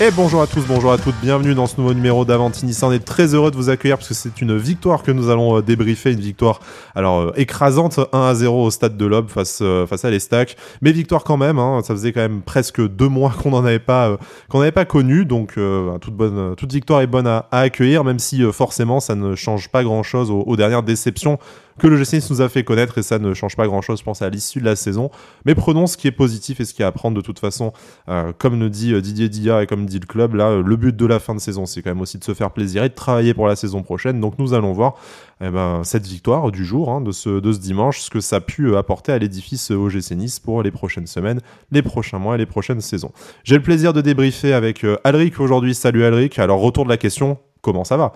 Et 0.00 0.10
bonjour 0.10 0.42
à 0.42 0.48
tous, 0.48 0.64
bonjour 0.66 0.90
à 0.90 0.98
toutes, 0.98 1.14
bienvenue 1.22 1.54
dans 1.54 1.68
ce 1.68 1.76
nouveau 1.80 1.94
numéro 1.94 2.24
d'Avantini. 2.24 2.76
On 2.82 2.90
est 2.90 3.04
très 3.04 3.32
heureux 3.32 3.52
de 3.52 3.56
vous 3.56 3.70
accueillir 3.70 3.96
parce 3.96 4.08
que 4.08 4.14
c'est 4.14 4.40
une 4.40 4.56
victoire 4.56 5.04
que 5.04 5.12
nous 5.12 5.30
allons 5.30 5.58
euh, 5.58 5.62
débriefer, 5.62 6.10
une 6.10 6.20
victoire 6.20 6.58
alors 6.96 7.20
euh, 7.20 7.32
écrasante 7.36 8.00
1 8.12 8.20
à 8.20 8.34
0 8.34 8.64
au 8.64 8.70
stade 8.72 8.96
de 8.96 9.06
l'Aube 9.06 9.28
face, 9.30 9.60
euh, 9.62 9.86
face 9.86 10.04
à 10.04 10.10
l'Estac, 10.10 10.56
mais 10.82 10.90
victoire 10.90 11.22
quand 11.22 11.36
même, 11.36 11.60
hein, 11.60 11.80
ça 11.84 11.94
faisait 11.94 12.10
quand 12.10 12.22
même 12.22 12.42
presque 12.42 12.84
deux 12.84 13.08
mois 13.08 13.32
qu'on 13.40 13.50
n'en 13.50 13.64
avait 13.64 13.78
pas, 13.78 14.18
qu'on 14.48 14.58
n'avait 14.58 14.72
pas 14.72 14.84
connu, 14.84 15.26
donc 15.26 15.56
bah, 15.56 15.98
toute, 16.00 16.14
bonne, 16.14 16.56
toute 16.56 16.72
victoire 16.72 17.00
est 17.00 17.06
bonne 17.06 17.28
à, 17.28 17.46
accueillir, 17.52 18.02
même 18.02 18.18
si 18.18 18.42
forcément 18.52 18.98
ça 18.98 19.14
ne 19.14 19.36
change 19.36 19.68
pas 19.68 19.84
grand 19.84 20.02
chose 20.02 20.28
aux 20.28 20.56
dernières 20.56 20.82
déceptions 20.82 21.38
que 21.78 21.86
le 21.86 21.96
GC 21.96 22.20
nous 22.30 22.40
a 22.40 22.48
fait 22.48 22.64
connaître 22.64 22.98
et 22.98 23.02
ça 23.02 23.18
ne 23.18 23.34
change 23.34 23.56
pas 23.56 23.66
grand 23.66 23.82
chose, 23.82 23.98
je 23.98 24.04
pense, 24.04 24.22
à 24.22 24.30
l'issue 24.30 24.60
de 24.60 24.64
la 24.64 24.76
saison. 24.76 25.10
Mais 25.44 25.54
prenons 25.54 25.86
ce 25.86 25.96
qui 25.96 26.06
est 26.06 26.12
positif 26.12 26.60
et 26.60 26.64
ce 26.64 26.74
qui 26.74 26.82
est 26.82 26.84
à 26.84 26.92
prendre 26.92 27.16
de 27.16 27.20
toute 27.20 27.38
façon. 27.38 27.72
Euh, 28.08 28.32
comme 28.36 28.56
nous 28.56 28.68
dit 28.68 28.92
euh, 28.92 29.00
Didier 29.00 29.28
Dia 29.28 29.62
et 29.62 29.66
comme 29.66 29.86
dit 29.86 29.98
le 29.98 30.06
club, 30.06 30.34
là, 30.34 30.56
le 30.56 30.76
but 30.76 30.94
de 30.94 31.06
la 31.06 31.18
fin 31.18 31.34
de 31.34 31.40
saison, 31.40 31.66
c'est 31.66 31.82
quand 31.82 31.90
même 31.90 32.00
aussi 32.00 32.18
de 32.18 32.24
se 32.24 32.34
faire 32.34 32.50
plaisir 32.52 32.84
et 32.84 32.88
de 32.88 32.94
travailler 32.94 33.34
pour 33.34 33.48
la 33.48 33.56
saison 33.56 33.82
prochaine. 33.82 34.20
Donc 34.20 34.38
nous 34.38 34.54
allons 34.54 34.72
voir 34.72 34.94
eh 35.40 35.50
ben, 35.50 35.82
cette 35.84 36.06
victoire 36.06 36.52
du 36.52 36.64
jour, 36.64 36.90
hein, 36.90 37.00
de, 37.00 37.12
ce, 37.12 37.40
de 37.40 37.52
ce 37.52 37.58
dimanche, 37.58 38.00
ce 38.00 38.10
que 38.10 38.20
ça 38.20 38.36
a 38.36 38.40
pu 38.40 38.68
euh, 38.68 38.78
apporter 38.78 39.12
à 39.12 39.18
l'édifice 39.18 39.70
OGC 39.70 40.12
Nice 40.12 40.38
pour 40.38 40.62
les 40.62 40.70
prochaines 40.70 41.06
semaines, 41.06 41.40
les 41.72 41.82
prochains 41.82 42.18
mois 42.18 42.36
et 42.36 42.38
les 42.38 42.46
prochaines 42.46 42.80
saisons. 42.80 43.12
J'ai 43.42 43.56
le 43.56 43.62
plaisir 43.62 43.92
de 43.92 44.00
débriefer 44.00 44.52
avec 44.52 44.86
Alric 45.02 45.40
aujourd'hui. 45.40 45.74
Salut 45.74 46.04
Alric. 46.04 46.38
Alors 46.38 46.60
retour 46.60 46.84
de 46.84 46.90
la 46.90 46.96
question, 46.96 47.38
comment 47.62 47.84
ça 47.84 47.96
va? 47.96 48.12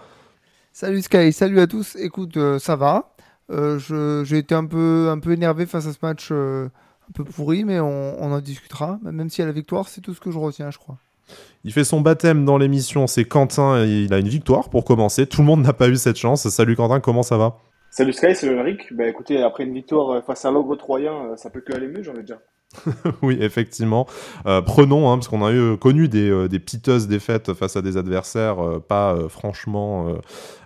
Salut 0.73 1.03
Sky, 1.03 1.33
salut 1.33 1.59
à 1.61 1.67
tous. 1.67 1.97
Écoute, 1.97 2.39
ça 2.59 2.77
va. 2.77 3.15
Euh, 3.51 4.25
j'ai 4.25 4.39
été 4.39 4.55
un 4.55 4.67
peu, 4.67 5.09
un 5.11 5.19
peu 5.19 5.33
énervé 5.33 5.67
face 5.67 5.87
à 5.87 5.93
ce 5.93 5.99
match 6.03 6.29
euh, 6.31 6.69
un 7.09 7.13
peu 7.15 7.25
pourri, 7.25 7.65
mais 7.65 7.81
on, 7.81 8.23
en 8.23 8.41
discutera. 8.41 8.99
Même 9.03 9.31
si 9.31 9.43
à 9.43 9.47
la 9.47 9.53
victoire, 9.53 9.89
c'est 9.89 10.01
tout 10.01 10.15
ce 10.15 10.21
que 10.21 10.31
je 10.31 10.39
retiens, 10.39 10.71
je 10.71 10.79
crois. 10.79 10.97
Il 11.65 11.73
fait 11.73 11.85
son 11.85 12.01
baptême 12.01 12.45
dans 12.45 12.57
l'émission, 12.57 13.07
c'est 13.07 13.25
Quentin, 13.25 13.85
et 13.85 14.05
il 14.05 14.15
a 14.15 14.19
une 14.19 14.29
victoire 14.29 14.71
pour 14.71 14.85
commencer. 14.85 15.27
Tout 15.27 15.43
le 15.43 15.47
monde 15.47 15.63
n'a 15.63 15.73
pas 15.73 15.89
eu 15.89 15.97
cette 15.97 16.17
chance. 16.17 16.49
Salut 16.49 16.77
Quentin, 16.77 17.01
comment 17.01 17.23
ça 17.23 17.37
va? 17.37 17.59
Salut 17.91 18.13
Sky, 18.13 18.35
c'est 18.35 18.47
Eric. 18.47 18.95
Bah 18.95 19.07
écoutez, 19.07 19.43
après 19.43 19.65
une 19.65 19.75
victoire 19.75 20.23
face 20.25 20.45
à 20.45 20.51
l'ogre 20.51 20.77
troyen, 20.77 21.37
ça 21.37 21.51
peut 21.51 21.61
que 21.61 21.73
aller 21.73 21.89
mieux, 21.89 22.03
j'en 22.03 22.15
ai 22.15 22.21
déjà. 22.21 22.39
oui, 23.23 23.39
effectivement. 23.41 24.07
Euh, 24.47 24.61
prenons, 24.61 25.11
hein, 25.11 25.17
parce 25.17 25.29
qu'on 25.29 25.45
a 25.45 25.53
eu 25.53 25.77
connu 25.79 26.09
des, 26.09 26.29
euh, 26.31 26.49
piteuses 26.49 27.09
défaites 27.09 27.55
face 27.55 27.77
à 27.77 27.83
des 27.83 27.97
adversaires 27.97 28.63
euh, 28.63 28.79
pas 28.79 29.17
franchement 29.29 30.07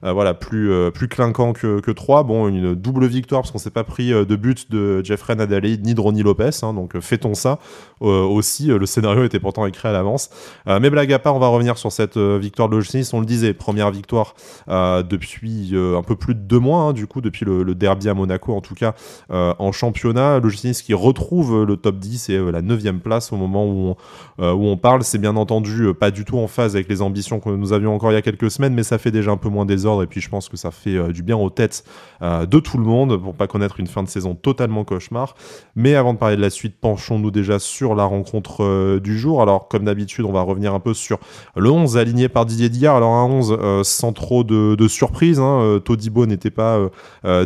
voilà, 0.03 0.35
plus, 0.35 0.91
plus 0.93 1.07
clinquants 1.07 1.53
que, 1.53 1.81
que 1.81 1.91
3. 1.93 2.25
Bon, 2.25 2.49
une 2.49 2.75
double 2.75 3.07
victoire, 3.07 3.43
parce 3.43 3.53
qu'on 3.53 3.59
s'est 3.59 3.71
pas 3.71 3.85
pris 3.85 4.11
de 4.11 4.37
but 4.37 4.71
de 4.71 5.03
Jeffrey 5.05 5.37
Nadalé 5.37 5.79
ni 5.79 5.95
de 5.95 6.01
Ronnie 6.01 6.25
Lopez, 6.25 6.51
hein, 6.63 6.75
donc 6.75 6.99
fêtons 6.99 7.35
ça. 7.35 7.61
aussi, 8.01 8.67
le 8.67 8.85
scénario 8.85 9.23
était 9.23 9.39
pourtant 9.39 9.65
écrit 9.67 9.89
à 9.89 9.93
l'avance. 9.93 10.31
mais 10.67 10.91
blague 10.91 11.13
à 11.13 11.21
part, 11.21 11.37
on 11.37 11.39
va 11.39 11.47
revenir 11.47 11.79
sur 11.79 11.93
cette 11.93 12.19
victoire 12.19 12.69
de 12.69 12.77
l'OGC 12.77 13.13
On 13.13 13.21
le 13.21 13.27
disait, 13.27 13.55
première 13.55 13.93
victoire 13.93 14.35
depuis 14.69 15.77
un 15.77 16.03
peu 16.03 16.17
plus 16.17 16.35
de 16.35 16.41
deux 16.41 16.59
mois, 16.59 16.83
hein, 16.83 16.93
du 16.93 17.07
coup, 17.07 17.21
depuis 17.21 17.45
le, 17.45 17.75
derby 17.75 18.09
à 18.09 18.15
Monaco, 18.15 18.55
en 18.55 18.61
tout 18.61 18.75
cas, 18.75 18.95
en 19.31 19.71
championnat. 19.71 20.41
L'OGC 20.41 20.83
qui 20.83 20.95
retrouve 20.95 21.65
le 21.65 21.77
top 21.77 21.92
10 21.99 22.31
et 22.31 22.37
euh, 22.37 22.51
la 22.51 22.63
9 22.63 22.83
place 23.03 23.33
au 23.33 23.37
moment 23.37 23.67
où 23.67 23.89
on, 23.89 23.97
euh, 24.43 24.53
où 24.53 24.67
on 24.67 24.77
parle. 24.77 25.03
C'est 25.03 25.19
bien 25.19 25.37
entendu 25.37 25.87
euh, 25.87 25.95
pas 25.95 26.11
du 26.11 26.25
tout 26.25 26.39
en 26.39 26.47
phase 26.47 26.75
avec 26.75 26.89
les 26.89 27.03
ambitions 27.03 27.41
que 27.41 27.51
nous 27.51 27.73
avions 27.73 27.95
encore 27.95 28.11
il 28.13 28.15
y 28.15 28.19
a 28.19 28.23
quelques 28.23 28.51
semaines, 28.51 28.75
mais 28.75 28.83
ça 28.83 28.99
fait 28.99 29.11
déjà 29.11 29.31
un 29.31 29.37
peu 29.37 29.49
moins 29.49 29.67
désordre 29.67 30.03
et 30.03 30.07
puis 30.07 30.21
je 30.21 30.29
pense 30.29 30.49
que 30.49 30.57
ça 30.57 30.71
fait 30.71 31.13
du 31.13 31.23
bien 31.23 31.37
aux 31.37 31.51
têtes 31.51 31.85
de 32.21 32.59
tout 32.59 32.79
le 32.79 32.85
monde 32.85 33.21
pour 33.21 33.35
pas 33.35 33.47
connaître 33.47 33.81
une 33.81 33.87
fin 33.87 34.03
de 34.03 34.09
saison 34.09 34.35
totalement 34.35 34.85
cauchemar. 34.85 35.35
Mais 35.75 35.95
avant 35.95 36.15
de 36.15 36.19
parler 36.19 36.37
de 36.37 36.41
la 36.41 36.51
suite, 36.51 36.77
penchons-nous 36.81 37.31
déjà 37.31 37.59
sur 37.59 37.95
la 37.95 38.05
rencontre 38.05 38.99
du 38.99 39.19
jour. 39.19 39.43
Alors 39.43 39.69
comme 39.69 39.85
d'habitude, 39.85 40.25
on 40.25 40.33
va 40.33 40.43
revenir 40.43 40.75
un 40.75 40.81
peu 40.81 40.95
sur 40.95 41.19
le 41.57 41.71
11 41.71 41.97
aligné 41.97 42.29
par 42.29 42.47
Didier 42.47 42.69
Diard. 42.69 42.97
Alors 42.97 43.15
un 43.15 43.25
11 43.25 43.83
sans 43.83 44.13
trop 44.13 44.45
de, 44.45 44.75
de 44.75 44.89
surprise. 44.89 45.41
Hein. 45.41 45.81
Todibo 45.85 46.27
n'était 46.27 46.51
pas 46.51 46.79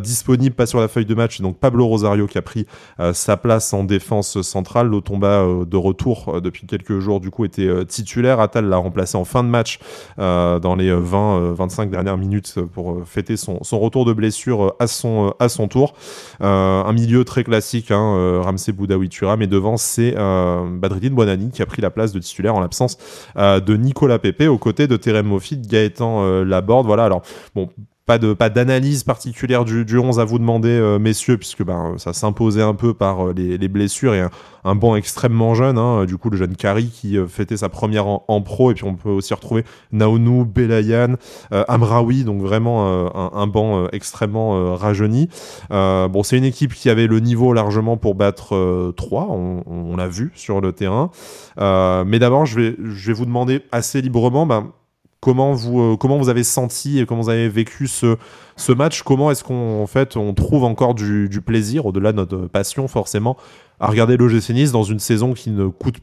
disponible, 0.01 0.55
pas 0.55 0.67
sur 0.67 0.81
la 0.81 0.89
feuille 0.89 1.07
de 1.07 1.15
match, 1.15 1.41
donc 1.41 1.59
Pablo 1.59 1.87
Rosario 1.87 2.27
qui 2.27 2.39
a 2.39 2.43
pris 2.43 2.67
sa 3.13 3.37
place 3.37 3.73
en 3.73 3.85
défense 3.85 4.36
centrale. 4.43 4.89
Lotomba, 4.89 5.43
euh, 5.43 5.65
de 5.65 5.77
retour 5.77 6.29
euh, 6.29 6.41
depuis 6.41 6.67
quelques 6.67 6.99
jours, 6.99 7.21
du 7.21 7.31
coup, 7.31 7.45
était 7.45 7.67
euh, 7.67 7.85
titulaire. 7.85 8.41
Attal 8.41 8.67
l'a 8.67 8.77
remplacé 8.77 9.17
en 9.17 9.25
fin 9.25 9.43
de 9.45 9.49
match 9.49 9.79
dans 10.19 10.75
les 10.77 10.93
20-25 10.93 11.91
dernières 11.91 12.17
minutes 12.17 12.59
pour 12.73 13.03
fêter 13.07 13.37
son, 13.37 13.59
retour 13.73 14.05
de 14.05 14.13
blessure 14.13 14.75
à 14.79 14.87
son, 14.87 15.35
tour. 15.69 15.95
un 16.41 16.93
milieu 16.93 17.25
très 17.25 17.45
classique, 17.45 17.91
hein, 17.91 18.41
Ramsey 18.43 18.73
Boudaoui 18.73 19.09
et 19.41 19.47
devant, 19.47 19.77
c'est 19.77 20.15
Badridine 20.15 21.15
Bonani 21.15 21.51
qui 21.51 21.63
a 21.63 21.67
pris 21.67 21.83
la 21.83 21.91
place 21.91 22.13
de 22.13 22.19
titulaire 22.19 22.55
en 22.55 22.61
l'absence 22.61 22.99
de 23.37 23.77
Nicolas 23.77 24.19
Pepe 24.19 24.43
aux 24.49 24.59
côtés 24.59 24.87
de 24.87 24.97
Terem 24.97 25.27
Mofid, 25.27 25.67
Gaëtan 25.67 26.43
Laborde. 26.45 26.87
Voilà, 26.87 27.05
alors, 27.05 27.23
bon, 27.55 27.69
pas 28.07 28.19
d'analyse 28.19 29.03
particulière 29.03 29.65
du, 29.65 29.85
du 29.85 29.99
11 29.99 30.21
à 30.21 30.25
vous 30.25 30.39
demander 30.39 30.69
euh, 30.69 31.01
messieurs 31.01 31.39
puisque 31.39 31.65
ben 31.65 31.95
ça 31.99 32.13
s'imposait 32.13 32.63
un 32.63 32.75
peu 32.75 32.95
par 32.95 33.27
euh, 33.27 33.33
les, 33.37 33.59
les, 33.59 33.67
blessures 33.67 34.15
et 34.15 34.25
un, 34.65 34.75
banc 34.77 34.95
extrêmement 34.95 35.55
jeune 35.55 35.77
hein, 35.77 36.05
du 36.05 36.17
coup 36.17 36.31
le 36.31 36.37
jeune 36.37 36.55
Kari 36.55 36.89
qui 36.89 37.19
euh, 37.19 37.27
fêtait 37.27 37.57
sa 37.57 37.69
première 37.69 38.07
en, 38.07 38.43
pro. 38.43 38.71
Et 38.71 38.75
puis 38.75 38.85
on 38.85 38.95
peut 38.95 39.11
aussi 39.11 39.35
retrouver 39.35 39.65
Naounou, 39.91 40.45
Belayan, 40.45 41.17
Amraoui. 41.51 42.23
Donc 42.23 42.41
vraiment 42.41 42.87
un, 43.13 43.31
un, 43.35 43.47
banc 43.49 43.89
extrêmement 43.89 44.77
rajeuni. 44.77 45.29
Bon 45.71 46.23
c'est 46.23 46.39
une 46.39 46.45
équipe 46.45 46.75
qui 46.75 46.89
avait 46.91 47.09
le 47.09 47.19
niveau 47.19 47.53
largement 47.53 47.97
pour 47.97 48.15
battre 48.15 48.93
3 48.97 49.29
on, 49.31 49.97
l'a 49.97 50.09
vu 50.09 50.31
sur 50.35 50.61
le 50.61 50.73
terrain. 50.73 51.11
Mais 51.59 52.19
d'abord 52.19 52.47
je 52.47 52.61
vais 52.61 52.77
je 52.79 53.07
vais 53.09 53.13
vous 53.15 53.27
demander 53.27 53.63
assez 53.73 54.01
librement 54.01 54.47
ben 54.47 54.73
Comment 55.21 55.53
vous, 55.53 55.81
euh, 55.81 55.97
comment 55.97 56.19
vous 56.19 56.29
avez 56.29 56.45
senti 56.45 56.99
et 56.99 57.07
comment 57.07 57.23
vous 57.23 57.31
avez 57.31 57.49
vécu 57.49 57.87
ce, 57.87 58.17
ce 58.57 58.73
match? 58.73 59.03
Comment 59.03 59.31
est-ce 59.31 59.43
qu'on 59.43 59.87
fait, 59.87 60.17
on 60.17 60.35
trouve 60.35 60.65
encore 60.65 60.95
du, 60.95 61.41
plaisir, 61.45 61.87
au-delà 61.87 62.13
de 62.13 62.19
notre 62.19 62.47
passion 62.47 62.87
forcément, 62.87 63.37
à 63.81 63.89
regarder 63.89 64.17
l'OGC 64.17 64.51
Nice 64.51 64.73
dans 64.73 64.83
une 64.83 64.99
saison 64.99 65.33
qui 65.33 65.51
ne 65.51 65.69
coûte, 65.69 65.97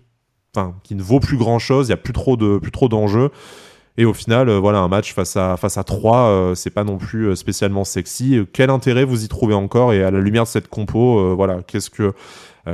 enfin, 0.56 0.76
qui 0.84 0.96
ne 0.96 1.04
vaut 1.04 1.20
plus 1.20 1.38
grand-chose, 1.38 1.88
il 1.88 1.92
n'y 1.92 1.94
a 1.94 1.98
plus 1.98 2.14
trop, 2.14 2.38
de, 2.38 2.58
plus 2.58 2.72
trop 2.72 2.90
d'enjeux. 2.90 3.30
Et 3.98 4.06
au 4.06 4.14
final, 4.14 4.50
euh, 4.50 4.60
voilà, 4.60 4.80
un 4.80 4.88
match 4.88 5.14
face 5.14 5.38
à, 5.38 5.56
face 5.58 5.78
à 5.78 5.84
3, 5.84 6.18
euh, 6.18 6.56
c'est 6.56 6.72
pas 6.72 6.84
non 6.84 6.98
plus 6.98 7.36
spécialement 7.36 7.84
sexy. 7.84 8.40
Quel 8.52 8.72
intérêt 8.72 9.06
vous 9.06 9.24
y 9.24 9.28
trouvez 9.28 9.54
encore? 9.54 9.94
Et 9.94 10.04
à 10.04 10.10
la 10.10 10.20
lumière 10.20 10.44
de 10.44 10.48
cette 10.48 10.68
compo, 10.68 11.36
voilà, 11.36 11.62
qu'est-ce 11.62 11.92
que, 11.92 12.14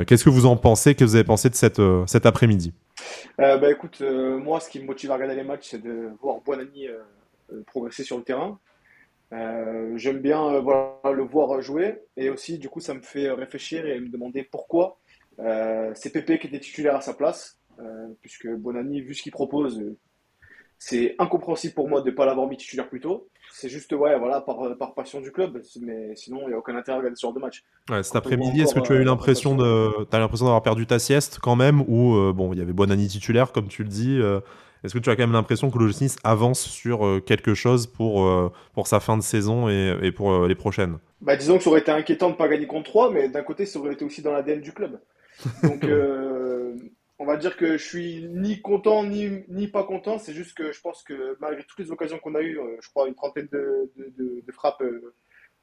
qu'est-ce 0.05 0.23
que 0.23 0.29
vous 0.29 0.45
en 0.45 0.57
pensez? 0.57 0.95
Que 0.95 1.03
vous 1.03 1.16
avez 1.16 1.23
pensé 1.23 1.50
de 1.50 1.55
cette, 1.55 1.81
cet 2.07 2.25
après-midi? 2.25 2.73
Euh, 3.39 3.57
bah, 3.57 3.72
écoute, 3.72 4.00
euh, 4.01 4.38
moi, 4.38 4.59
ce 4.59 4.69
qui 4.69 4.79
me 4.79 4.85
motive 4.85 5.11
à 5.11 5.16
regarder 5.16 5.35
les 5.35 5.44
matchs, 5.44 5.69
c'est 5.72 5.81
de 5.81 6.09
voir 6.22 6.41
Buonani 6.41 6.88
euh, 6.88 7.63
progresser 7.67 8.03
sur 8.03 8.17
le 8.17 8.23
terrain. 8.23 8.59
J'aime 9.95 10.19
bien 10.19 10.51
le 10.51 11.23
voir 11.23 11.61
jouer. 11.61 12.01
Et 12.17 12.29
aussi, 12.29 12.57
du 12.57 12.69
coup, 12.69 12.79
ça 12.79 12.94
me 12.94 13.01
fait 13.01 13.29
réfléchir 13.29 13.85
et 13.85 13.99
me 13.99 14.09
demander 14.09 14.44
pourquoi 14.44 14.97
c'est 15.94 16.11
Pépé 16.11 16.39
qui 16.39 16.47
était 16.47 16.59
titulaire 16.59 16.95
à 16.95 17.01
sa 17.01 17.13
place, 17.13 17.59
puisque 18.22 18.47
Bonani, 18.47 19.01
vu 19.01 19.13
ce 19.13 19.22
qu'il 19.22 19.31
propose, 19.31 19.83
c'est 20.79 21.16
incompréhensible 21.19 21.73
pour 21.73 21.90
moi 21.90 22.01
de 22.01 22.09
ne 22.09 22.16
pas 22.16 22.25
l'avoir 22.25 22.47
mis 22.47 22.56
titulaire 22.56 22.88
plus 22.88 23.01
tôt. 23.01 23.28
C'est 23.51 23.67
juste 23.67 23.91
ouais, 23.91 24.17
voilà, 24.17 24.40
par, 24.40 24.57
par 24.78 24.94
passion 24.94 25.19
du 25.19 25.31
club, 25.31 25.62
mais 25.81 26.16
sinon, 26.16 26.44
il 26.44 26.47
n'y 26.47 26.53
a 26.53 26.57
aucun 26.57 26.75
intérêt 26.75 26.95
à 26.95 26.97
regarder 27.00 27.17
ce 27.17 27.22
genre 27.22 27.34
de 27.34 27.40
match. 27.40 27.63
Ouais, 27.90 28.01
cet 28.01 28.16
après-midi, 28.16 28.62
est-ce 28.62 28.73
que 28.73 28.79
tu 28.79 28.94
as 28.94 28.95
eu 28.95 29.00
euh, 29.00 29.03
l'impression 29.03 29.56
de, 29.56 30.07
as 30.09 30.19
l'impression 30.19 30.45
d'avoir 30.45 30.63
perdu 30.63 30.88
ta 30.88 30.97
sieste 30.97 31.40
quand 31.41 31.57
même, 31.57 31.84
ou 31.88 32.16
euh, 32.16 32.31
bon, 32.34 32.53
il 32.53 32.59
y 32.59 32.62
avait 32.62 32.72
Bonani 32.72 33.07
titulaire, 33.07 33.51
comme 33.51 33.67
tu 33.67 33.84
le 33.84 33.90
dis. 33.90 34.17
Euh, 34.22 34.40
est-ce 34.85 34.94
que 34.94 35.00
tu 35.00 35.09
as 35.09 35.17
quand 35.17 35.23
même 35.23 35.34
l'impression 35.34 35.69
que 35.69 35.78
le 35.78 35.88
Nice 35.88 36.16
avance 36.23 36.62
sur 36.62 37.22
quelque 37.25 37.53
chose 37.53 37.85
pour, 37.85 38.31
pour 38.73 38.88
sa 38.88 39.01
fin 39.01 39.17
de 39.17 39.22
saison 39.22 39.67
et, 39.67 39.97
et 40.01 40.13
pour 40.13 40.47
les 40.47 40.56
prochaines? 40.56 41.00
Bah, 41.19 41.35
Disons 41.35 41.57
que 41.57 41.63
ça 41.63 41.69
aurait 41.69 41.81
été 41.81 41.91
inquiétant 41.91 42.28
de 42.28 42.34
ne 42.34 42.38
pas 42.38 42.47
gagner 42.47 42.66
contre 42.66 42.90
3, 42.90 43.11
mais 43.11 43.28
d'un 43.28 43.44
côté, 43.44 43.66
ça 43.66 43.78
aurait 43.79 43.91
été 43.91 44.05
aussi 44.05 44.22
dans 44.22 44.31
l'ADN 44.31 44.61
du 44.61 44.72
club. 44.72 45.02
Donc, 45.64 45.84
on 47.19 47.25
va 47.25 47.35
dire 47.35 47.57
que 47.57 47.77
je 47.77 47.85
suis 47.85 48.27
ni 48.29 48.61
content 48.61 49.03
ni, 49.03 49.67
pas 49.67 49.83
content. 49.83 50.17
C'est 50.17 50.33
juste 50.33 50.57
que 50.57 50.71
je 50.71 50.79
pense 50.79 51.03
que 51.03 51.37
malgré 51.41 51.63
toutes 51.66 51.79
les 51.79 51.91
occasions 51.91 52.17
qu'on 52.17 52.33
a 52.35 52.41
eues, 52.41 52.57
euh, 52.57 52.77
je 52.81 52.89
crois 52.89 53.07
une 53.07 53.16
trentaine 53.16 53.49
de, 53.51 53.91
frappes 54.53 54.81
euh, 54.81 55.13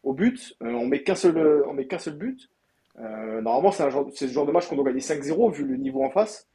au 0.03 0.13
but, 0.13 0.55
euh, 0.63 0.71
on 0.73 0.87
met 0.87 1.03
qu'un 1.03 1.15
seul, 1.15 1.65
met 1.75 1.87
qu'un 1.87 1.99
seul 1.99 2.15
but. 2.15 2.51
normalement, 2.97 3.73
c'est, 3.73 3.85
c'est 4.15 4.27
le 4.27 4.33
genre 4.33 4.47
de 4.47 4.53
match 4.53 4.69
qu'on 4.69 4.77
doit 4.77 4.85
gagner 4.85 5.01
5-0 5.01 5.53
vu 5.53 5.65
le 5.65 5.77
niveau 5.77 6.05
en 6.05 6.11
face. 6.11 6.47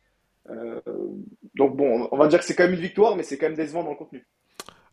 donc 1.55 1.75
bon, 1.75 2.07
on 2.11 2.17
va 2.17 2.27
dire 2.27 2.39
que 2.39 2.45
c'est 2.45 2.55
quand 2.55 2.63
même 2.63 2.73
une 2.73 2.79
victoire, 2.79 3.15
mais 3.15 3.23
c'est 3.23 3.37
quand 3.37 3.47
même 3.47 3.55
décevant 3.55 3.83
dans 3.83 3.91
le 3.91 3.97
contenu. 3.97 4.27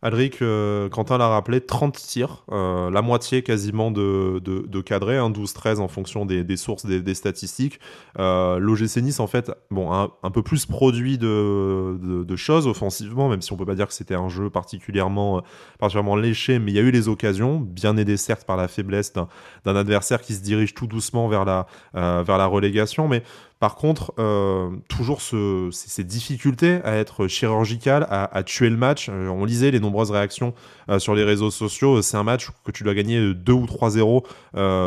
Alric, 0.01 0.41
euh, 0.41 0.87
Quentin 0.87 1.17
l'a 1.17 1.27
rappelé, 1.27 1.59
30 1.59 1.93
tirs, 1.93 2.45
euh, 2.53 2.89
la 2.89 3.01
moitié 3.01 3.43
quasiment 3.43 3.91
de, 3.91 4.81
cadrés, 4.81 5.17
12-13 5.17 5.79
en 5.79 5.89
fonction 5.89 6.25
des, 6.25 6.57
sources, 6.57 6.85
des, 6.85 7.13
statistiques. 7.13 7.81
Euh, 8.17 8.59
L'OGC 8.59 9.01
Nice, 9.01 9.19
en 9.19 9.27
fait, 9.27 9.51
un, 9.71 10.31
peu 10.31 10.41
plus 10.41 10.65
produit 10.65 11.17
de, 11.17 12.35
choses 12.37 12.65
offensivement, 12.65 13.27
même 13.27 13.41
si 13.41 13.51
on 13.51 13.57
peut 13.57 13.65
pas 13.65 13.75
dire 13.75 13.87
que 13.87 13.93
c'était 13.93 14.15
un 14.15 14.29
jeu 14.29 14.49
particulièrement, 14.49 15.43
particulièrement 15.79 16.15
léché, 16.15 16.59
mais 16.59 16.71
il 16.71 16.75
y 16.75 16.79
a 16.79 16.83
eu 16.83 16.91
les 16.91 17.09
occasions, 17.09 17.59
bien 17.59 17.97
aidé 17.97 18.15
certes 18.15 18.45
par 18.45 18.55
la 18.55 18.69
faiblesse 18.69 19.11
d'un 19.11 19.75
adversaire 19.75 20.21
qui 20.21 20.33
se 20.33 20.41
dirige 20.41 20.73
tout 20.73 20.87
doucement 20.87 21.27
vers 21.27 21.43
la, 21.43 21.67
vers 21.93 22.37
la 22.37 22.45
relégation, 22.45 23.09
mais 23.09 23.23
Par 23.59 23.75
contre, 23.75 24.13
euh, 24.19 24.69
toujours 24.87 25.21
ce, 25.21 25.67
ces, 25.73 26.05
difficultés 26.05 26.79
à 26.85 26.95
être 26.95 27.27
chirurgical, 27.27 28.07
à, 28.09 28.41
tuer 28.43 28.69
le 28.69 28.77
match. 28.77 29.09
Euh, 29.09 29.27
on 29.27 29.43
lisait 29.43 29.69
les 29.69 29.81
nombreuses 29.81 30.11
réactions 30.11 30.53
euh, 30.87 30.97
sur 30.97 31.13
les 31.13 31.25
réseaux 31.25 31.51
sociaux. 31.51 32.01
C'est 32.01 32.15
un 32.15 32.23
match 32.23 32.51
que 32.63 32.71
tu 32.71 32.85
dois 32.85 32.93
gagner 32.93 33.33
2 33.33 33.51
ou 33.51 33.65
3-0 33.65 34.23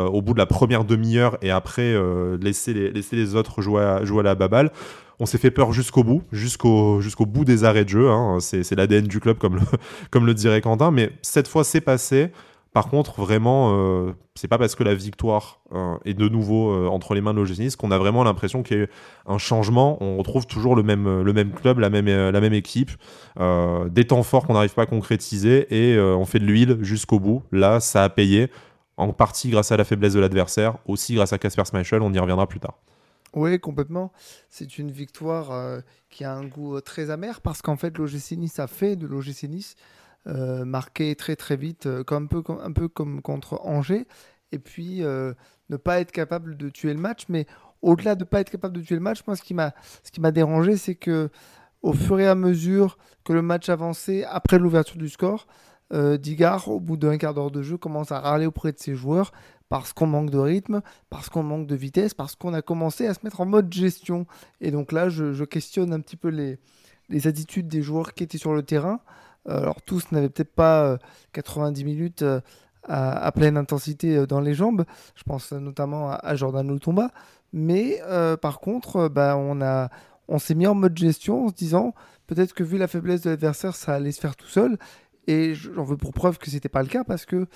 au 0.09 0.23
bout 0.23 0.33
de 0.33 0.39
la 0.39 0.47
première 0.47 0.87
demi-heure 0.87 1.37
et 1.43 1.51
après 1.51 1.95
laisser, 2.41 2.73
les, 2.73 3.35
autres 3.35 3.61
jouer 3.61 3.83
à, 3.83 4.23
la 4.23 4.35
baballe. 4.35 4.71
On 5.21 5.27
s'est 5.27 5.39
fait 5.39 5.51
peur 5.51 5.73
jusqu'au 5.73 6.03
bout, 6.03 6.23
jusqu'au 6.33 6.99
bout 7.27 7.45
des 7.45 7.65
arrêts 7.65 7.85
de 7.85 7.91
jeu. 7.91 8.09
Hein. 8.09 8.39
C'est 8.41 8.75
l'ADN 8.75 9.07
du 9.07 9.21
club, 9.21 9.37
comme 10.11 10.27
le 10.27 10.35
dirait 10.35 10.63
Quentin. 10.63 10.91
Mais 10.91 11.11
cette 11.21 11.47
fois, 11.47 11.63
c'est 11.63 11.83
passé. 11.83 12.33
Par 12.73 12.89
contre, 12.89 13.21
vraiment, 13.21 13.75
euh, 13.75 14.13
c'est 14.35 14.49
pas 14.49 14.57
parce 14.57 14.75
que 14.75 14.83
la 14.83 14.95
victoire 14.95 15.61
euh, 15.73 15.97
est 16.07 16.15
de 16.15 16.27
nouveau 16.29 16.71
euh, 16.71 16.87
entre 16.87 17.13
les 17.13 17.21
mains 17.21 17.35
de 17.35 17.39
l'OGC 17.39 17.77
qu'on 17.77 17.91
a 17.91 17.99
vraiment 17.99 18.25
l'impression 18.25 18.63
qu'il 18.63 18.79
y 18.79 18.83
a 18.83 18.87
un 19.27 19.37
changement. 19.37 20.03
On 20.03 20.17
retrouve 20.17 20.47
toujours 20.47 20.75
le 20.75 20.83
même, 20.83 21.53
club, 21.53 21.81
la 21.81 21.91
même, 21.91 22.07
même 22.07 22.53
équipe, 22.55 22.91
des 23.39 24.07
temps 24.07 24.23
forts 24.23 24.47
qu'on 24.47 24.55
n'arrive 24.55 24.73
pas 24.73 24.83
à 24.83 24.87
concrétiser 24.87 25.67
et 25.71 26.01
on 26.01 26.25
fait 26.25 26.39
de 26.39 26.47
l'huile 26.47 26.79
jusqu'au 26.81 27.21
bout. 27.21 27.43
Là, 27.53 27.81
ça 27.81 28.05
a 28.05 28.09
payé, 28.09 28.51
en 28.97 29.13
partie 29.13 29.51
grâce 29.51 29.71
à 29.71 29.77
la 29.77 29.85
faiblesse 29.85 30.15
de 30.15 30.21
l'adversaire, 30.21 30.77
aussi 30.87 31.15
grâce 31.15 31.33
à 31.33 31.39
Casper 31.39 31.65
Schmeichel, 31.65 32.01
on 32.01 32.13
y 32.13 32.19
reviendra 32.19 32.47
plus 32.47 32.61
tard. 32.61 32.79
Oui, 33.35 33.59
complètement. 33.61 34.13
C'est 34.49 34.79
une 34.79 34.91
victoire 34.91 35.83
qui 36.09 36.25
a 36.25 36.33
un 36.33 36.45
goût 36.45 36.81
très 36.81 37.11
amer 37.11 37.43
parce 37.43 37.61
qu'en 37.61 37.77
fait, 37.77 37.99
l'OGC 37.99 38.33
Nice 38.33 38.59
a 38.59 38.67
fait 38.67 38.97
de 38.97 39.07
l'OGC 39.07 39.45
Nice 39.45 39.77
euh, 40.27 40.65
marquer 40.65 41.15
très 41.17 41.37
très 41.37 41.57
vite, 41.57 41.87
euh, 41.87 42.05
comme 42.05 42.25
un, 42.25 42.27
peu, 42.27 42.43
comme, 42.43 42.61
un 42.61 42.73
peu 42.73 42.89
comme 42.89 43.23
contre 43.23 43.61
Angers, 43.65 44.07
et 44.53 44.59
puis 44.59 45.03
euh, 45.03 45.35
ne 45.69 45.77
pas 45.77 46.01
être 46.01 46.13
capable 46.13 46.57
de 46.57 46.69
tuer 46.69 46.95
le 46.95 47.01
match. 47.01 47.25
Mais 47.29 47.47
au-delà 47.81 48.15
de 48.15 48.25
ne 48.25 48.29
pas 48.29 48.41
être 48.41 48.51
capable 48.51 48.77
de 48.77 48.83
tuer 48.83 48.95
le 48.95 49.01
match, 49.01 49.23
moi 49.27 49.37
ce 49.37 49.43
qui 49.43 49.55
m'a 49.55 49.75
ce 50.03 50.31
dérangé, 50.31 50.77
c'est 50.77 50.95
que 50.95 51.31
au 51.83 51.93
fur 51.93 52.21
et 52.21 52.29
à 52.29 52.35
mesure 52.35 52.97
que 53.25 53.33
le 53.33 53.43
match 53.43 53.69
avançait 53.69 54.25
après 54.25 54.59
l'ouverture 54.59 54.99
du 54.99 55.09
score, 55.09 55.47
euh, 55.93 56.17
Digard, 56.17 56.69
au 56.69 56.81
bout 56.81 56.97
d'un 56.97 57.19
quart 57.19 57.35
d'heure 57.35 57.51
de 57.51 57.63
jeu, 57.63 57.77
commence 57.77 58.13
à 58.13 58.21
râler 58.21 58.47
auprès 58.47 58.73
de 58.73 58.79
ses 58.79 58.95
joueurs 58.95 59.33
parce 59.69 59.93
qu'on 59.93 60.07
manque 60.07 60.31
de 60.31 60.39
rythme, 60.39 60.83
parce 61.11 61.29
qu'on 61.29 61.43
manque 61.43 61.67
de 61.67 61.75
vitesse, 61.75 62.15
parce 62.15 62.35
qu'on 62.35 62.55
a 62.55 62.63
commencé 62.63 63.07
à 63.07 63.15
se 63.15 63.21
mettre 63.25 63.41
en 63.41 63.47
mode 63.47 63.73
gestion. 63.73 64.27
Et 64.61 64.71
donc 64.71 64.93
là, 64.93 65.09
je, 65.09 65.33
je 65.33 65.45
questionne 65.45 65.93
un 65.93 66.01
petit 66.01 66.17
peu 66.17 66.29
les, 66.29 66.59
les 67.09 67.27
attitudes 67.27 67.69
des 67.69 67.83
joueurs 67.83 68.15
qui 68.15 68.23
étaient 68.23 68.39
sur 68.39 68.55
le 68.55 68.63
terrain. 68.63 69.01
Euh, 69.49 69.59
alors 69.59 69.83
tous 69.83 70.11
n'avaient 70.13 70.29
peut-être 70.29 70.55
pas 70.55 70.99
90 71.33 71.81
euh, 71.81 71.85
minutes 71.85 72.23
euh, 72.23 72.41
à, 72.85 73.31
pleine 73.33 73.57
intensité 73.57 74.27
dans 74.27 74.41
les 74.41 74.55
jambes. 74.55 74.85
Je 75.15 75.23
pense 75.25 75.53
notamment 75.53 76.11
à, 76.11 76.35
Jordan 76.35 76.69
Lutomba. 76.71 77.11
Mais 77.53 78.01
par 78.41 78.61
contre, 78.61 79.09
bah, 79.09 79.37
on, 79.37 80.39
s'est 80.39 80.55
mis 80.55 80.67
en 80.67 80.75
mode 80.75 80.97
gestion 80.97 81.47
en 81.47 81.49
se 81.49 81.55
disant 81.55 81.95
peut-être 82.27 82.55
que 82.55 82.65
vu 82.65 82.79
la 82.79 82.89
faiblesse 82.89 83.21
de 83.23 83.31
l'adversaire, 83.31 83.77
ça 83.77 83.95
allait 83.95 84.13
se 84.13 84.21
faire 84.21 84.37
tout 84.37 84.49
seul. 84.49 84.79
Et 85.29 85.55
j'en 85.55 85.85
veux 85.85 85.97
pour 85.97 86.13
preuve 86.13 86.39
que 86.39 86.51
ce 86.51 86.55
n'était 86.55 86.69
pas 86.69 86.83
le 86.83 86.89
cas 86.89 87.05
parce 87.05 87.25
que 87.25 87.47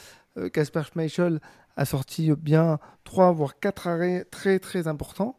Casper 0.52 0.82
Schmeichel 0.92 1.40
a 1.76 1.84
sorti 1.86 2.30
bien 2.36 2.78
3 3.04 3.32
voire 3.32 3.58
4 3.58 3.88
arrêts 3.88 4.24
très 4.30 4.60
très 4.60 4.86
importants 4.86 5.36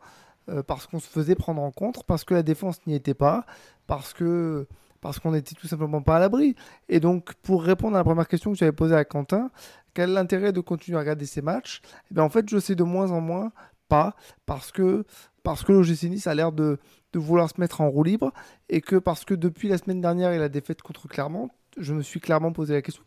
parce 0.66 0.88
qu'on 0.88 1.00
se 1.00 1.08
faisait 1.08 1.36
prendre 1.36 1.62
en 1.62 1.72
compte, 1.72 2.04
parce 2.08 2.26
que 2.26 2.34
la 2.34 2.44
défense 2.44 2.80
n'y 2.88 2.96
était 2.96 3.14
pas, 3.14 3.46
parce 3.86 4.14
que 4.14 4.68
parce 5.02 5.20
qu'on 5.20 5.32
n'était 5.32 5.56
tout 5.56 5.68
simplement 5.68 6.02
pas 6.02 6.18
à 6.18 6.20
l'abri. 6.20 6.56
Et 6.90 7.00
donc, 7.00 7.34
pour 7.36 7.64
répondre 7.64 7.96
à 7.96 8.00
la 8.00 8.04
première 8.04 8.28
question 8.28 8.52
que 8.52 8.58
j'avais 8.58 8.72
posée 8.72 8.96
à 8.96 9.06
Quentin, 9.06 9.52
quel 9.94 10.12
est 10.12 10.14
l'intérêt 10.14 10.52
de 10.52 10.62
continuer 10.62 10.98
à 10.98 11.02
regarder 11.02 11.26
ces 11.26 11.42
matchs? 11.42 11.82
Eh 12.12 12.14
bien, 12.14 12.24
En 12.24 12.30
fait, 12.30 12.48
je 12.50 12.60
sais 12.60 12.76
de 12.76 12.84
moins 12.84 13.12
en 13.12 13.22
moins 13.22 13.52
pas, 13.88 14.16
parce 14.46 14.72
que, 14.72 15.06
parce 15.44 15.64
que 15.64 15.72
Nice 16.08 16.28
a 16.28 16.36
l'air 16.36 16.52
de, 16.52 16.78
de 17.14 17.20
vouloir 17.20 17.50
se 17.50 17.60
mettre 17.60 17.82
en 17.82 17.90
roue 17.90 18.04
libre, 18.04 18.34
et 18.70 18.82
que 18.82 18.98
parce 18.98 19.24
que 19.26 19.34
depuis 19.34 19.70
la 19.70 19.78
semaine 19.78 20.02
dernière 20.02 20.32
et 20.32 20.38
la 20.38 20.50
défaite 20.50 20.82
contre 20.82 21.08
Clermont, 21.08 21.50
je 21.78 21.94
me 21.94 22.02
suis 22.02 22.20
clairement 22.20 22.52
posé 22.52 22.74
la 22.74 22.82
question 22.82 23.04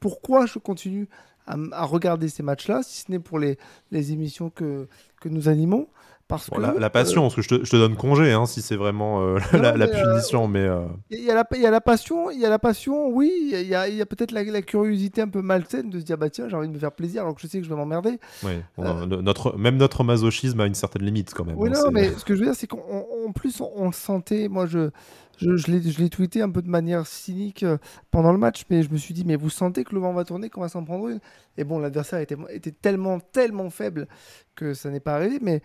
pourquoi 0.00 0.46
je 0.46 0.58
continue 0.58 1.08
à, 1.46 1.56
à 1.72 1.84
regarder 1.84 2.28
ces 2.28 2.42
matchs-là, 2.42 2.82
si 2.82 3.02
ce 3.02 3.10
n'est 3.10 3.18
pour 3.18 3.38
les, 3.38 3.58
les 3.90 4.12
émissions 4.12 4.50
que, 4.50 4.88
que 5.20 5.28
nous 5.28 5.48
animons? 5.48 5.88
Parce 6.26 6.48
que, 6.48 6.58
la, 6.58 6.88
passion, 6.88 7.20
euh, 7.20 7.24
parce 7.24 7.34
que 7.34 7.42
je 7.42 7.48
te, 7.48 7.64
je 7.64 7.70
te, 7.70 7.76
donne 7.76 7.96
congé 7.96 8.32
hein, 8.32 8.46
si 8.46 8.62
c'est 8.62 8.76
vraiment 8.76 9.20
euh, 9.20 9.38
la, 9.52 9.74
euh, 9.74 9.86
punition. 9.86 10.48
mais 10.48 10.66
il 11.10 11.22
y, 11.22 11.30
a 11.30 11.34
la, 11.34 11.46
y 11.58 11.66
a 11.66 11.70
la 11.70 11.82
passion, 11.82 12.30
il 12.30 12.40
y 12.40 12.46
a 12.46 12.48
la 12.48 12.58
passion, 12.58 13.08
oui. 13.08 13.30
Il 13.52 13.68
y 13.68 13.74
a, 13.74 13.88
y 13.88 14.00
a 14.00 14.06
peut-être 14.06 14.32
la, 14.32 14.62
curiosité 14.62 15.20
un 15.20 15.28
peu 15.28 15.42
malsaine 15.42 15.90
de 15.90 16.00
se 16.00 16.04
dire 16.04 16.16
bah 16.16 16.30
tiens 16.30 16.48
j'ai 16.48 16.56
envie 16.56 16.68
de 16.68 16.72
me 16.72 16.78
faire 16.78 16.92
plaisir 16.92 17.22
alors 17.22 17.34
que 17.34 17.42
je 17.42 17.46
sais 17.46 17.58
que 17.58 17.64
je 17.64 17.68
vais 17.68 17.76
m'emmerder. 17.76 18.18
Oui, 18.42 18.52
notre, 18.78 19.58
même 19.58 19.76
notre 19.76 20.02
masochisme 20.02 20.60
a 20.60 20.66
une 20.66 20.74
certaine 20.74 21.02
limite 21.02 21.34
quand 21.34 21.44
même. 21.44 21.56
Oui, 21.58 21.68
hein, 21.68 21.82
non, 21.84 21.90
mais 21.90 22.10
ce 22.16 22.24
que 22.24 22.34
je 22.34 22.40
veux 22.40 22.46
dire 22.46 22.56
c'est 22.56 22.68
qu'en 22.68 23.32
plus 23.34 23.60
on, 23.60 23.86
le 23.86 23.92
sentait. 23.92 24.48
Moi 24.48 24.66
je 24.66 24.90
je, 25.36 25.56
je 25.56 26.00
l'ai 26.00 26.10
tweeté 26.10 26.42
un 26.42 26.50
peu 26.50 26.62
de 26.62 26.68
manière 26.68 27.06
cynique 27.06 27.66
pendant 28.10 28.32
le 28.32 28.38
match, 28.38 28.64
mais 28.70 28.82
je 28.82 28.90
me 28.90 28.96
suis 28.96 29.12
dit, 29.12 29.24
mais 29.24 29.34
vous 29.34 29.50
sentez 29.50 29.82
que 29.82 29.92
le 29.92 30.00
vent 30.00 30.12
va 30.12 30.24
tourner, 30.24 30.48
qu'on 30.48 30.60
va 30.60 30.68
s'en 30.68 30.84
prendre 30.84 31.08
une? 31.08 31.18
Et 31.56 31.64
bon, 31.64 31.80
l'adversaire 31.80 32.20
était, 32.20 32.36
était 32.50 32.70
tellement, 32.70 33.18
tellement 33.18 33.68
faible 33.68 34.06
que 34.54 34.74
ça 34.74 34.90
n'est 34.90 35.00
pas 35.00 35.16
arrivé, 35.16 35.38
mais 35.42 35.60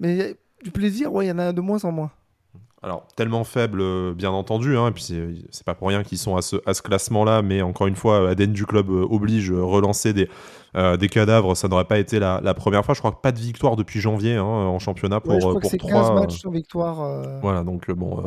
mais 0.00 0.36
du 0.62 0.70
plaisir, 0.70 1.12
ouais, 1.12 1.26
il 1.26 1.28
y 1.28 1.32
en 1.32 1.38
a 1.38 1.52
de 1.52 1.60
moins 1.60 1.84
en 1.84 1.92
moins. 1.92 2.10
Alors, 2.80 3.04
tellement 3.16 3.42
faible, 3.42 3.80
euh, 3.80 4.14
bien 4.14 4.30
entendu, 4.30 4.76
hein, 4.76 4.88
et 4.88 4.92
puis 4.92 5.02
c'est 5.50 5.64
pas 5.64 5.74
pour 5.74 5.88
rien 5.88 6.04
qu'ils 6.04 6.18
sont 6.18 6.36
à 6.36 6.42
ce, 6.42 6.56
à 6.64 6.74
ce 6.74 6.82
classement-là, 6.82 7.42
mais 7.42 7.60
encore 7.60 7.88
une 7.88 7.96
fois, 7.96 8.30
ADN 8.30 8.52
du 8.52 8.66
club 8.66 8.88
euh, 8.88 9.04
oblige 9.10 9.50
euh, 9.50 9.64
relancer 9.64 10.12
des, 10.12 10.28
des 10.96 11.08
cadavres, 11.08 11.56
ça 11.56 11.66
n'aurait 11.66 11.86
pas 11.86 11.98
été 11.98 12.20
la, 12.20 12.40
la, 12.40 12.54
première 12.54 12.84
fois. 12.84 12.94
Je 12.94 13.00
crois 13.00 13.10
que 13.10 13.20
pas 13.20 13.32
de 13.32 13.38
victoire 13.40 13.74
depuis 13.74 13.98
janvier 13.98 14.36
hein, 14.36 14.44
en 14.44 14.78
championnat 14.78 15.18
pour, 15.18 15.32
ouais, 15.32 15.40
je 15.40 15.46
crois 15.46 15.60
pour 15.60 15.70
que 15.72 15.76
3. 15.76 15.90
15 15.90 16.12
matchs 16.12 16.40
sans 16.40 16.50
victoire 16.50 17.40
voilà, 17.42 17.64
donc 17.64 17.90
bon. 17.90 18.22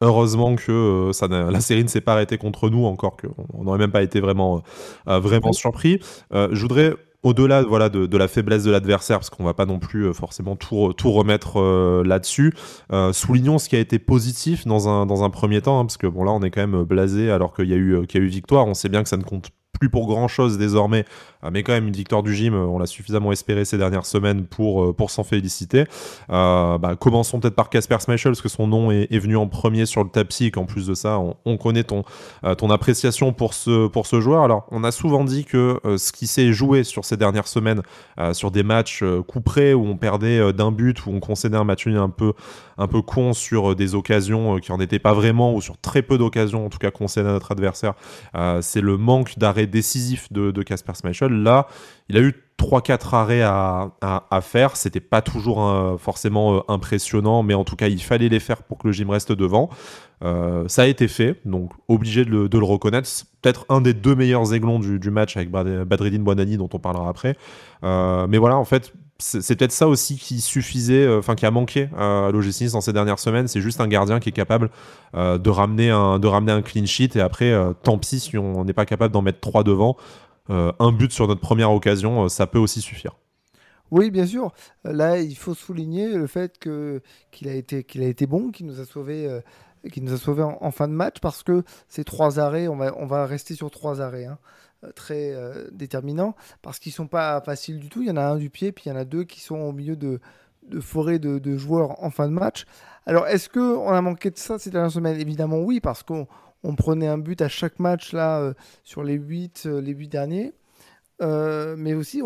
Heureusement 0.00 0.56
que 0.56 1.10
ça 1.12 1.28
la 1.28 1.60
série 1.60 1.84
ne 1.84 1.88
s'est 1.88 2.00
pas 2.00 2.14
arrêtée 2.14 2.38
contre 2.38 2.70
nous, 2.70 2.86
encore 2.86 3.16
qu'on 3.16 3.62
n'aurait 3.62 3.78
même 3.78 3.92
pas 3.92 4.02
été 4.02 4.18
vraiment, 4.18 4.62
vraiment 5.06 5.52
surpris. 5.52 6.00
je 6.32 6.60
voudrais 6.60 6.96
au-delà 7.22 7.62
voilà, 7.62 7.88
de, 7.88 8.16
la 8.16 8.28
faiblesse 8.28 8.64
de 8.64 8.70
l'adversaire, 8.70 9.18
parce 9.18 9.30
qu'on 9.30 9.44
va 9.44 9.54
pas 9.54 9.66
non 9.66 9.78
plus 9.78 10.06
euh, 10.06 10.12
forcément 10.12 10.56
tout, 10.56 10.92
tout 10.96 11.12
remettre 11.12 11.60
euh, 11.60 12.02
là-dessus, 12.04 12.54
euh, 12.92 13.12
soulignons 13.12 13.58
ce 13.58 13.68
qui 13.68 13.76
a 13.76 13.78
été 13.78 13.98
positif 13.98 14.66
dans 14.66 14.88
un, 14.88 15.06
dans 15.06 15.22
un 15.22 15.30
premier 15.30 15.60
temps, 15.60 15.80
hein, 15.80 15.84
parce 15.84 15.96
que 15.96 16.06
bon 16.06 16.24
là 16.24 16.32
on 16.32 16.42
est 16.42 16.50
quand 16.50 16.66
même 16.66 16.84
blasé 16.84 17.30
alors 17.30 17.54
qu'il 17.54 17.68
y, 17.68 17.74
a 17.74 17.76
eu, 17.76 18.06
qu'il 18.06 18.20
y 18.20 18.24
a 18.24 18.26
eu 18.26 18.28
victoire, 18.28 18.66
on 18.66 18.74
sait 18.74 18.88
bien 18.88 19.02
que 19.02 19.08
ça 19.08 19.16
ne 19.16 19.22
compte 19.22 19.50
plus 19.78 19.90
pour 19.90 20.06
grand 20.06 20.28
chose 20.28 20.58
désormais, 20.58 21.04
mais 21.50 21.62
quand 21.62 21.72
même 21.72 21.88
une 21.88 21.96
victoire 21.96 22.22
du 22.22 22.34
gym, 22.34 22.54
euh, 22.54 22.66
on 22.66 22.78
l'a 22.78 22.86
suffisamment 22.86 23.32
espéré 23.32 23.64
ces 23.64 23.78
dernières 23.78 24.06
semaines 24.06 24.44
pour, 24.44 24.84
euh, 24.84 24.92
pour 24.92 25.10
s'en 25.10 25.24
féliciter. 25.24 25.84
Bah, 26.28 26.96
commençons 26.98 27.40
peut-être 27.40 27.54
par 27.54 27.70
Casper 27.70 27.96
Schmeichel, 28.00 28.32
parce 28.32 28.42
que 28.42 28.48
son 28.48 28.66
nom 28.66 28.90
est, 28.90 29.18
venu 29.18 29.36
en 29.36 29.46
premier 29.46 29.86
sur 29.86 30.02
le 30.02 30.10
tapis 30.10 30.46
et 30.46 30.50
qu'en 30.50 30.64
plus 30.64 30.86
de 30.86 30.94
ça, 30.94 31.20
on, 31.44 31.56
connaît 31.56 31.84
ton, 31.84 32.04
ton 32.56 32.70
appréciation 32.70 33.32
pour 33.32 33.54
ce, 33.54 33.86
pour 33.88 34.06
ce 34.06 34.20
joueur. 34.20 34.42
Alors, 34.42 34.66
on 34.70 34.82
a 34.84 34.90
souvent 34.90 35.24
dit 35.24 35.44
que 35.44 35.78
ce 35.96 36.12
qui 36.12 36.26
s'est 36.26 36.52
joué 36.52 36.84
sur 36.84 37.04
ces 37.04 37.16
dernières 37.16 37.48
semaines, 37.48 37.82
sur 38.32 38.50
des 38.50 38.62
matchs 38.62 39.04
coup 39.26 39.40
près 39.40 39.74
où 39.74 39.84
on 39.84 39.96
perdait 39.96 40.52
d'un 40.52 40.72
but, 40.72 41.04
où 41.06 41.10
on 41.10 41.20
concédait 41.20 41.56
un 41.56 41.64
match 41.64 41.86
un 41.86 42.08
peu, 42.08 42.32
un 42.78 42.86
peu 42.86 43.02
con 43.02 43.34
sur 43.34 43.76
des 43.76 43.94
occasions 43.94 44.58
qui 44.58 44.72
n'en 44.72 44.80
étaient 44.80 44.98
pas 44.98 45.12
vraiment, 45.12 45.54
ou 45.54 45.60
sur 45.60 45.76
très 45.76 46.02
peu 46.02 46.16
d'occasions, 46.16 46.64
en 46.66 46.70
tout 46.70 46.78
cas 46.78 46.90
concédées 46.90 47.28
à 47.28 47.32
notre 47.32 47.52
adversaire, 47.52 47.94
c'est 48.60 48.80
le 48.80 48.96
manque 48.96 49.38
d'arrêt 49.38 49.66
décisif 49.66 50.32
de 50.32 50.62
Casper 50.62 50.94
Là, 51.30 51.66
il 52.08 52.16
a 52.16 52.20
eu 52.20 52.34
3-4 52.60 53.14
arrêts 53.14 53.42
à, 53.42 53.92
à, 54.00 54.40
faire. 54.40 54.76
C'était 54.76 55.00
pas 55.00 55.22
toujours 55.22 55.64
euh, 55.64 55.96
forcément 55.96 56.56
euh, 56.56 56.60
impressionnant, 56.68 57.42
mais 57.42 57.54
en 57.54 57.64
tout 57.64 57.76
cas, 57.76 57.88
il 57.88 58.02
fallait 58.02 58.28
les 58.28 58.40
faire 58.40 58.62
pour 58.62 58.78
que 58.78 58.88
le 58.88 58.92
gym 58.92 59.10
reste 59.10 59.32
devant. 59.32 59.70
Euh, 60.22 60.64
ça 60.68 60.82
a 60.82 60.86
été 60.86 61.08
fait, 61.08 61.40
donc 61.46 61.72
obligé 61.88 62.24
de 62.24 62.48
le, 62.52 62.64
reconnaître. 62.64 63.08
Peut-être 63.40 63.64
un 63.70 63.80
des 63.80 63.94
deux 63.94 64.14
meilleurs 64.14 64.52
aiglons 64.52 64.78
du, 64.78 65.10
match 65.10 65.36
avec 65.36 65.50
Badreddin 65.50 66.20
Bonani, 66.20 66.58
dont 66.58 66.68
on 66.72 66.78
parlera 66.78 67.08
après. 67.08 67.36
mais 67.82 68.38
voilà, 68.38 68.58
en 68.58 68.66
fait, 68.66 68.92
c'est 69.18 69.56
peut-être 69.56 69.72
ça 69.72 69.86
aussi 69.88 70.16
qui 70.16 70.40
suffisait, 70.40 71.08
enfin 71.16 71.34
qui 71.34 71.44
a 71.44 71.50
manqué 71.50 71.88
à 71.96 72.30
dans 72.32 72.80
ces 72.80 72.92
dernières 72.92 73.18
semaines. 73.18 73.48
C'est 73.48 73.60
juste 73.60 73.80
un 73.80 73.88
gardien 73.88 74.20
qui 74.20 74.28
est 74.28 74.32
capable 74.32 74.70
de, 75.14 75.50
ramener 75.50 75.90
un, 75.90 76.18
de 76.18 76.26
ramener 76.26 76.52
un 76.52 76.62
clean 76.62 76.86
sheet 76.86 77.16
et 77.16 77.20
après, 77.20 77.54
tant 77.82 77.96
pis 77.96 78.20
si 78.20 78.36
on 78.36 78.64
n'est 78.64 78.74
pas 78.74 78.86
capable 78.86 79.12
d'en 79.12 79.22
mettre 79.22 79.40
trois 79.40 79.64
devant. 79.64 79.96
Euh, 80.50 80.72
un 80.78 80.92
but 80.92 81.12
sur 81.12 81.28
notre 81.28 81.40
première 81.40 81.70
occasion, 81.70 82.24
euh, 82.24 82.28
ça 82.28 82.46
peut 82.46 82.58
aussi 82.58 82.80
suffire. 82.80 83.16
Oui, 83.90 84.10
bien 84.10 84.26
sûr. 84.26 84.52
Euh, 84.86 84.92
là, 84.92 85.18
il 85.18 85.36
faut 85.36 85.54
souligner 85.54 86.08
le 86.08 86.26
fait 86.26 86.58
que 86.58 87.02
qu'il 87.30 87.48
a 87.48 87.54
été 87.54 87.84
qu'il 87.84 88.02
a 88.02 88.06
été 88.06 88.26
bon, 88.26 88.50
qu'il 88.50 88.66
nous 88.66 88.80
a 88.80 88.84
sauvé, 88.84 89.40
qui 89.92 90.00
nous 90.00 90.12
a 90.12 90.18
sauvé 90.18 90.42
en, 90.42 90.70
fin 90.70 90.88
de 90.88 90.92
match 90.92 91.16
parce 91.20 91.42
que 91.42 91.62
ces 91.88 92.04
trois 92.04 92.38
arrêts, 92.38 92.68
on 92.68 92.76
va 92.76 92.92
on 92.96 93.06
va 93.06 93.26
rester 93.26 93.54
sur 93.54 93.70
trois 93.70 94.00
arrêts. 94.00 94.26
Hein, 94.26 94.38
très 94.94 95.36
déterminants 95.72 96.34
parce 96.62 96.78
qu'ils 96.78 96.92
sont 96.92 97.06
pas 97.06 97.38
faciles 97.42 97.78
du 97.78 97.90
tout. 97.90 98.00
Il 98.00 98.08
y 98.08 98.10
en 98.10 98.16
a 98.16 98.22
un 98.22 98.36
du 98.36 98.48
pied, 98.48 98.72
puis 98.72 98.84
il 98.86 98.88
y 98.88 98.92
en 98.92 98.96
a 98.96 99.04
deux 99.04 99.24
qui 99.24 99.40
sont 99.40 99.56
au 99.56 99.72
milieu 99.72 99.94
de, 99.94 100.20
de 100.70 100.80
forêt 100.80 101.18
de, 101.18 101.56
joueurs 101.56 102.02
en 102.02 102.10
fin 102.10 102.28
de 102.28 102.32
match. 102.32 102.64
Alors, 103.06 103.26
est-ce 103.26 103.48
qu'on 103.48 103.88
a 103.88 104.00
manqué 104.00 104.30
de 104.30 104.38
ça 104.38 104.58
ces 104.58 104.70
dernières 104.70 104.92
semaines? 104.92 105.20
Évidemment, 105.20 105.58
oui, 105.58 105.80
parce 105.80 106.02
qu'on 106.02 106.26
on 106.62 106.74
prenait 106.74 107.06
un 107.06 107.18
but 107.18 107.40
à 107.40 107.48
chaque 107.48 107.78
match 107.78 108.12
là 108.12 108.40
euh, 108.40 108.54
sur 108.84 109.02
les 109.02 109.14
8, 109.14 109.64
euh, 109.66 109.80
les 109.80 109.94
derniers. 109.94 110.52
Euh, 111.22 111.74
mais 111.76 111.94
aussi, 111.94 112.22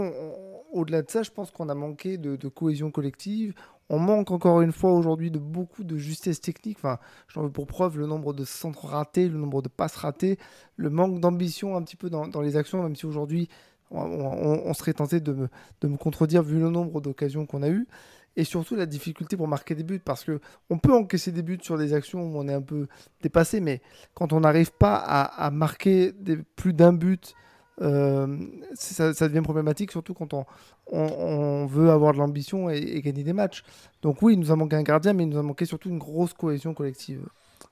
au-delà 0.72 1.02
de 1.02 1.10
ça, 1.10 1.22
je 1.22 1.30
pense 1.30 1.50
qu'on 1.50 1.68
a 1.68 1.74
manqué 1.74 2.16
de, 2.16 2.36
cohésion 2.48 2.90
collective. 2.92 3.54
on 3.88 3.98
manque 3.98 4.30
encore 4.30 4.60
une 4.60 4.70
fois 4.70 4.92
aujourd'hui 4.92 5.32
de 5.32 5.40
beaucoup 5.40 5.82
de 5.82 5.96
justesse 5.96 6.40
technique. 6.40 6.78
Enfin, 6.78 6.98
j'en 7.28 7.42
veux 7.42 7.50
pour 7.50 7.66
preuve 7.66 7.98
le 7.98 8.06
nombre 8.06 8.32
de 8.32 8.44
centres 8.44 8.86
ratés, 8.86 9.28
le 9.28 9.38
nombre 9.38 9.62
de 9.62 9.68
passes 9.68 9.96
ratées, 9.96 10.38
le 10.76 10.90
manque 10.90 11.18
d'ambition 11.18 11.76
un 11.76 11.82
petit 11.82 11.96
peu 11.96 12.08
dans, 12.08 12.40
les 12.40 12.56
actions, 12.56 12.82
même 12.82 12.94
si 12.94 13.06
aujourd'hui 13.06 13.48
on, 13.90 14.72
serait 14.74 14.94
tenté 14.94 15.20
de 15.20 15.32
me, 15.32 15.48
de 15.80 15.88
me 15.88 15.96
contredire 15.96 16.42
vu 16.42 16.58
le 16.58 16.70
nombre 16.70 17.00
d'occasions 17.00 17.46
qu'on 17.46 17.62
a 17.62 17.68
eues 17.68 17.86
et 18.36 18.44
surtout 18.44 18.74
la 18.74 18.86
difficulté 18.86 19.36
pour 19.36 19.48
marquer 19.48 19.74
des 19.74 19.84
buts 19.84 20.00
parce 20.04 20.24
que 20.24 20.40
on 20.70 20.78
peut 20.78 20.92
encaisser 20.92 21.32
des 21.32 21.42
buts 21.42 21.58
sur 21.62 21.78
des 21.78 21.92
actions 21.94 22.22
où 22.22 22.38
on 22.38 22.48
est 22.48 22.54
un 22.54 22.62
peu 22.62 22.88
dépassé, 23.22 23.60
mais 23.60 23.80
quand 24.14 24.32
on 24.32 24.40
n'arrive 24.40 24.72
pas 24.72 24.96
à, 24.96 25.50
marquer 25.50 26.12
plus 26.56 26.72
d'un 26.72 26.92
but, 26.92 27.34
euh, 27.80 28.38
ça, 28.74 29.12
devient 29.28 29.42
problématique, 29.42 29.90
surtout 29.90 30.14
quand 30.14 30.34
on, 30.34 31.66
veut 31.66 31.90
avoir 31.90 32.12
de 32.12 32.18
l'ambition 32.18 32.70
et, 32.70 33.00
gagner 33.02 33.24
des 33.24 33.32
matchs. 33.32 33.62
Donc 34.02 34.22
oui, 34.22 34.34
il 34.34 34.40
nous 34.40 34.50
a 34.50 34.56
manqué 34.56 34.76
un 34.76 34.82
gardien, 34.82 35.12
mais 35.12 35.24
il 35.24 35.28
nous 35.28 35.38
a 35.38 35.42
manqué 35.42 35.64
surtout 35.64 35.88
une 35.88 35.98
grosse 35.98 36.34
cohésion 36.34 36.74
collective. 36.74 37.26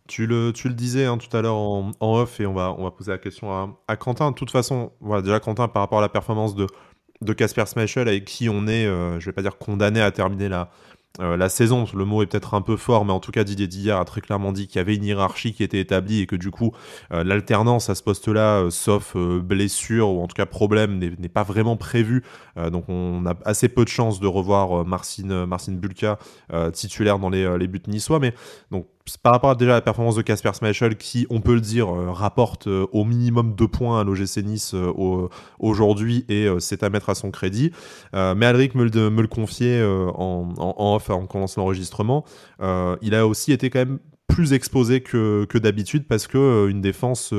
Tu 0.09 0.27
le, 0.27 0.53
disais 0.71 1.05
hein, 1.05 1.19
tout 1.19 1.35
à 1.37 1.43
l'heure 1.43 1.57
en, 1.57 1.93
off 2.01 2.41
et 2.41 2.47
on 2.47 2.55
va, 2.55 2.75
poser 2.91 3.13
la 3.13 3.19
question 3.19 3.77
à, 3.87 3.97
Quentin. 3.97 4.31
De 4.31 4.35
toute 4.35 4.51
façon, 4.51 4.93
déjà 5.23 5.39
Quentin, 5.39 5.69
par 5.69 5.83
rapport 5.83 5.99
à 5.99 6.03
la 6.03 6.09
performance 6.09 6.55
de, 6.55 6.67
de 7.23 7.33
Casper 7.33 7.65
Schmeichel 7.67 8.09
avec 8.09 8.25
qui 8.25 8.49
on 8.49 8.67
est, 8.67 8.87
euh, 8.87 9.19
je 9.21 9.27
vais 9.27 9.33
pas 9.33 9.43
dire 9.43 9.59
condamné 9.59 10.01
à 10.01 10.11
terminer 10.11 10.49
la, 10.49 10.71
euh, 11.21 11.49
saison, 11.49 11.85
le 11.95 12.05
mot 12.07 12.23
est 12.23 12.27
peut-être 12.27 12.55
un 12.55 12.63
peu 12.63 12.77
fort, 12.77 13.05
mais 13.05 13.13
en 13.13 13.21
tout 13.21 13.33
cas 13.33 13.45
Didier 13.45 13.67
Dillard 13.67 14.01
a 14.01 14.05
très 14.07 14.23
clairement 14.23 14.51
dit 14.51 14.67
qu'il 14.67 14.77
y 14.77 14.81
avait 14.81 14.95
une 14.95 15.05
hiérarchie 15.05 15.53
qui 15.53 15.63
était 15.63 15.81
établie 15.81 16.21
et 16.21 16.27
que 16.27 16.37
du 16.37 16.51
coup 16.51 16.73
euh, 17.13 17.23
l'alternance 17.23 17.91
à 17.91 17.95
ce 17.95 18.03
poste-là, 18.03 18.71
sauf 18.71 19.15
blessure 19.17 20.09
ou 20.09 20.23
en 20.23 20.27
tout 20.27 20.35
cas 20.35 20.47
problème, 20.47 20.99
n'est 20.99 21.29
pas 21.29 21.43
vraiment 21.43 21.77
prévue. 21.77 22.23
donc 22.71 22.89
on 22.89 23.27
a 23.27 23.35
assez 23.45 23.69
peu 23.69 23.85
de 23.85 23.91
chances 23.91 24.21
de 24.21 24.27
revoir 24.27 24.87
Marcin, 24.87 25.47
Marcin 25.47 25.73
Bulka 25.73 26.19
titulaire 26.73 27.19
dans 27.19 27.29
les, 27.29 27.59
les 27.59 27.67
buts 27.67 27.83
niçois. 27.89 28.19
Mais 28.19 28.35
donc 28.71 28.87
par 29.23 29.33
rapport 29.33 29.51
à 29.51 29.55
déjà 29.55 29.73
à 29.73 29.75
la 29.75 29.81
performance 29.81 30.17
de 30.17 30.23
Casper 30.23 30.53
Schmeichel, 30.53 30.97
qui, 30.97 31.27
on 31.31 31.41
peut 31.41 31.55
le 31.55 31.61
dire, 31.61 31.89
euh, 31.89 32.11
rapporte 32.11 32.67
euh, 32.67 32.87
au 32.93 33.05
minimum 33.05 33.55
deux 33.55 33.69
points 33.69 34.01
à 34.01 34.05
l'OGC 34.05 34.39
Nice 34.45 34.75
euh, 34.75 35.29
aujourd'hui, 35.59 36.25
et 36.29 36.49
c'est 36.59 36.83
à 36.83 36.91
mettre 36.91 37.11
à 37.11 37.15
son 37.15 37.31
crédit. 37.31 37.73
mais 38.13 38.47
Alric 38.47 38.75
me 38.75 38.85
le, 38.85 39.27
confiait 39.27 39.83
en, 39.85 40.49
en, 40.57 40.95
off, 40.97 41.11
en 41.11 41.27
commençant 41.27 41.63
l'enregistrement, 41.63 42.25
il 42.61 43.15
a 43.15 43.27
aussi 43.27 43.53
été 43.53 43.71
quand 43.71 43.81
même 43.81 43.99
plus 44.29 44.53
exposé 44.53 45.01
que, 45.01 45.45
que 45.45 45.59
d'habitude 45.59 46.07
parce 46.09 46.27
que 46.27 46.69
une 46.69 46.81
défense 46.81 47.33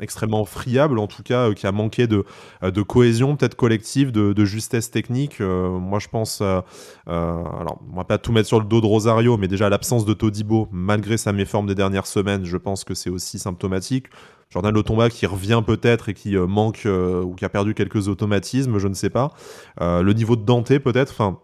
extrêmement 0.00 0.44
friable, 0.44 0.98
en 0.98 1.06
tout 1.06 1.22
cas, 1.22 1.48
euh, 1.48 1.54
qui 1.54 1.66
a 1.66 1.72
manqué 1.72 2.06
de, 2.06 2.24
euh, 2.62 2.70
de 2.70 2.82
cohésion, 2.82 3.36
peut-être 3.36 3.54
collective, 3.54 4.12
de, 4.12 4.44
justesse 4.44 4.90
technique. 4.90 5.40
Euh, 5.40 5.70
moi, 5.78 5.98
je 5.98 6.08
pense, 6.08 6.42
alors, 6.42 7.80
on 7.90 7.96
va 7.96 8.04
pas 8.04 8.18
tout 8.18 8.32
mettre 8.32 8.48
sur 8.48 8.58
le 8.58 8.66
dos 8.66 8.80
de 8.80 8.86
Rosario, 8.86 9.36
mais 9.36 9.48
déjà 9.48 9.68
l'absence 9.68 10.04
de 10.04 10.12
Todibo, 10.12 10.68
malgré 10.70 11.16
sa 11.16 11.32
méforme 11.32 11.66
des 11.66 11.74
dernières 11.74 12.06
semaines, 12.06 12.44
je 12.44 12.56
pense 12.56 12.84
que 12.84 12.94
c'est 12.94 13.10
aussi 13.10 13.38
symptomatique. 13.38 14.06
Jordan 14.50 14.74
Lotomba 14.74 15.08
qui 15.08 15.26
revient 15.26 15.62
peut-être 15.66 16.10
et 16.10 16.14
qui 16.14 16.36
manque 16.36 16.86
ou 16.86 17.34
qui 17.34 17.44
a 17.44 17.48
perdu 17.48 17.74
quelques 17.74 18.08
automatismes, 18.08 18.78
je 18.78 18.86
ne 18.88 18.94
sais 18.94 19.10
pas. 19.10 19.32
le 19.80 20.12
niveau 20.12 20.36
de 20.36 20.42
Dante 20.42 20.78
peut-être, 20.78 21.10
enfin. 21.10 21.38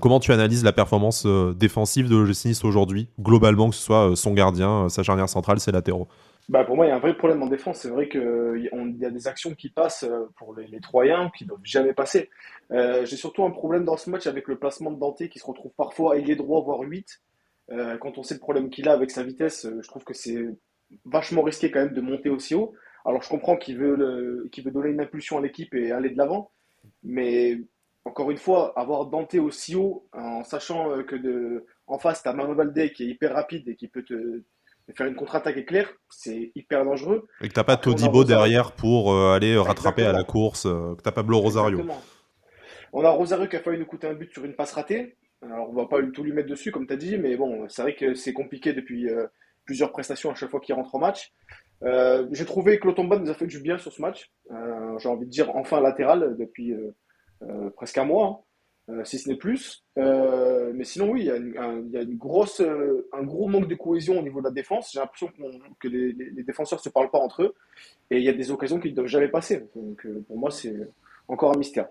Comment 0.00 0.20
tu 0.20 0.32
analyses 0.32 0.62
la 0.64 0.74
performance 0.74 1.26
défensive 1.56 2.10
de 2.10 2.16
l'OGC 2.16 2.62
aujourd'hui, 2.62 3.08
globalement, 3.18 3.70
que 3.70 3.74
ce 3.74 3.82
soit 3.82 4.12
son 4.16 4.34
gardien, 4.34 4.88
sa 4.90 5.02
charnière 5.02 5.30
centrale, 5.30 5.60
ses 5.60 5.72
latéraux? 5.72 6.08
Bah 6.48 6.64
pour 6.64 6.76
moi, 6.76 6.86
il 6.86 6.88
y 6.88 6.92
a 6.92 6.96
un 6.96 7.00
vrai 7.00 7.14
problème 7.14 7.42
en 7.42 7.46
défense. 7.46 7.80
C'est 7.80 7.90
vrai 7.90 8.08
qu'il 8.08 8.70
y 9.00 9.04
a 9.04 9.10
des 9.10 9.28
actions 9.28 9.54
qui 9.54 9.68
passent 9.68 10.04
euh, 10.04 10.30
pour 10.36 10.54
les, 10.54 10.80
Troyens 10.80 11.30
qui 11.36 11.44
ne 11.44 11.48
doivent 11.48 11.60
jamais 11.62 11.92
passer. 11.92 12.30
Euh, 12.72 13.04
j'ai 13.04 13.16
surtout 13.16 13.44
un 13.44 13.50
problème 13.50 13.84
dans 13.84 13.98
ce 13.98 14.08
match 14.08 14.26
avec 14.26 14.48
le 14.48 14.58
placement 14.58 14.90
de 14.90 14.98
Dante 14.98 15.28
qui 15.28 15.38
se 15.38 15.44
retrouve 15.44 15.72
parfois 15.76 16.16
ailier 16.16 16.36
droit, 16.36 16.62
voire 16.62 16.80
8. 16.80 17.20
Euh, 17.70 17.98
quand 17.98 18.16
on 18.16 18.22
sait 18.22 18.34
le 18.34 18.40
problème 18.40 18.70
qu'il 18.70 18.88
a 18.88 18.92
avec 18.92 19.10
sa 19.10 19.22
vitesse, 19.22 19.66
je 19.66 19.88
trouve 19.88 20.04
que 20.04 20.14
c'est 20.14 20.38
vachement 21.04 21.42
risqué 21.42 21.70
quand 21.70 21.80
même 21.80 21.92
de 21.92 22.00
monter 22.00 22.30
aussi 22.30 22.54
haut. 22.54 22.72
Alors 23.04 23.22
je 23.22 23.28
comprends 23.28 23.56
qu'il 23.58 23.76
veut, 23.76 23.96
veut 23.96 24.70
donner 24.70 24.90
une 24.90 25.00
impulsion 25.00 25.36
à 25.36 25.42
l'équipe 25.42 25.74
et 25.74 25.92
aller 25.92 26.08
de 26.08 26.16
l'avant. 26.16 26.50
Mais 27.02 27.60
encore 28.06 28.30
une 28.30 28.38
fois, 28.38 28.72
avoir 28.78 29.06
Dante 29.06 29.34
aussi 29.34 29.74
haut 29.74 30.06
en 30.14 30.44
sachant 30.44 31.02
que 31.04 31.64
en 31.86 31.98
face, 31.98 32.22
tu 32.22 32.28
as 32.30 32.32
Mano 32.32 32.54
Valdé 32.54 32.90
qui 32.92 33.04
est 33.04 33.08
hyper 33.08 33.34
rapide 33.34 33.68
et 33.68 33.76
qui 33.76 33.88
peut 33.88 34.02
te 34.02 34.42
faire 34.94 35.06
une 35.06 35.14
contre-attaque 35.14 35.56
éclair, 35.56 35.92
c'est 36.08 36.52
hyper 36.54 36.84
dangereux. 36.84 37.26
Et 37.42 37.48
que 37.48 37.52
t'as 37.52 37.64
pas 37.64 37.76
Todibo 37.76 38.24
derrière 38.24 38.72
pour 38.72 39.12
euh, 39.12 39.34
aller 39.34 39.56
rattraper 39.56 40.04
à 40.04 40.12
la 40.12 40.24
course, 40.24 40.66
euh, 40.66 40.94
que 40.96 41.02
t'as 41.02 41.12
Pablo 41.12 41.38
Rosario. 41.38 41.86
On 42.92 43.04
a 43.04 43.10
Rosario 43.10 43.46
qui 43.48 43.56
a 43.56 43.60
failli 43.60 43.78
nous 43.78 43.86
coûter 43.86 44.06
un 44.06 44.14
but 44.14 44.32
sur 44.32 44.44
une 44.44 44.54
passe 44.54 44.72
ratée. 44.72 45.16
Alors 45.42 45.70
on 45.70 45.74
va 45.74 45.86
pas 45.86 45.98
tout 46.02 46.24
lui 46.24 46.32
mettre 46.32 46.48
dessus 46.48 46.72
comme 46.72 46.86
tu 46.86 46.92
as 46.92 46.96
dit, 46.96 47.18
mais 47.18 47.36
bon, 47.36 47.68
c'est 47.68 47.82
vrai 47.82 47.94
que 47.94 48.14
c'est 48.14 48.32
compliqué 48.32 48.72
depuis 48.72 49.08
euh, 49.08 49.26
plusieurs 49.64 49.92
prestations 49.92 50.30
à 50.30 50.34
chaque 50.34 50.50
fois 50.50 50.60
qu'il 50.60 50.74
rentre 50.74 50.94
en 50.94 50.98
match. 50.98 51.32
J'ai 52.32 52.44
trouvé 52.44 52.80
que 52.80 52.88
Lotomba 52.88 53.18
nous 53.18 53.30
a 53.30 53.34
fait 53.34 53.46
du 53.46 53.60
bien 53.60 53.78
sur 53.78 53.92
ce 53.92 54.02
match. 54.02 54.32
J'ai 54.98 55.08
envie 55.08 55.26
de 55.26 55.30
dire 55.30 55.54
enfin 55.54 55.80
latéral 55.80 56.36
depuis 56.36 56.74
presque 57.76 57.98
un 57.98 58.04
mois. 58.04 58.26
Hein. 58.26 58.47
Euh, 58.90 59.04
si 59.04 59.18
ce 59.18 59.28
n'est 59.28 59.36
plus. 59.36 59.84
Euh, 59.98 60.72
mais 60.74 60.84
sinon, 60.84 61.10
oui, 61.10 61.20
il 61.20 61.26
y 61.26 61.30
a, 61.30 61.36
une, 61.36 62.16
grosse, 62.16 62.60
euh, 62.60 63.06
un 63.12 63.22
gros 63.22 63.46
manque 63.46 63.68
de 63.68 63.74
cohésion 63.74 64.18
au 64.18 64.22
niveau 64.22 64.40
de 64.40 64.46
la 64.46 64.50
défense. 64.50 64.92
J'ai 64.92 64.98
l'impression 64.98 65.30
que 65.78 65.88
les, 65.88 66.14
défenseurs 66.42 66.78
ne 66.78 66.82
se 66.82 66.88
parlent 66.88 67.10
pas 67.10 67.18
entre 67.18 67.42
eux. 67.42 67.54
Et 68.10 68.18
il 68.18 68.24
y 68.24 68.30
a 68.30 68.32
des 68.32 68.50
occasions 68.50 68.80
qui 68.80 68.90
ne 68.90 68.94
doivent 68.94 69.08
jamais 69.08 69.28
passer. 69.28 69.66
Donc 69.76 70.06
pour 70.26 70.38
moi, 70.38 70.50
c'est 70.50 70.74
encore 71.28 71.52
un 71.54 71.58
mystère. 71.58 71.88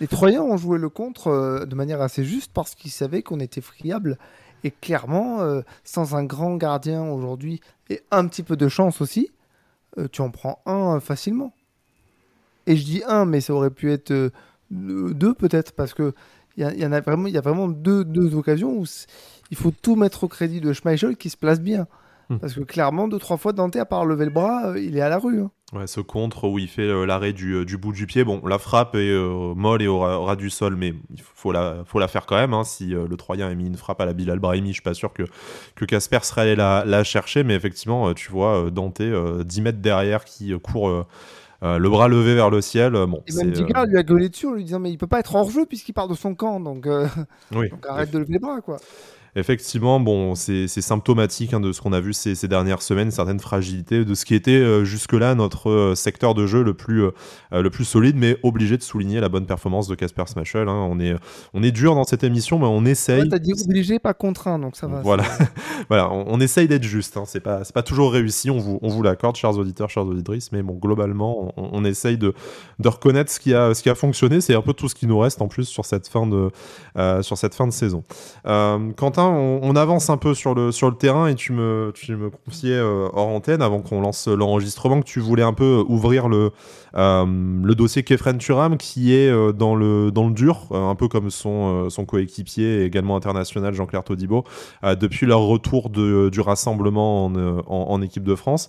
Les 0.00 0.08
Troyens 0.08 0.42
ont 0.42 0.56
joué 0.56 0.78
le 0.78 0.88
contre 0.88 1.64
de 1.64 1.74
manière 1.76 2.00
assez 2.02 2.24
juste 2.24 2.52
parce 2.52 2.74
qu'ils 2.74 2.90
savaient 2.90 3.22
qu'on 3.22 3.38
était 3.38 3.60
friable. 3.60 4.18
Et 4.64 4.72
clairement, 4.72 5.62
sans 5.84 6.16
un 6.16 6.24
grand 6.24 6.56
gardien 6.56 7.08
aujourd'hui 7.08 7.60
et 7.90 8.00
un 8.10 8.26
petit 8.26 8.42
peu 8.42 8.56
de 8.56 8.68
chance 8.68 9.00
aussi, 9.00 9.30
tu 10.10 10.22
en 10.22 10.30
prends 10.30 10.60
un 10.66 10.98
facilement. 10.98 11.54
Et 12.66 12.76
je 12.76 12.84
dis 12.84 13.02
un, 13.06 13.24
mais 13.24 13.40
ça 13.40 13.54
aurait 13.54 13.70
pu 13.70 13.92
être 13.92 14.32
deux 14.72 15.34
peut-être, 15.34 15.72
parce 15.72 15.94
que 15.94 16.14
il 16.56 16.80
y, 16.80 16.86
en 16.86 16.92
a 16.92 17.00
vraiment, 17.00 17.26
il 17.28 17.34
y 17.34 17.38
a 17.38 17.40
vraiment 17.40 17.68
deux, 17.68 18.04
deux 18.04 18.34
occasions 18.34 18.78
où 18.78 18.84
il 19.50 19.56
faut 19.56 19.70
tout 19.70 19.96
mettre 19.96 20.24
au 20.24 20.28
crédit 20.28 20.60
de 20.60 20.72
Schmeichel 20.72 21.16
qui 21.16 21.30
se 21.30 21.36
place 21.36 21.60
bien. 21.60 21.86
Hmm. 22.28 22.38
Parce 22.38 22.54
que 22.54 22.60
clairement, 22.60 23.08
deux, 23.08 23.18
trois 23.18 23.36
fois, 23.36 23.52
Dante, 23.52 23.76
à 23.76 23.84
part 23.84 24.04
lever 24.04 24.26
le 24.26 24.30
bras, 24.30 24.68
euh, 24.68 24.78
il 24.78 24.96
est 24.96 25.00
à 25.00 25.08
la 25.08 25.18
rue. 25.18 25.40
Hein. 25.40 25.50
Ouais, 25.72 25.86
ce 25.86 26.00
contre 26.00 26.48
où 26.48 26.58
il 26.58 26.68
fait 26.68 26.82
euh, 26.82 27.06
l'arrêt 27.06 27.32
du, 27.32 27.54
euh, 27.54 27.64
du, 27.64 27.78
bout 27.78 27.92
du 27.92 28.06
pied, 28.06 28.22
bon, 28.22 28.42
la 28.46 28.58
frappe 28.58 28.94
est 28.94 29.14
molle 29.56 29.80
et 29.80 29.88
au 29.88 30.00
ras 30.00 30.36
du 30.36 30.50
sol, 30.50 30.76
mais 30.76 30.94
il 31.10 31.22
faut 31.22 31.52
la, 31.52 31.82
faut 31.86 31.98
la 31.98 32.08
faire 32.08 32.26
quand 32.26 32.36
même. 32.36 32.52
Hein. 32.52 32.64
Si 32.64 32.88
le 32.88 33.16
Troyen 33.16 33.48
a 33.48 33.54
mis 33.54 33.66
une 33.66 33.76
frappe 33.76 34.00
à 34.00 34.06
la 34.06 34.12
Bilal 34.12 34.38
Brahimi, 34.38 34.68
je 34.68 34.74
suis 34.74 34.82
pas 34.82 34.94
sûr 34.94 35.12
que 35.12 35.22
que 35.74 35.86
Casper 35.86 36.20
serait 36.22 36.42
allé 36.42 36.56
la, 36.56 36.84
la, 36.86 37.02
chercher, 37.04 37.42
mais 37.44 37.54
effectivement, 37.54 38.12
tu 38.12 38.30
vois 38.30 38.70
Dante 38.70 39.00
10 39.00 39.62
mètres 39.62 39.80
derrière 39.80 40.26
qui 40.26 40.52
court 40.60 41.06
euh, 41.62 41.78
le 41.78 41.88
bras 41.88 42.08
levé 42.08 42.34
vers 42.34 42.50
le 42.50 42.60
ciel. 42.60 42.94
Euh, 42.94 43.06
bon, 43.06 43.22
et 43.26 43.32
même 43.34 43.52
Diga 43.52 43.82
euh, 43.82 43.86
lui 43.86 43.98
a 43.98 44.02
gueulé 44.02 44.28
dessus 44.28 44.46
en 44.46 44.52
lui 44.52 44.64
disant 44.64 44.80
mais 44.80 44.90
il 44.90 44.98
peut 44.98 45.06
pas 45.06 45.20
être 45.20 45.34
hors 45.34 45.50
jeu 45.50 45.66
puisqu'il 45.66 45.92
part 45.92 46.08
de 46.08 46.14
son 46.14 46.34
camp 46.34 46.60
donc, 46.60 46.88
donc 47.52 47.86
arrête 47.88 48.10
de 48.10 48.18
lever 48.18 48.34
les 48.34 48.38
bras 48.38 48.60
quoi 48.60 48.78
effectivement, 49.34 49.98
bon, 49.98 50.34
c'est 50.34 50.68
symptomatique 50.68 51.54
hein, 51.54 51.60
de 51.60 51.72
ce 51.72 51.80
qu'on 51.80 51.92
a 51.92 52.00
vu 52.00 52.12
ces, 52.12 52.34
ces, 52.34 52.48
dernières 52.48 52.82
semaines, 52.82 53.10
certaines 53.10 53.40
fragilités 53.40 54.04
de 54.04 54.14
ce 54.14 54.26
qui 54.26 54.34
était 54.34 54.50
euh, 54.50 54.84
jusque-là 54.84 55.34
notre 55.34 55.70
euh, 55.70 55.94
secteur 55.94 56.34
de 56.34 56.46
jeu 56.46 56.62
le 56.62 56.74
plus, 56.74 57.04
euh, 57.04 57.12
le 57.52 57.70
plus 57.70 57.84
solide, 57.84 58.16
mais 58.16 58.36
obligé 58.42 58.76
de 58.76 58.82
souligner 58.82 59.20
la 59.20 59.30
bonne 59.30 59.46
performance 59.46 59.88
de 59.88 59.94
Casper 59.94 60.24
Smashel. 60.26 60.68
Hein. 60.68 60.86
On, 60.90 61.00
est, 61.00 61.14
on 61.54 61.62
est 61.62 61.70
dur 61.70 61.94
dans 61.94 62.04
cette 62.04 62.24
émission, 62.24 62.58
mais 62.58 62.66
on 62.66 62.84
essaye. 62.84 63.26
T'as 63.28 63.38
dit 63.38 63.54
obligé, 63.64 63.98
pas 63.98 64.12
contraint, 64.12 64.58
donc 64.58 64.76
ça 64.76 64.86
va. 64.86 65.00
Voilà, 65.00 65.24
voilà 65.88 66.12
on, 66.12 66.38
essaye 66.40 66.68
d'être 66.68 66.84
juste. 66.84 67.16
Hein. 67.16 67.24
C'est 67.26 67.40
pas, 67.40 67.62
pas 67.72 67.82
toujours 67.82 68.12
réussi, 68.12 68.50
on 68.50 68.58
vous, 68.58 68.78
on 68.82 68.88
vous 68.88 69.02
l'accorde, 69.02 69.36
chers 69.36 69.56
auditeurs, 69.56 69.88
chers 69.88 70.06
auditrices, 70.06 70.52
mais 70.52 70.62
bon, 70.62 70.74
globalement, 70.74 71.54
on, 71.56 71.70
on 71.72 71.84
essaye 71.84 72.18
de, 72.18 72.34
de 72.78 72.88
reconnaître 72.88 73.30
ce 73.30 73.40
qui 73.40 73.54
a, 73.54 73.72
ce 73.72 73.82
qui 73.82 73.88
a 73.88 73.94
fonctionné. 73.94 74.42
C'est 74.42 74.54
un 74.54 74.62
peu 74.62 74.74
tout 74.74 74.90
ce 74.90 74.94
qui 74.94 75.06
nous 75.06 75.18
reste 75.18 75.40
en 75.40 75.48
plus 75.48 75.64
sur 75.64 75.86
cette 75.86 76.08
fin 76.08 76.26
de, 76.26 76.50
sur 77.22 77.38
cette 77.38 77.54
fin 77.54 77.66
de 77.66 77.72
saison. 77.72 78.04
Quentin, 78.44 79.21
on, 79.30 79.74
avance 79.76 80.10
un 80.10 80.16
peu 80.16 80.34
sur 80.34 80.54
le, 80.54 80.70
terrain 80.92 81.26
et 81.26 81.34
tu 81.34 81.52
me, 81.52 81.92
tu 81.94 82.14
me 82.14 82.30
confiais 82.30 82.74
euh, 82.74 83.08
hors 83.12 83.28
antenne 83.28 83.62
avant 83.62 83.80
qu'on 83.80 84.00
lance 84.00 84.28
l'enregistrement 84.28 85.00
que 85.00 85.06
tu 85.06 85.20
voulais 85.20 85.42
un 85.42 85.52
peu 85.52 85.84
ouvrir 85.88 86.28
le, 86.28 86.50
euh, 86.94 87.24
le 87.26 87.74
dossier 87.74 88.02
Kefren 88.02 88.38
Turam 88.38 88.76
qui 88.76 89.14
est 89.14 89.30
euh, 89.30 89.52
dans, 89.52 89.74
le, 89.74 90.10
dans 90.10 90.28
le 90.28 90.34
dur, 90.34 90.66
un 90.70 90.94
peu 90.94 91.08
comme 91.08 91.30
son, 91.30 91.88
son 91.90 92.04
coéquipier 92.04 92.84
également 92.84 93.16
international 93.16 93.74
Jean-Claire 93.74 94.04
Todibo, 94.04 94.44
depuis 94.82 95.26
leur 95.26 95.40
retour 95.40 95.90
de, 95.90 96.28
du 96.28 96.40
rassemblement 96.40 97.26
en, 97.26 97.34
en, 97.66 98.02
équipe 98.02 98.24
de 98.24 98.34
France. 98.34 98.68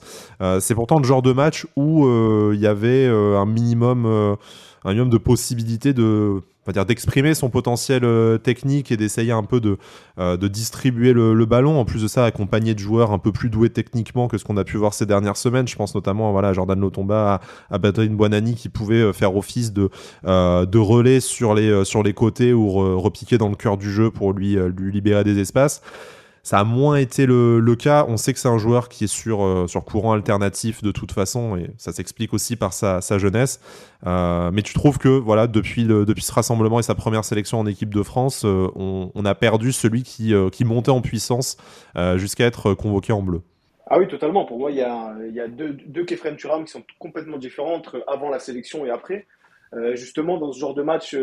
C'est 0.59 0.75
pourtant 0.75 0.99
le 0.99 1.05
genre 1.05 1.21
de 1.21 1.33
match 1.33 1.65
où 1.75 2.07
il 2.51 2.59
y 2.59 2.67
avait 2.67 3.07
un 3.07 3.45
minimum 3.45 4.37
un 4.85 4.89
minimum 4.89 5.09
de 5.09 5.17
possibilité 5.17 5.93
de 5.93 6.41
d'exprimer 6.71 7.33
son 7.33 7.49
potentiel 7.49 8.05
euh, 8.05 8.37
technique 8.37 8.91
et 8.91 8.97
d'essayer 8.97 9.31
un 9.31 9.43
peu 9.43 9.59
de, 9.59 9.77
euh, 10.17 10.37
de 10.37 10.47
distribuer 10.47 11.11
le, 11.11 11.45
ballon. 11.45 11.77
En 11.77 11.85
plus 11.85 12.01
de 12.01 12.07
ça, 12.07 12.23
accompagné 12.23 12.73
de 12.73 12.79
joueurs 12.79 13.11
un 13.11 13.19
peu 13.19 13.33
plus 13.33 13.49
doués 13.49 13.69
techniquement 13.69 14.29
que 14.29 14.37
ce 14.37 14.45
qu'on 14.45 14.55
a 14.55 14.63
pu 14.63 14.77
voir 14.77 14.93
ces 14.93 15.05
dernières 15.05 15.35
semaines. 15.35 15.67
Je 15.67 15.75
pense 15.75 15.93
notamment 15.93 16.31
voilà, 16.31 16.49
à 16.49 16.53
Jordan 16.53 16.79
Lotomba, 16.79 17.41
à, 17.69 17.75
à 17.75 17.77
Badrine 17.79 18.15
Buonani 18.15 18.55
qui 18.55 18.69
pouvait 18.69 19.01
euh, 19.01 19.13
faire 19.13 19.35
office 19.35 19.73
de, 19.73 19.89
de 20.23 20.77
relais 20.77 21.19
sur 21.19 21.53
les, 21.53 21.83
sur 21.83 22.01
les 22.01 22.13
côtés 22.13 22.53
ou 22.53 22.69
repiquer 22.99 23.37
dans 23.37 23.49
le 23.49 23.55
cœur 23.55 23.77
du 23.77 23.91
jeu 23.91 24.09
pour 24.09 24.33
lui, 24.33 24.55
lui 24.55 24.91
libérer 24.91 25.23
des 25.23 25.39
espaces. 25.39 25.81
Ça 26.45 26.59
a 26.59 26.65
moins 26.65 26.97
été 26.97 27.25
le, 27.25 27.75
cas. 27.75 28.05
On 28.09 28.17
sait 28.17 28.33
que 28.33 28.39
c'est 28.39 28.49
un 28.49 28.57
joueur 28.57 28.89
qui 28.89 29.05
est 29.05 29.07
sur, 29.07 29.45
euh, 29.45 29.65
sur 29.67 29.85
courant 29.85 30.11
alternatif 30.11 30.83
de 30.83 30.91
toute 30.91 31.13
façon, 31.13 31.55
et 31.55 31.69
ça 31.77 31.93
s'explique 31.93 32.33
aussi 32.33 32.57
par 32.57 32.73
sa, 32.73 32.99
jeunesse. 33.17 33.61
Euh, 34.05 34.51
mais 34.51 34.61
tu 34.61 34.73
trouves 34.73 34.97
que 34.97 35.07
voilà, 35.07 35.47
depuis, 35.47 35.85
depuis 35.85 36.21
ce 36.21 36.33
rassemblement 36.33 36.81
et 36.81 36.83
sa 36.83 36.95
première 36.95 37.23
sélection 37.23 37.59
en 37.59 37.65
équipe 37.65 37.93
de 37.93 38.03
France, 38.03 38.43
euh, 38.43 38.67
on, 38.75 39.25
a 39.25 39.35
perdu 39.35 39.71
celui 39.71 40.03
qui, 40.03 40.33
qui 40.51 40.65
montait 40.65 40.91
en 40.91 40.99
puissance 40.99 41.55
jusqu'à 42.17 42.45
être 42.45 42.73
convoqué 42.73 43.13
en 43.13 43.21
bleu? 43.21 43.41
Ah 43.87 43.97
oui, 43.97 44.09
totalement. 44.09 44.43
Pour 44.43 44.59
moi, 44.59 44.69
il 44.71 44.77
y 44.77 44.81
a, 44.81 45.15
y 45.31 45.39
a 45.39 45.47
deux, 45.47 45.77
deux 45.85 46.03
Kefren 46.03 46.35
Turam 46.35 46.65
qui 46.65 46.71
sont 46.71 46.83
complètement 46.99 47.37
différents 47.37 47.73
entre 47.73 48.03
avant 48.05 48.29
la 48.29 48.39
sélection 48.39 48.85
et 48.85 48.89
après. 48.89 49.27
justement, 49.93 50.37
dans 50.37 50.51
ce 50.51 50.59
genre 50.59 50.73
de 50.73 50.83
match 50.83 51.15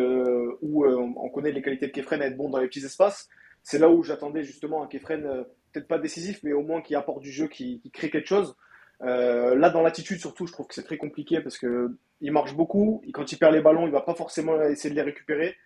où 0.63 0.87
on 0.87 1.29
connaît 1.29 1.53
les 1.53 1.61
qualités 1.61 1.89
de 1.89 1.93
Kefren 1.93 2.23
à 2.23 2.27
être 2.27 2.39
bon 2.39 2.49
dans 2.49 2.59
les 2.59 2.69
petits 2.69 2.87
espaces, 2.87 3.29
c'est 3.63 3.79
là 3.79 3.91
où 3.91 4.03
j'attendais 4.03 4.43
justement 4.43 4.83
un 4.83 4.87
Kefren, 4.87 5.25
euh, 5.25 5.45
peut-être 5.73 5.89
pas 5.89 5.99
décisif, 5.99 6.41
mais 6.43 6.53
au 6.53 6.63
moins 6.63 6.83
qui 6.83 6.95
apporte 6.95 7.21
du 7.21 7.31
jeu, 7.31 7.49
qui, 7.49 7.81
crée 7.93 8.11
quelque 8.11 8.29
chose. 8.29 8.57
Euh, 9.03 9.55
là, 9.55 9.71
dans 9.71 9.83
l'attitude, 9.83 10.19
surtout, 10.19 10.47
je 10.47 10.53
trouve 10.53 10.67
que 10.67 10.75
c'est 10.75 10.83
très 10.83 10.99
compliqué 10.99 11.41
parce 11.41 11.59
qu'il 11.59 12.33
marche 12.33 12.55
beaucoup. 12.55 13.03
Et 13.07 13.13
quand 13.13 13.31
il 13.33 13.39
perd 13.39 13.55
les 13.55 13.61
ballons, 13.61 13.87
il 13.87 13.93
va 13.93 14.01
pas 14.01 14.15
forcément 14.15 14.61
essayer 14.63 14.91
de 14.91 14.97
les 14.97 15.03
récupérer. 15.03 15.57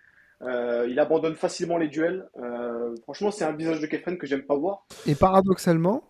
Euh, 0.42 0.86
il 0.88 0.98
abandonne 0.98 1.34
facilement 1.34 1.78
les 1.78 1.88
duels. 1.88 2.28
franchement, 3.02 3.30
c'est 3.30 3.44
un 3.44 3.52
visage 3.52 3.80
de 3.80 3.86
Kefren 3.86 4.18
que 4.18 4.26
j'aime 4.26 4.44
pas 4.44 4.56
voir. 4.56 4.86
Et 5.06 5.14
paradoxalement, 5.14 6.04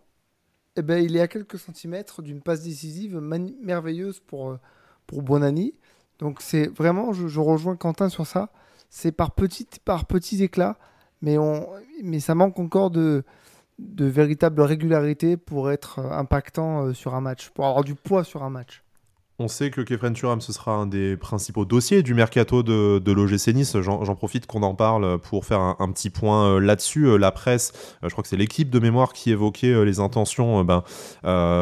eh 0.77 0.83
ben, 0.83 1.03
il 1.03 1.17
est 1.17 1.21
à 1.21 1.29
quelques 1.29 1.59
centimètres 1.59 2.21
d'une 2.21 2.43
passe 2.43 2.63
décisive 2.63 3.21
merveilleuse 3.21 4.21
pour, 4.21 4.59
pour 5.07 5.23
Bonani. 5.23 5.75
Donc, 6.19 6.41
c'est 6.41 6.67
vraiment, 6.67 7.13
je, 7.13 7.29
je, 7.29 7.41
rejoins 7.41 7.77
Quentin 7.77 8.09
sur 8.09 8.27
ça. 8.27 8.51
C'est 8.91 9.13
par, 9.13 9.33
petite, 9.35 9.79
par 9.81 10.07
petits 10.07 10.43
éclats 10.43 10.79
mais, 11.23 11.39
on, 11.39 11.69
mais 12.03 12.21
ça 12.21 12.35
manque 12.35 12.59
encore 12.59 12.91
de, 12.91 13.25
de 13.79 14.05
véritable 14.05 14.61
régularité 14.63 15.37
pour 15.37 15.71
être 15.71 15.99
impactant 15.99 16.87
euh, 16.87 16.95
sur 16.95 17.15
un 17.15 17.21
match, 17.21 17.51
pour 17.51 17.67
avoir 17.67 17.85
du 17.85 17.95
poids 17.95 18.25
sur 18.25 18.43
un 18.43 18.51
match. 18.51 18.84
On 19.41 19.49
sait 19.49 19.73
que 19.73 19.81
Kefren 19.81 20.13
Turam, 20.13 20.41
ce 20.41 20.53
sera 20.53 20.77
un 20.77 20.87
des 20.87 21.17
principaux 21.17 21.65
dossiers 21.65 22.05
du 22.05 22.15
mercato 22.15 22.63
de, 22.63 23.01
de 23.01 23.13
l'OGC 23.13 23.49
Nice. 23.49 23.77
J'en 23.81 24.15
profite 24.15 24.47
qu'on 24.47 24.63
en 24.63 24.77
parle 24.77 25.19
pour 25.19 25.45
faire 25.45 25.59
un, 25.61 25.91
petit 25.91 26.09
point 26.09 26.51
euh, 26.51 26.61
là-dessus. 26.61 27.09
Euh, 27.09 27.17
la 27.17 27.33
presse, 27.33 27.73
euh, 28.05 28.09
je 28.09 28.11
crois 28.11 28.23
que 28.23 28.29
c'est 28.29 28.37
l'équipe 28.37 28.71
de 28.71 28.79
mémoire 28.79 29.13
qui 29.13 29.33
évoquait 29.33 29.85
les 29.85 29.99
intentions 29.99 30.63
ben, 30.63 30.85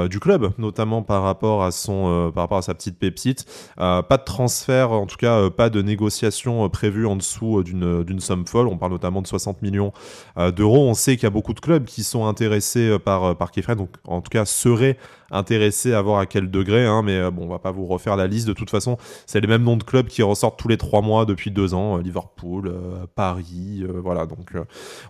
du 0.07 0.21
club, 0.21 0.53
notamment 0.59 1.03
par 1.03 1.23
rapport 1.23 1.65
à, 1.65 1.71
sa 1.71 2.75
petite 2.75 2.99
pépite. 2.99 3.47
pas 3.79 4.03
de 4.03 4.25
transfert, 4.25 4.93
en 4.93 5.07
tout 5.07 5.17
cas 5.17 5.49
pas 5.49 5.71
de 5.71 5.81
négociation 5.81 6.69
prévue 6.69 7.07
en 7.07 7.17
dessous 7.17 7.63
d'une 7.63 8.21
somme 8.21 8.47
folle. 8.47 8.69
On 8.69 8.77
parle 8.77 8.93
notamment 8.93 9.23
de 9.23 9.27
60 9.27 9.63
millions 9.63 9.95
d'euros. 10.37 10.87
On 10.91 10.95
sait 10.95 11.17
qu'il 11.17 11.23
y 11.23 11.27
a 11.27 11.31
beaucoup 11.31 11.55
de 11.55 11.61
clubs 11.61 11.87
qui 11.87 12.05
sont 12.05 12.27
intéressés 12.27 12.99
par, 12.99 13.35
par 13.35 13.51
Kefren, 13.51 13.79
donc 13.79 13.97
en 14.07 14.21
tout 14.21 14.29
cas 14.29 14.45
seraient 14.45 14.99
intéressés 15.31 15.95
à 15.95 16.03
voir 16.03 16.19
à 16.19 16.27
quel 16.27 16.51
degré. 16.51 16.85
Hein, 16.85 17.03
mais 17.03 17.31
bon, 17.31 17.45
on 17.45 17.49
va 17.49 17.62
pas 17.63 17.71
vous 17.71 17.87
refaire 17.87 18.17
la 18.17 18.27
liste. 18.27 18.47
De 18.47 18.53
toute 18.53 18.71
façon, 18.71 18.97
c'est 19.27 19.41
les 19.41 19.47
mêmes 19.47 19.63
noms 19.63 19.77
de 19.77 19.83
clubs 19.83 20.07
qui 20.07 20.23
ressortent 20.23 20.59
tous 20.59 20.69
les 20.69 20.77
trois 20.77 21.01
mois 21.01 21.25
depuis 21.25 21.51
deux 21.51 21.75
ans. 21.75 21.99
Euh, 21.99 22.03
Liverpool, 22.03 22.69
euh, 22.69 23.07
Paris, 23.15 23.83
euh, 23.83 24.01
voilà. 24.03 24.27
Donc, 24.27 24.53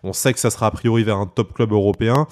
on 0.02 0.12
sait 0.12 0.32
que 0.32 0.38
ça 0.38 0.50
sera 0.50 0.66
a 0.66 0.70
priori 0.70 1.04
vers 1.04 1.16
un 1.16 1.26
top 1.26 1.52
club 1.52 1.72
européen. 1.72 2.26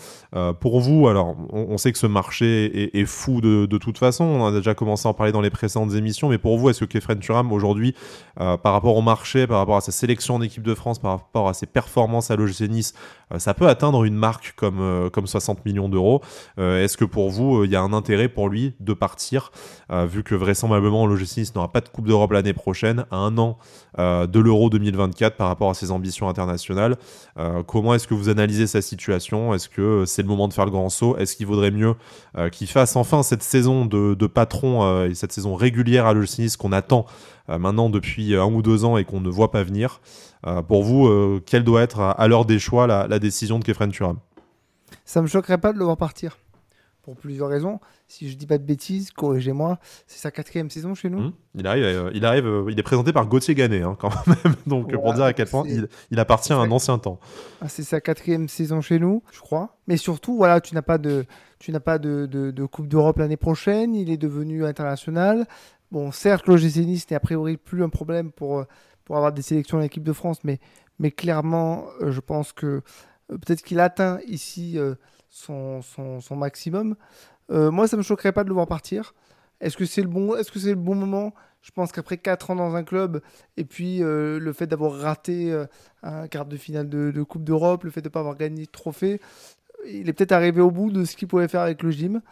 pour 0.60 0.80
vous, 0.80 1.08
alors, 1.08 1.36
on, 1.50 1.78
sait 1.78 1.92
que 1.92 1.98
ce 1.98 2.06
marché 2.06 2.98
est, 2.98 3.04
fou 3.04 3.40
de, 3.40 3.78
toute 3.78 3.98
façon. 3.98 4.24
On 4.24 4.46
a 4.46 4.52
déjà 4.52 4.74
commencé 4.74 5.06
à 5.06 5.10
en 5.10 5.14
parler 5.14 5.32
dans 5.32 5.40
les 5.40 5.50
précédentes 5.50 5.94
émissions. 5.94 6.28
Mais 6.28 6.38
pour 6.38 6.58
vous, 6.58 6.70
est-ce 6.70 6.84
que 6.84 6.84
Kefren 6.84 7.18
Turam 7.18 7.52
aujourd'hui, 7.52 7.94
par 8.36 8.72
rapport 8.72 8.96
au 8.96 9.02
marché, 9.02 9.46
par 9.46 9.58
rapport 9.58 9.76
à 9.76 9.80
sa 9.80 9.92
sélection 9.92 10.36
en 10.36 10.42
équipe 10.42 10.62
de 10.62 10.74
France, 10.74 10.98
par 10.98 11.12
rapport 11.12 11.48
à 11.48 11.54
ses 11.54 11.66
performances 11.66 12.30
à 12.30 12.36
l'OGC 12.36 12.68
Nice, 12.68 12.94
ça 13.38 13.54
peut 13.54 13.68
atteindre 13.68 14.04
une 14.04 14.16
marque 14.16 14.54
comme, 14.56 15.10
comme 15.12 15.26
60 15.26 15.64
millions 15.64 15.88
d'euros 15.88 16.20
Est-ce 16.58 16.96
que 16.96 17.04
pour 17.04 17.30
vous, 17.30 17.64
il 17.64 17.70
y 17.70 17.76
a 17.76 17.82
un 17.82 17.92
intérêt 17.92 18.28
pour 18.28 18.48
lui 18.48 18.74
de 18.80 18.92
partir 18.92 19.52
vu 20.10 20.22
que 20.22 20.34
vraisemblablement 20.34 21.06
l'OGC 21.06 21.54
n'aura 21.54 21.72
pas 21.72 21.80
de 21.80 21.88
Coupe 21.88 22.06
d'Europe 22.06 22.32
l'année 22.32 22.52
prochaine, 22.52 23.06
à 23.10 23.16
un 23.16 23.38
an 23.38 23.56
euh, 23.98 24.26
de 24.26 24.40
l'Euro 24.40 24.68
2024 24.68 25.36
par 25.36 25.48
rapport 25.48 25.70
à 25.70 25.74
ses 25.74 25.90
ambitions 25.90 26.28
internationales. 26.28 26.96
Euh, 27.38 27.62
comment 27.62 27.94
est-ce 27.94 28.06
que 28.06 28.14
vous 28.14 28.28
analysez 28.28 28.66
sa 28.66 28.82
situation? 28.82 29.54
Est-ce 29.54 29.68
que 29.68 30.04
c'est 30.06 30.22
le 30.22 30.28
moment 30.28 30.48
de 30.48 30.52
faire 30.52 30.64
le 30.66 30.70
grand 30.70 30.88
saut? 30.90 31.16
Est-ce 31.16 31.36
qu'il 31.36 31.46
vaudrait 31.46 31.70
mieux 31.70 31.94
euh, 32.36 32.50
qu'il 32.50 32.66
fasse 32.66 32.96
enfin 32.96 33.22
cette 33.22 33.42
saison 33.42 33.86
de, 33.86 34.26
patron 34.26 35.04
et 35.04 35.14
cette 35.14 35.32
saison 35.32 35.54
régulière 35.54 36.06
à 36.06 36.12
l'OGC 36.12 36.56
qu'on 36.56 36.72
attend 36.72 37.06
maintenant 37.48 37.90
depuis 37.90 38.36
un 38.36 38.44
ou 38.44 38.62
deux 38.62 38.84
ans 38.84 38.96
et 38.96 39.04
qu'on 39.04 39.20
ne 39.20 39.28
voit 39.28 39.50
pas 39.50 39.62
venir? 39.64 40.00
Pour 40.68 40.84
vous, 40.84 41.40
quelle 41.46 41.64
doit 41.64 41.82
être 41.82 42.00
à, 42.00 42.28
l'heure 42.28 42.44
des 42.44 42.58
choix 42.58 42.86
la, 42.86 43.18
décision 43.18 43.58
de 43.58 43.64
Kefren 43.64 43.90
Turam 43.90 44.18
Ça 45.04 45.20
me 45.20 45.26
choquerait 45.26 45.58
pas 45.58 45.72
de 45.72 45.78
le 45.78 45.84
voir 45.84 45.96
partir 45.96 46.38
pour 47.02 47.16
plusieurs 47.16 47.48
raisons. 47.48 47.80
Si 48.10 48.28
je 48.28 48.36
dis 48.36 48.46
pas 48.48 48.58
de 48.58 48.64
bêtises, 48.64 49.12
corrigez-moi, 49.12 49.78
c'est 50.08 50.18
sa 50.18 50.32
quatrième 50.32 50.68
saison 50.68 50.96
chez 50.96 51.08
nous. 51.08 51.20
Mmh. 51.20 51.32
Il 51.54 51.66
arrive, 51.68 51.84
euh, 51.84 52.10
il 52.12 52.24
arrive, 52.24 52.44
euh, 52.44 52.66
il 52.68 52.76
est 52.76 52.82
présenté 52.82 53.12
par 53.12 53.24
Gauthier 53.24 53.54
Ganet 53.54 53.82
hein, 53.82 53.96
quand 53.96 54.10
même. 54.26 54.56
Donc 54.66 54.92
pour 54.92 55.14
dire 55.14 55.22
à 55.22 55.32
quel 55.32 55.46
point 55.46 55.62
il, 56.10 56.18
appartient 56.18 56.52
à 56.52 56.56
un 56.56 56.72
ancien 56.72 56.98
temps. 56.98 57.20
Ah, 57.60 57.68
c'est 57.68 57.84
sa 57.84 58.00
quatrième 58.00 58.48
saison 58.48 58.80
chez 58.80 58.98
nous, 58.98 59.22
je 59.30 59.38
crois. 59.38 59.76
Mais 59.86 59.96
surtout, 59.96 60.36
voilà, 60.36 60.60
tu 60.60 60.74
n'as 60.74 60.82
pas 60.82 60.98
de, 60.98 61.24
tu 61.60 61.70
n'as 61.70 61.78
pas 61.78 61.98
de, 61.98 62.26
de, 62.26 62.64
Coupe 62.64 62.88
d'Europe 62.88 63.20
l'année 63.20 63.36
prochaine. 63.36 63.94
Il 63.94 64.10
est 64.10 64.16
devenu 64.16 64.64
international. 64.64 65.46
Bon, 65.92 66.10
certes, 66.10 66.48
l'OGC 66.48 66.78
Nice 66.78 67.08
n'est 67.08 67.16
a 67.16 67.20
priori 67.20 67.58
plus 67.58 67.84
un 67.84 67.90
problème 67.90 68.32
pour, 68.32 68.58
euh, 68.58 68.64
pour 69.04 69.18
avoir 69.18 69.32
des 69.32 69.42
sélections 69.42 69.78
en 69.78 69.82
équipe 69.82 70.02
de 70.02 70.12
France, 70.12 70.42
mais, 70.42 70.58
mais 70.98 71.12
clairement, 71.12 71.84
je 72.04 72.18
pense 72.18 72.52
que 72.52 72.82
peut-être 73.28 73.62
qu'il 73.62 73.78
atteint 73.78 74.18
ici 74.26 74.80
son, 75.30 75.80
son, 75.80 76.36
maximum. 76.36 76.96
Euh, 77.50 77.70
moi, 77.70 77.88
ça 77.88 77.96
me 77.96 78.02
choquerait 78.02 78.32
pas 78.32 78.44
de 78.44 78.48
le 78.48 78.54
voir 78.54 78.66
partir. 78.66 79.14
Est-ce 79.60 79.76
que 79.76 79.84
c'est 79.84 80.02
le 80.02 80.08
bon, 80.08 80.94
moment? 80.94 81.34
Je 81.62 81.70
pense 81.72 81.92
qu'après 81.92 82.16
4 82.16 82.50
ans 82.50 82.56
dans 82.56 82.74
un 82.74 82.82
club 82.82 83.20
et 83.58 83.64
puis 83.64 84.02
euh, 84.02 84.38
le 84.38 84.52
fait 84.54 84.66
d'avoir 84.66 84.94
raté 84.94 85.52
euh, 85.52 85.66
un 86.02 86.26
quart 86.26 86.46
de 86.46 86.56
finale 86.56 86.88
de, 86.88 87.22
Coupe 87.22 87.44
d'Europe, 87.44 87.84
le 87.84 87.90
fait 87.90 88.00
de 88.00 88.08
ne 88.08 88.12
pas 88.12 88.20
avoir 88.20 88.36
gagné 88.36 88.64
de 88.64 88.70
trophée, 88.70 89.20
il 89.86 90.08
est 90.08 90.14
peut-être 90.14 90.32
arrivé 90.32 90.62
au 90.62 90.70
bout 90.70 90.90
de 90.90 91.04
ce 91.04 91.16
qu'il 91.16 91.28
pouvait 91.28 91.48
faire 91.48 91.60
avec 91.60 91.82
le 91.82 91.90
gym. 91.90 92.22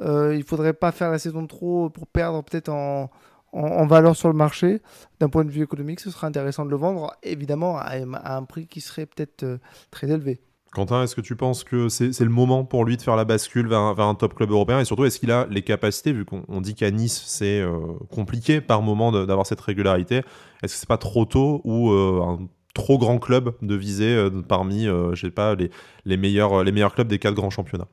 il 0.00 0.42
faudrait 0.44 0.72
pas 0.72 0.92
faire 0.92 1.10
la 1.10 1.18
saison 1.18 1.42
de 1.42 1.48
trop 1.48 1.90
pour 1.90 2.06
perdre 2.06 2.42
peut-être 2.42 2.70
en, 2.70 3.10
valeur 3.52 4.16
sur 4.16 4.28
le 4.28 4.34
marché. 4.34 4.80
D'un 5.20 5.28
point 5.28 5.44
de 5.44 5.50
vue 5.50 5.62
économique, 5.62 6.00
ce 6.00 6.10
serait 6.10 6.26
intéressant 6.26 6.64
de 6.64 6.70
le 6.70 6.76
vendre, 6.76 7.14
évidemment 7.22 7.78
à 7.78 8.36
un 8.36 8.44
prix 8.44 8.66
qui 8.66 8.80
serait 8.80 9.06
peut-être 9.06 9.58
très 9.90 10.10
élevé. 10.10 10.40
Quentin, 10.72 11.02
est-ce 11.02 11.16
que 11.16 11.22
tu 11.22 11.34
penses 11.34 11.64
que 11.64 11.88
c'est 11.88 12.20
le 12.20 12.28
moment 12.28 12.64
pour 12.64 12.84
lui 12.84 12.96
de 12.96 13.02
faire 13.02 13.16
la 13.16 13.24
bascule 13.24 13.68
vers 13.68 13.80
un, 13.80 14.14
top 14.14 14.34
club 14.34 14.50
européen? 14.50 14.80
Et 14.80 14.84
surtout, 14.84 15.04
est-ce 15.06 15.18
qu'il 15.18 15.30
a 15.30 15.46
les 15.50 15.62
capacités, 15.62 16.12
vu 16.12 16.24
qu'on 16.24 16.60
dit 16.60 16.74
qu'à 16.74 16.90
Nice, 16.90 17.22
c'est 17.26 17.60
euh, 17.60 17.78
compliqué 18.10 18.60
par 18.60 18.82
moment 18.82 19.10
d'avoir 19.10 19.46
cette 19.46 19.60
régularité 19.60 20.16
Est-ce 20.62 20.74
que 20.74 20.80
c'est 20.80 20.88
pas 20.88 20.98
trop 20.98 21.24
tôt 21.24 21.62
ou 21.64 21.90
euh, 21.90 22.20
un 22.22 22.48
trop 22.74 22.98
grand 22.98 23.18
club 23.18 23.54
de 23.62 23.74
viser 23.74 24.14
euh, 24.14 24.30
parmi, 24.46 24.84
je 24.84 25.20
sais 25.20 25.30
pas, 25.30 25.56
les, 25.56 26.16
meilleurs 26.16 26.94
clubs 26.94 27.08
des 27.08 27.18
quatre 27.18 27.34
grands 27.34 27.50
championnats? 27.50 27.88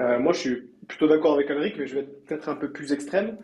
Moi, 0.00 0.32
je 0.32 0.38
suis 0.38 0.56
plutôt 0.88 1.06
d'accord 1.06 1.34
avec 1.34 1.50
Henrik, 1.50 1.76
mais 1.78 1.86
je 1.86 1.94
vais 1.94 2.00
être 2.00 2.26
peut-être 2.26 2.48
un 2.48 2.56
peu 2.56 2.72
plus 2.72 2.92
extrême. 2.92 3.38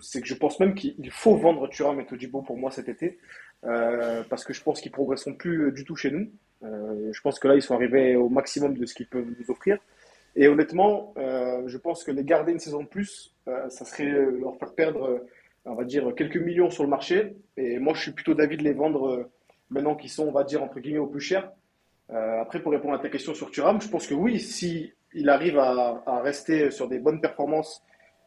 c'est 0.00 0.20
que 0.20 0.28
je 0.28 0.34
pense 0.34 0.60
même 0.60 0.74
qu'il 0.74 1.10
faut 1.10 1.36
vendre 1.36 1.66
Thuram 1.68 1.98
et 1.98 2.04
Todibo 2.04 2.42
pour 2.42 2.58
moi 2.58 2.70
cet 2.70 2.90
été, 2.90 3.18
parce 3.62 4.44
que 4.44 4.52
je 4.52 4.62
pense 4.62 4.80
qu'ils 4.80 4.92
progresseront 4.92 5.34
plus 5.34 5.72
du 5.72 5.84
tout 5.84 5.96
chez 5.96 6.10
nous. 6.10 6.30
Euh, 6.62 7.12
je 7.12 7.20
pense 7.20 7.38
que 7.38 7.48
là, 7.48 7.54
ils 7.54 7.62
sont 7.62 7.74
arrivés 7.74 8.16
au 8.16 8.28
maximum 8.28 8.76
de 8.76 8.86
ce 8.86 8.94
qu'ils 8.94 9.06
peuvent 9.06 9.26
nous 9.26 9.50
offrir. 9.50 9.78
Et 10.34 10.48
honnêtement, 10.48 11.14
euh, 11.16 11.62
je 11.66 11.78
pense 11.78 12.04
que 12.04 12.10
les 12.10 12.24
garder 12.24 12.52
une 12.52 12.58
saison 12.58 12.82
de 12.82 12.88
plus, 12.88 13.34
euh, 13.48 13.68
ça 13.70 13.84
serait 13.84 14.04
leur 14.04 14.56
faire 14.56 14.74
perdre, 14.74 15.24
on 15.64 15.74
va 15.74 15.84
dire, 15.84 16.14
quelques 16.14 16.36
millions 16.36 16.70
sur 16.70 16.84
le 16.84 16.90
marché. 16.90 17.36
Et 17.56 17.78
moi, 17.78 17.94
je 17.94 18.02
suis 18.02 18.12
plutôt 18.12 18.34
d'avis 18.34 18.56
de 18.56 18.62
les 18.62 18.74
vendre 18.74 19.28
maintenant 19.70 19.94
qu'ils 19.94 20.10
sont, 20.10 20.26
on 20.26 20.32
va 20.32 20.44
dire, 20.44 20.62
entre 20.62 20.80
guillemets, 20.80 20.98
au 20.98 21.06
plus 21.06 21.20
cher. 21.20 21.50
après, 22.10 22.60
pour 22.60 22.72
répondre 22.72 22.94
à 22.94 22.98
ta 22.98 23.08
question 23.08 23.34
sur 23.34 23.50
Thuram, 23.50 23.80
je 23.80 23.88
pense 23.88 24.06
que 24.06 24.14
oui, 24.14 24.40
si 24.40 24.92
arrive 25.26 25.58
à, 25.58 26.20
rester 26.22 26.70
sur 26.70 26.88
des 26.88 26.98
bonnes 26.98 27.20
performances 27.20 27.82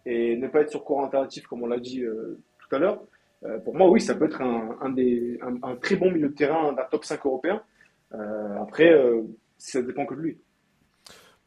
et 0.06 0.36
ne 0.36 0.48
pas 0.48 0.62
être 0.62 0.72
sur 0.72 0.84
courant 0.84 1.06
alternatif, 1.06 1.46
comme 1.46 1.62
on 1.62 1.68
l'a 1.68 1.80
dit 1.80 2.04
tout 2.04 2.76
à 2.76 2.80
l'heure, 2.80 3.04
pour 3.64 3.76
moi, 3.76 3.90
oui, 3.90 4.02
ça 4.02 4.16
peut 4.16 4.26
être 4.26 4.42
un, 4.42 4.90
des, 4.90 5.40
un, 5.64 5.76
très 5.76 5.96
bon 5.96 6.12
milieu 6.12 6.30
de 6.30 6.34
terrain 6.34 6.74
d'un 6.74 6.84
top 6.84 7.06
5 7.06 7.26
européen. 7.26 7.62
Euh, 8.14 8.62
après, 8.62 8.92
euh, 8.92 9.22
ça 9.58 9.82
dépend 9.82 10.06
que 10.06 10.16
de 10.16 10.22
lui. 10.22 10.38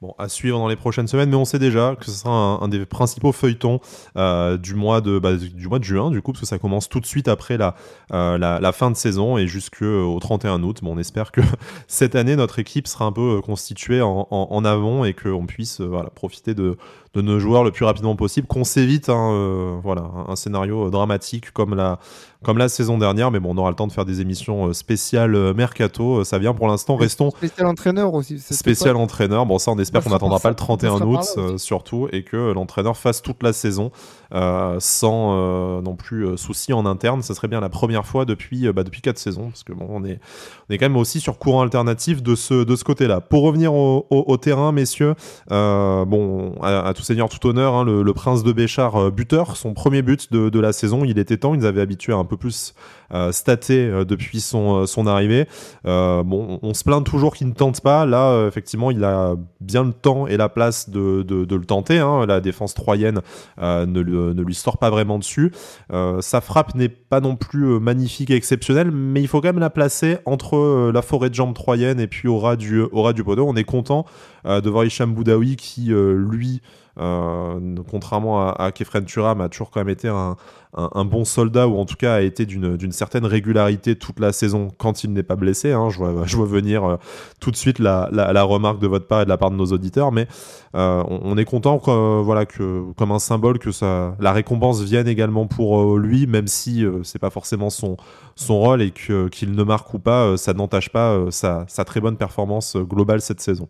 Bon, 0.02 0.16
à 0.18 0.28
suivre 0.28 0.58
dans 0.58 0.66
les 0.66 0.74
prochaines 0.74 1.06
semaines, 1.06 1.30
mais 1.30 1.36
on 1.36 1.44
sait 1.44 1.60
déjà 1.60 1.94
que 1.94 2.06
ce 2.06 2.10
sera 2.10 2.32
un, 2.60 2.66
des 2.66 2.84
principaux 2.84 3.30
feuilletons 3.30 3.78
euh, 4.16 4.56
du, 4.56 4.74
mois 4.74 5.00
de, 5.00 5.20
bah, 5.20 5.36
du 5.36 5.68
mois 5.68 5.78
de 5.78 5.84
juin, 5.84 6.10
du 6.10 6.20
coup, 6.20 6.32
parce 6.32 6.40
que 6.40 6.46
ça 6.46 6.58
commence 6.58 6.88
tout 6.88 6.98
de 6.98 7.06
suite 7.06 7.28
après 7.28 7.56
la, 7.56 7.76
euh, 8.12 8.36
la, 8.36 8.72
fin 8.72 8.90
de 8.90 8.96
saison 8.96 9.38
et 9.38 9.46
jusqu'au 9.46 10.18
31 10.18 10.60
août. 10.64 10.80
Bon, 10.82 10.96
on 10.96 10.98
espère 10.98 11.30
que 11.30 11.40
cette 11.86 12.16
année, 12.16 12.34
notre 12.34 12.58
équipe 12.58 12.88
sera 12.88 13.04
un 13.04 13.12
peu 13.12 13.40
constituée 13.42 14.00
en, 14.02 14.64
avant 14.64 15.04
et 15.04 15.14
qu'on 15.14 15.46
puisse 15.46 15.80
profiter 16.16 16.54
de, 16.54 16.76
de 17.14 17.20
nos 17.22 17.38
joueurs 17.38 17.62
le 17.62 17.70
plus 17.70 17.84
rapidement 17.84 18.16
possible, 18.16 18.48
qu'on 18.48 18.64
s'évite 18.64 19.08
un, 19.08 19.78
voilà, 19.84 20.10
un 20.26 20.34
scénario 20.34 20.90
dramatique 20.90 21.52
comme 21.52 21.76
la, 21.76 22.00
comme 22.42 22.58
la 22.58 22.68
saison 22.68 22.98
dernière. 22.98 23.30
Mais 23.30 23.40
bon, 23.40 23.54
on 23.54 23.58
aura 23.58 23.70
le 23.70 23.76
temps 23.76 23.86
de 23.86 23.92
faire 23.92 24.04
des 24.04 24.20
émissions 24.20 24.72
spéciales 24.72 25.54
mercato. 25.54 26.24
Ça 26.24 26.38
vient 26.38 26.54
pour 26.54 26.68
l'instant. 26.68 26.96
Restons. 26.96 27.30
Spécial 27.30 27.66
entraîneur 27.66 28.14
aussi. 28.14 28.38
Spécial 28.38 28.96
entraîneur. 28.96 29.46
Bon, 29.46 29.58
ça, 29.58 29.70
on 29.70 29.78
espère 29.78 30.02
qu'on 30.02 30.10
n'attendra 30.10 30.38
pas 30.38 30.50
le 30.50 30.56
31 30.56 31.00
août, 31.02 31.38
surtout, 31.56 32.08
et 32.12 32.22
que 32.24 32.52
l'entraîneur 32.52 32.96
fasse 32.96 33.22
toute 33.22 33.42
la 33.42 33.52
saison 33.52 33.90
euh, 34.34 34.76
sans 34.78 35.36
euh, 35.36 35.82
non 35.82 35.94
plus 35.94 36.24
euh, 36.24 36.36
souci 36.38 36.72
en 36.72 36.86
interne. 36.86 37.20
Ça 37.20 37.34
serait 37.34 37.48
bien 37.48 37.60
la 37.60 37.68
première 37.68 38.06
fois 38.06 38.24
depuis, 38.24 38.72
bah, 38.72 38.82
depuis 38.82 39.02
4 39.02 39.18
saisons, 39.18 39.48
parce 39.48 39.62
que 39.62 39.74
bon, 39.74 39.86
on 39.90 40.04
est, 40.04 40.20
on 40.68 40.72
est 40.72 40.78
quand 40.78 40.86
même 40.86 40.96
aussi 40.96 41.20
sur 41.20 41.38
courant 41.38 41.60
alternatif 41.60 42.22
de 42.22 42.34
ce, 42.34 42.64
de 42.64 42.74
ce 42.74 42.82
côté-là. 42.82 43.20
Pour 43.20 43.42
revenir 43.42 43.74
au, 43.74 44.06
au, 44.08 44.36
terrain, 44.38 44.72
messieurs, 44.72 45.14
bon, 45.50 46.54
à, 46.62 46.92
tout 46.94 47.02
seigneur, 47.02 47.28
tout 47.28 47.46
honneur, 47.46 47.74
hein, 47.74 47.84
le, 47.84 48.12
prince 48.12 48.42
de 48.42 48.52
Béchard, 48.52 49.10
buteur, 49.10 49.56
son 49.56 49.74
premier 49.74 50.00
but 50.00 50.32
de, 50.32 50.48
de 50.48 50.60
la 50.60 50.72
saison, 50.72 51.04
il 51.04 51.18
était 51.18 51.36
temps, 51.36 51.54
il 51.54 51.60
nous 51.60 51.66
avait 51.66 51.80
habitué 51.80 52.12
un 52.12 52.24
peu 52.24 52.31
plus 52.36 52.74
euh, 53.14 53.30
staté 53.30 53.78
euh, 53.78 54.06
depuis 54.06 54.40
son, 54.40 54.86
euh, 54.86 55.06
arrivée. 55.06 55.46
on 55.84 56.72
se 56.72 56.82
plaint 56.82 57.04
toujours 57.04 57.34
qu'il 57.34 57.46
ne 57.48 57.52
tente 57.52 57.82
pas. 57.82 58.06
Là, 58.06 58.46
effectivement, 58.46 58.90
il 58.90 59.04
a 59.04 59.34
bien 59.60 59.84
le 59.84 59.92
temps 59.92 60.26
et 60.26 60.38
la 60.38 60.48
place 60.48 60.88
de, 60.88 61.24
le 61.28 61.64
tenter. 61.66 61.98
Hein. 61.98 62.24
La 62.26 62.40
défense 62.40 62.74
troyenne 62.74 63.20
ne, 63.58 64.42
lui 64.42 64.54
sort 64.54 64.78
pas 64.78 64.90
vraiment 64.90 65.18
dessus. 65.18 65.52
sa 66.20 66.40
frappe 66.40 66.74
n'est 66.74 66.88
pas 66.88 67.20
non 67.20 67.36
plus 67.36 67.80
magnifique 67.80 68.30
et 68.30 68.34
exceptionnelle, 68.34 68.90
mais 68.90 69.20
il 69.20 69.28
faut 69.28 69.40
quand 69.40 69.48
même 69.48 69.58
la 69.58 69.70
placer 69.70 70.18
entre 70.24 70.90
la 70.92 71.02
forêt 71.02 71.28
de 71.28 71.34
jambes 71.34 71.54
troyenne 71.54 72.00
et 72.00 72.06
puis 72.06 72.28
au 72.28 72.38
ras 72.38 72.56
du, 72.56 72.80
au 72.80 73.02
ras 73.02 73.12
du 73.12 73.24
poteau. 73.24 73.46
On 73.46 73.56
est 73.56 73.64
content 73.64 74.06
de 74.44 74.70
voir 74.70 74.84
Hicham 74.84 75.12
Boudaoui 75.12 75.56
qui, 75.56 75.90
lui, 75.90 76.62
contrairement 76.96 78.50
à, 78.50 78.72
Kefren 78.72 79.04
Turam, 79.04 79.40
a 79.40 79.48
toujours 79.48 79.70
quand 79.70 79.80
même 79.80 79.88
été 79.88 80.08
un, 80.08 80.36
bon 81.04 81.24
soldat 81.24 81.68
ou 81.68 81.78
en 81.78 81.84
tout 81.84 81.96
cas 81.96 82.14
a 82.14 82.20
été 82.20 82.46
d'une 82.46 82.92
certaine 82.92 83.26
régularité 83.26 83.96
toute 83.96 84.20
la 84.20 84.32
saison 84.32 84.68
quand 84.78 85.04
il 85.04 85.12
n'est 85.12 85.22
pas 85.22 85.36
blessé. 85.36 85.72
Hein. 85.72 85.90
Je, 85.90 85.98
vois, 85.98 86.46
venir 86.46 86.84
euh, 86.84 86.96
tout 87.40 87.50
de 87.50 87.56
suite 87.56 87.78
la, 87.78 88.08
remarque 88.42 88.80
de 88.80 88.86
votre 88.86 89.06
part 89.06 89.22
et 89.22 89.24
de 89.24 89.28
la 89.28 89.38
part 89.38 89.50
de 89.50 89.56
nos 89.56 89.66
auditeurs, 89.66 90.12
mais 90.12 90.26
euh, 90.74 91.02
on, 91.08 91.36
est 91.36 91.44
content 91.44 91.78
voilà, 92.22 92.46
que, 92.46 92.92
comme 92.96 93.12
un 93.12 93.18
symbole 93.18 93.58
que 93.58 93.70
ça, 93.70 94.16
la 94.20 94.32
récompense 94.32 94.82
vienne 94.82 95.08
également 95.08 95.46
pour 95.46 95.98
lui, 95.98 96.26
même 96.26 96.46
si 96.46 96.84
c'est 97.02 97.18
pas 97.18 97.30
forcément 97.30 97.70
son, 97.70 97.96
rôle 98.48 98.82
et 98.82 98.90
qu'il 98.90 99.52
ne 99.52 99.62
marque 99.62 99.92
ou 99.94 99.98
pas, 99.98 100.36
ça 100.36 100.52
n'entache 100.52 100.90
pas 100.90 101.18
sa 101.30 101.84
très 101.84 102.00
bonne 102.00 102.16
performance 102.16 102.76
globale 102.76 103.20
cette 103.20 103.40
saison. 103.40 103.68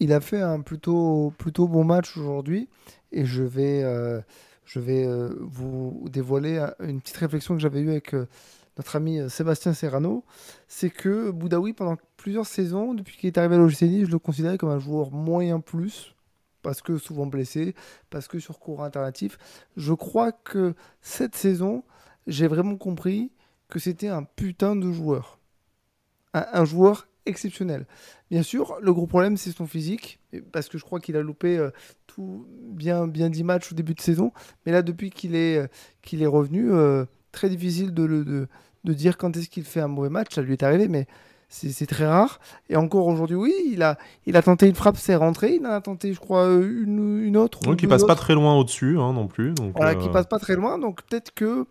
Il 0.00 0.14
a 0.14 0.20
fait 0.20 0.40
un 0.40 0.60
plutôt, 0.62 1.32
plutôt 1.36 1.68
bon 1.68 1.84
match 1.84 2.16
aujourd'hui 2.16 2.68
et 3.12 3.26
je 3.26 3.42
vais, 3.42 3.82
euh, 3.84 4.20
je 4.64 4.80
vais 4.80 5.06
euh, 5.06 5.36
vous 5.40 6.06
dévoiler 6.10 6.66
une 6.80 7.02
petite 7.02 7.18
réflexion 7.18 7.54
que 7.54 7.60
j'avais 7.60 7.80
eue 7.80 7.90
avec 7.90 8.14
euh, 8.14 8.26
notre 8.78 8.96
ami 8.96 9.20
Sébastien 9.28 9.74
Serrano. 9.74 10.24
C'est 10.68 10.88
que 10.88 11.30
Boudaoui, 11.30 11.74
pendant 11.74 11.98
plusieurs 12.16 12.46
saisons, 12.46 12.94
depuis 12.94 13.18
qu'il 13.18 13.26
est 13.26 13.36
arrivé 13.36 13.56
à 13.56 13.58
l'OGC 13.58 14.06
je 14.06 14.10
le 14.10 14.18
considérais 14.18 14.56
comme 14.56 14.70
un 14.70 14.78
joueur 14.78 15.10
moyen 15.10 15.60
plus 15.60 16.14
parce 16.62 16.80
que 16.80 16.96
souvent 16.96 17.26
blessé, 17.26 17.74
parce 18.08 18.26
que 18.28 18.38
sur 18.38 18.58
cours 18.58 18.82
alternatif. 18.82 19.38
Je 19.76 19.94
crois 19.94 20.32
que 20.32 20.74
cette 21.00 21.34
saison, 21.34 21.84
j'ai 22.26 22.48
vraiment 22.48 22.76
compris 22.76 23.32
que 23.68 23.78
c'était 23.78 24.08
un 24.08 24.24
putain 24.24 24.76
de 24.76 24.92
joueur. 24.92 25.38
un 26.34 26.64
joueur 26.64 27.06
exceptionnel. 27.26 27.86
Bien 28.30 28.42
sûr, 28.42 28.76
le 28.80 28.92
gros 28.92 29.06
problème, 29.06 29.36
c'est 29.36 29.52
son 29.52 29.66
physique, 29.66 30.20
parce 30.52 30.68
que 30.68 30.78
je 30.78 30.84
crois 30.84 31.00
qu'il 31.00 31.16
a 31.16 31.22
loupé 31.22 31.58
euh, 31.58 31.70
tout 32.06 32.46
bien, 32.72 33.06
bien 33.06 33.30
10 33.30 33.44
matchs 33.44 33.72
au 33.72 33.74
début 33.74 33.94
de 33.94 34.00
saison. 34.00 34.32
Mais 34.64 34.72
là, 34.72 34.82
depuis 34.82 35.10
qu'il 35.10 35.34
est, 35.34 35.58
euh, 35.58 35.66
qu'il 36.02 36.22
est 36.22 36.26
revenu, 36.26 36.72
euh, 36.72 37.04
très 37.32 37.48
difficile 37.48 37.92
de, 37.92 38.06
de, 38.06 38.48
de 38.84 38.92
dire 38.92 39.18
quand 39.18 39.36
est-ce 39.36 39.48
qu'il 39.48 39.64
fait 39.64 39.80
un 39.80 39.88
mauvais 39.88 40.10
match. 40.10 40.34
Ça 40.34 40.42
lui 40.42 40.52
est 40.52 40.62
arrivé, 40.62 40.88
mais 40.88 41.06
c'est 41.48 41.86
très 41.86 42.06
rare. 42.06 42.38
Et 42.68 42.76
encore 42.76 43.06
aujourd'hui, 43.08 43.36
oui, 43.36 43.52
il 43.72 43.82
a, 43.82 43.98
il 44.26 44.36
a 44.36 44.42
tenté 44.42 44.68
une 44.68 44.76
frappe, 44.76 44.96
c'est 44.96 45.16
rentré. 45.16 45.54
Il 45.54 45.66
en 45.66 45.70
a 45.70 45.80
tenté, 45.80 46.12
je 46.12 46.20
crois, 46.20 46.46
une, 46.46 47.20
une 47.22 47.36
autre. 47.36 47.58
Oui, 47.66 47.76
qui 47.76 47.88
passe 47.88 48.04
pas 48.04 48.14
très 48.14 48.34
loin 48.34 48.56
au-dessus 48.56 48.98
hein, 48.98 49.12
non 49.12 49.26
plus. 49.26 49.52
Donc, 49.54 49.72
voilà, 49.76 49.96
qui 49.96 50.08
passe 50.08 50.26
pas 50.26 50.38
très 50.38 50.54
loin. 50.54 50.78
Donc 50.78 51.02
peut-être 51.02 51.34
que 51.34 51.66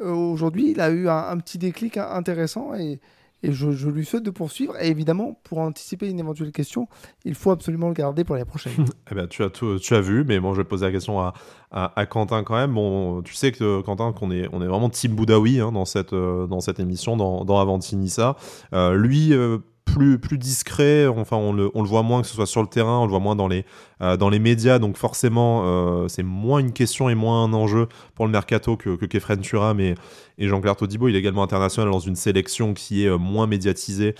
aujourd'hui, 0.00 0.70
il 0.70 0.80
a 0.80 0.88
eu 0.88 1.08
un, 1.08 1.28
un 1.28 1.36
petit 1.36 1.58
déclic 1.58 1.98
intéressant 1.98 2.74
et 2.74 3.00
et 3.42 3.52
je, 3.52 3.88
lui 3.88 4.04
souhaite 4.04 4.22
de 4.22 4.30
poursuivre. 4.30 4.74
Et 4.80 4.88
évidemment, 4.88 5.38
pour 5.44 5.58
anticiper 5.58 6.08
une 6.08 6.18
éventuelle 6.18 6.52
question, 6.52 6.88
il 7.24 7.34
faut 7.34 7.50
absolument 7.50 7.88
le 7.88 7.94
garder 7.94 8.24
pour 8.24 8.36
les 8.36 8.44
prochaine. 8.44 8.72
eh 9.10 9.14
ben, 9.14 9.26
tu, 9.26 9.42
as 9.42 9.50
tout, 9.50 9.78
tu 9.78 9.94
as 9.94 10.00
vu, 10.00 10.24
mais 10.24 10.40
bon, 10.40 10.52
je 10.54 10.58
vais 10.58 10.68
poser 10.68 10.86
la 10.86 10.92
question 10.92 11.20
à, 11.20 11.32
à, 11.70 12.06
Quentin 12.06 12.42
quand 12.42 12.54
même. 12.54 12.74
Bon, 12.74 13.22
tu 13.22 13.34
sais 13.34 13.52
que 13.52 13.80
Quentin, 13.82 14.12
qu'on 14.12 14.30
est, 14.30 14.48
on 14.52 14.62
est 14.62 14.66
vraiment 14.66 14.90
Team 14.90 15.14
Boudaoui 15.14 15.60
hein, 15.60 15.72
dans, 15.72 15.84
cette, 15.84 16.12
euh, 16.12 16.46
dans 16.46 16.60
cette 16.60 16.80
émission, 16.80 17.16
dans, 17.16 17.44
dans 17.44 17.58
Avantinissa. 17.60 18.36
Euh, 18.72 18.94
lui, 18.94 19.32
euh, 19.32 19.58
plus, 19.84 20.18
plus 20.18 20.38
discret, 20.38 21.08
enfin 21.08 21.36
on 21.36 21.52
le, 21.52 21.68
on 21.74 21.82
le, 21.82 21.88
voit 21.88 22.04
moins 22.04 22.22
que 22.22 22.28
ce 22.28 22.34
soit 22.34 22.46
sur 22.46 22.62
le 22.62 22.68
terrain, 22.68 22.98
on 22.98 23.04
le 23.04 23.10
voit 23.10 23.18
moins 23.18 23.34
dans 23.34 23.48
les, 23.48 23.64
euh, 24.02 24.16
dans 24.16 24.28
les 24.28 24.38
médias, 24.38 24.78
donc 24.78 24.96
forcément 24.96 26.06
c'est 26.08 26.22
moins 26.22 26.60
une 26.60 26.72
question 26.72 27.08
et 27.08 27.16
moins 27.16 27.42
un 27.42 27.52
enjeu 27.52 27.88
pour 28.14 28.24
le 28.24 28.30
mercato 28.30 28.76
que, 28.76 28.94
que 28.94 29.06
Kefren 29.06 29.40
Turam 29.40 29.80
et, 29.80 29.96
et 30.40 30.48
Jean-Claire 30.48 30.74
Todibo. 30.74 31.06
Il 31.08 31.14
est 31.14 31.20
également 31.20 31.44
international 31.44 31.92
dans 31.92 32.00
une 32.00 32.16
sélection 32.16 32.74
qui 32.74 33.04
est 33.04 33.08
euh, 33.08 33.18
moins 33.18 33.46
médiatisée 33.46 34.14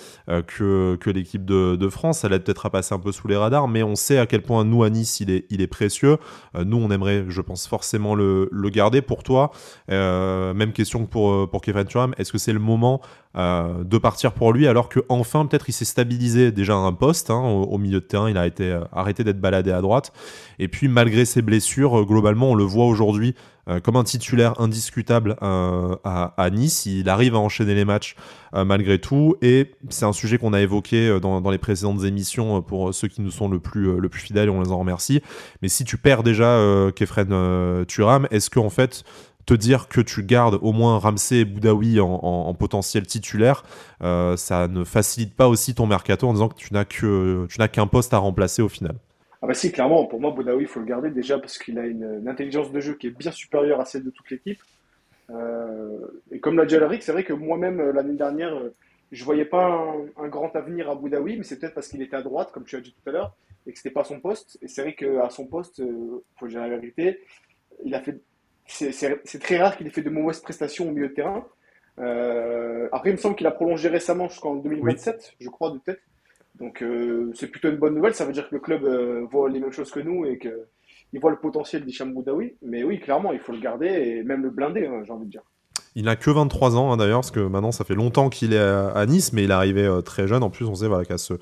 que, 0.46 0.96
que 0.96 1.11
l'équipe 1.11 1.44
de, 1.44 1.88
France. 1.88 2.20
Ça 2.20 2.28
l'aide 2.28 2.44
peut-être 2.44 2.66
à 2.66 2.70
passer 2.70 2.94
un 2.94 2.98
peu 3.00 3.11
sous 3.11 3.26
les 3.26 3.37
radars, 3.37 3.66
mais 3.66 3.83
on 3.83 3.96
sait 3.96 4.18
à 4.18 4.26
quel 4.26 4.42
point 4.42 4.64
nous 4.64 4.85
à 4.85 4.90
Nice 4.90 5.18
il 5.20 5.30
est, 5.30 5.46
il 5.50 5.66
précieux. 5.66 6.18
nous 6.54 6.76
on 6.76 6.90
aimerait, 6.90 7.24
je 7.28 7.40
pense, 7.40 7.66
forcément 7.66 8.14
le, 8.14 8.48
garder. 8.70 9.02
Pour 9.02 9.24
toi, 9.24 9.50
même 9.88 10.72
question 10.72 11.04
que 11.04 11.11
pour, 11.11 11.61
Kefren 11.61 11.87
Turam, 11.87 12.14
est-ce 12.18 12.30
que 12.30 12.38
c'est 12.38 12.52
le 12.52 12.61
moment 12.61 13.00
de 13.35 13.98
partir 13.98 14.33
pour 14.33 14.52
lui 14.52 14.66
alors 14.66 14.88
que 14.88 15.00
enfin 15.09 15.46
peut-être 15.46 15.68
il 15.68 15.72
s'est 15.72 15.85
stabilisé 15.85 16.50
déjà 16.50 16.74
à 16.74 16.78
un 16.78 16.92
poste 16.92 17.30
hein, 17.30 17.40
au, 17.40 17.78
milieu 17.78 18.00
de 18.00 18.04
terrain, 18.04 18.28
il 18.28 18.37
a 18.37 18.46
été 18.46 18.78
arrêté 18.92 19.24
d'être 19.24 19.40
baladé 19.40 19.70
à 19.70 19.80
droite. 19.80 20.12
Et 20.59 20.68
puis 20.68 20.88
malgré 20.88 21.24
ses 21.24 21.42
blessures, 21.42 22.00
euh, 22.00 22.04
globalement, 22.04 22.50
on 22.50 22.54
le 22.54 22.64
voit 22.64 22.87
aujourd'hui 22.87 23.35
euh, 23.70 23.80
comme 23.80 23.96
un 23.96 24.04
titulaire 24.04 24.61
indiscutable 24.61 25.37
euh, 25.42 25.96
à, 26.04 26.50
Nice. 26.50 26.87
Il 26.87 27.09
arrive 27.09 27.35
à 27.35 27.38
enchaîner 27.38 27.74
les 27.74 27.85
matchs 27.85 28.16
malgré 28.52 28.98
tout. 28.98 29.37
Et 29.42 29.70
c'est 29.90 30.04
un 30.04 30.12
sujet 30.12 30.37
qu'on 30.37 30.52
a 30.52 30.61
évoqué 30.61 31.20
dans, 31.20 31.50
les 31.50 31.59
précédentes 31.59 32.02
émissions 32.02 32.61
pour 32.62 32.92
ceux 32.92 33.06
qui 33.06 33.20
nous 33.20 33.30
sont 33.30 33.48
le 33.48 33.61
plus, 33.61 34.00
le 34.00 34.09
plus 34.09 34.20
fidèles 34.20 34.48
et 34.48 34.50
on 34.50 34.61
les 34.61 34.72
en 34.72 34.78
remercie. 34.78 35.22
Mais 35.62 35.68
si 35.68 35.85
tu 35.85 35.96
perds 35.98 36.24
déjà 36.24 36.59
Kefren 36.96 37.85
Turam, 37.87 38.26
est-ce 38.33 38.50
qu'en 38.50 38.68
fait 38.68 39.04
te 39.46 39.54
dire 39.54 39.87
que 39.87 40.00
tu 40.00 40.24
gardes 40.24 40.59
au 40.62 40.72
moins 40.72 40.98
Ramsey 40.98 41.38
et 41.38 41.44
Boudaoui 41.44 42.00
en, 42.00 42.52
potentiel 42.54 43.06
titulaire, 43.06 43.62
ça 44.00 44.66
ne 44.66 44.83
facilite 44.83 45.37
pas 45.37 45.46
aussi 45.46 45.76
ton 45.76 45.87
mercato 45.87 46.26
en 46.26 46.33
disant 46.33 46.48
que 46.48 46.56
tu 47.46 47.59
n'as 47.61 47.68
qu'un 47.68 47.87
poste 47.87 48.12
à 48.14 48.18
remplacer 48.18 48.62
au 48.62 48.68
final? 48.68 48.96
Ah 49.42 49.46
bah 49.46 49.55
si, 49.55 49.72
clairement, 49.72 50.05
pour 50.05 50.20
moi, 50.20 50.33
Boudaoui, 50.33 50.64
il 50.64 50.68
faut 50.68 50.81
le 50.81 50.87
garder 50.87 51.11
déjà 51.11 51.38
parce 51.38 51.59
qu'il 51.59 51.79
a 51.79 51.87
une, 51.87 52.29
intelligence 52.29 52.70
de 52.72 52.81
jeu 52.81 52.94
qui 52.94 53.07
est 53.07 53.11
bien 53.11 53.31
supérieure 53.31 53.81
à 53.81 53.87
celle 53.87 54.05
de 54.05 54.11
toute 54.11 54.31
l'équipe. 54.31 54.61
Euh, 55.31 55.98
et 56.31 56.40
comme 56.40 56.57
l'a 56.59 56.66
dit 56.66 56.76
Alaric, 56.76 57.03
c'est 57.03 57.12
vrai 57.12 57.24
que 57.24 57.33
moi-même, 57.33 57.81
euh, 57.81 57.92
l'année 57.92 58.16
dernière, 58.16 58.55
euh, 58.55 58.74
je 59.12 59.24
voyais 59.24 59.46
pas 59.46 59.94
un, 60.16 60.29
grand 60.29 60.55
avenir 60.57 60.90
à 60.90 60.94
Boudaoui, 60.94 61.38
mais 61.38 61.44
c'est 61.44 61.59
peut-être 61.59 61.74
parce 61.74 61.88
qu'il 61.88 62.03
était 62.03 62.16
à 62.16 62.22
droite, 62.22 62.50
comme 62.53 62.64
tu 62.64 62.76
as 62.76 62.81
dit 62.81 62.92
tout 62.92 63.09
à 63.09 63.12
l'heure, 63.12 63.35
et 63.66 63.72
que 63.72 63.79
c'était 63.79 63.94
pas 63.94 64.05
son 64.05 64.20
poste. 64.20 64.59
Et 64.61 64.68
c'est 64.68 64.83
vrai 64.83 64.94
qu'à 64.94 65.31
son 65.31 65.46
poste, 65.46 65.79
il 65.79 66.20
faut 66.37 66.46
dire 66.46 66.61
la 66.61 66.68
vérité, 66.68 67.20
il 67.85 67.94
a 67.94 68.03
fait. 68.03 68.20
C'est 68.66 69.40
très 69.40 69.59
rare 69.59 69.76
qu'il 69.76 69.87
ait 69.87 69.90
fait 69.90 70.03
de 70.03 70.11
mauvaises 70.11 70.40
prestations 70.40 70.88
au 70.88 70.92
milieu 70.92 71.09
de 71.09 71.14
terrain. 71.14 71.44
après, 72.92 73.11
il 73.11 73.12
me 73.12 73.16
semble 73.16 73.35
qu'il 73.37 73.46
a 73.46 73.50
prolongé 73.50 73.88
récemment 73.88 74.29
jusqu'en 74.29 74.55
2027, 74.57 75.35
je 75.40 75.48
crois, 75.48 75.70
de 75.70 75.79
tête. 75.79 76.00
Donc 76.60 76.82
euh, 76.82 77.32
c'est 77.34 77.48
plutôt 77.48 77.70
une 77.70 77.78
bonne 77.78 77.94
nouvelle, 77.94 78.14
ça 78.14 78.26
veut 78.26 78.32
dire 78.32 78.48
que 78.48 78.54
le 78.54 78.60
club 78.60 78.84
euh, 78.84 79.24
voit 79.30 79.48
les 79.48 79.60
mêmes 79.60 79.72
choses 79.72 79.90
que 79.90 80.00
nous 80.00 80.26
et 80.26 80.38
qu'il 80.38 81.20
voit 81.20 81.30
le 81.30 81.38
potentiel 81.38 81.84
d'Hicham 81.84 82.12
Boudaoui. 82.12 82.56
Mais 82.62 82.84
oui, 82.84 83.00
clairement, 83.00 83.32
il 83.32 83.40
faut 83.40 83.52
le 83.52 83.60
garder 83.60 83.86
et 83.86 84.22
même 84.22 84.42
le 84.42 84.50
blinder, 84.50 84.86
hein, 84.86 85.02
j'ai 85.04 85.12
envie 85.12 85.26
de 85.26 85.30
dire. 85.30 85.42
Il 85.96 86.05
n'a 86.05 86.14
que 86.14 86.31
23 86.31 86.76
ans 86.76 86.92
hein, 86.92 86.96
d'ailleurs, 86.96 87.20
parce 87.20 87.33
que 87.33 87.40
maintenant 87.40 87.72
ça 87.72 87.85
fait 87.85 87.96
longtemps 87.96 88.29
qu'il 88.29 88.53
est 88.53 88.59
à, 88.59 89.05
Nice, 89.07 89.33
mais 89.33 89.42
il 89.42 89.50
est 89.50 89.55
arrivé 89.55 89.83
euh, 89.83 90.03
très 90.03 90.29
jeune. 90.29 90.44
En 90.44 90.50
plus, 90.50 90.64
on 90.66 90.76
sait 90.76 90.87
qu'à 91.09 91.18
ce, 91.18 91.35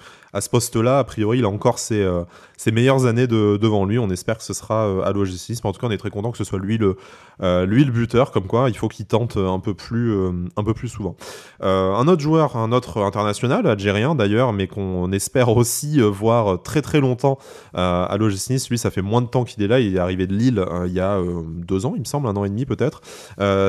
poste-là, 0.51 1.01
a 1.01 1.05
priori, 1.05 1.41
il 1.41 1.45
a 1.45 1.51
encore 1.51 1.79
ses, 1.79 2.01
euh, 2.01 2.25
meilleures 2.73 3.05
années 3.05 3.27
de, 3.27 3.59
devant 3.59 3.85
lui. 3.85 3.99
On 3.99 4.09
espère 4.09 4.39
que 4.39 4.45
ce 4.45 4.55
sera 4.55 4.87
euh, 4.87 5.03
à 5.03 5.13
l'OGC. 5.13 5.63
En 5.65 5.73
tout 5.73 5.81
cas, 5.81 5.87
on 5.87 5.91
est 5.91 5.99
très 5.99 6.09
content 6.09 6.31
que 6.31 6.39
ce 6.39 6.45
soit 6.45 6.59
lui 6.59 6.79
le, 6.79 6.97
le 7.41 7.85
buteur, 7.85 8.31
comme 8.31 8.47
quoi 8.47 8.71
il 8.71 8.77
faut 8.77 8.89
qu'il 8.89 9.05
tente 9.05 9.37
un 9.37 9.61
peu 9.61 9.75
plus, 9.75 10.15
un 10.57 10.65
peu 10.65 10.73
plus 10.73 10.89
souvent. 10.89 11.17
un 11.61 12.09
autre 12.09 12.23
joueur, 12.23 12.57
un 12.57 12.73
autre 12.73 13.03
international, 13.03 13.67
algérien 13.67 14.15
d'ailleurs, 14.15 14.55
mais 14.55 14.67
qu'on 14.67 15.13
espère 15.13 15.55
aussi 15.57 16.01
voir 16.01 16.63
très 16.63 16.81
très 16.81 17.01
longtemps 17.01 17.39
à 17.75 18.17
l'OGC 18.19 18.51
Nice. 18.51 18.71
Lui, 18.71 18.79
ça 18.79 18.91
fait 18.91 19.03
moins 19.03 19.21
de 19.21 19.27
temps 19.27 19.45
qu'il 19.45 19.63
est 19.63 19.69
là. 19.69 19.79
Il 19.79 19.95
est 19.95 20.01
arrivé 20.01 20.27
de 20.27 20.35
Lille 20.35 20.65
il 20.87 20.93
y 20.93 21.01
a 21.01 21.21
deux 21.47 21.85
ans, 21.85 21.93
il 21.95 22.01
me 22.01 22.07
semble, 22.07 22.29
un 22.29 22.37
an 22.37 22.45
et 22.45 22.49
demi 22.49 22.65
peut-être. 22.65 23.03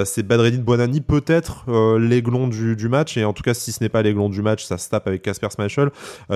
C'est 0.06 0.24
Badreddin 0.24 0.63
Bonani, 0.69 1.01
peut-être 1.01 1.65
l'aiglon 1.97 2.47
du, 2.47 2.89
match. 2.89 3.17
Et 3.17 3.25
en 3.25 3.34
tout 3.34 3.41
cas, 3.43 3.55
si 3.55 3.71
ce 3.71 3.84
n'est 3.84 3.89
pas 3.89 4.03
l'aiglon 4.03 4.29
du 4.29 4.43
match, 4.43 4.65
ça 4.65 4.77
se 4.77 4.88
tape 4.88 5.08
avec 5.08 5.23
Casper 5.23 5.47
Schmeichel. 5.49 5.89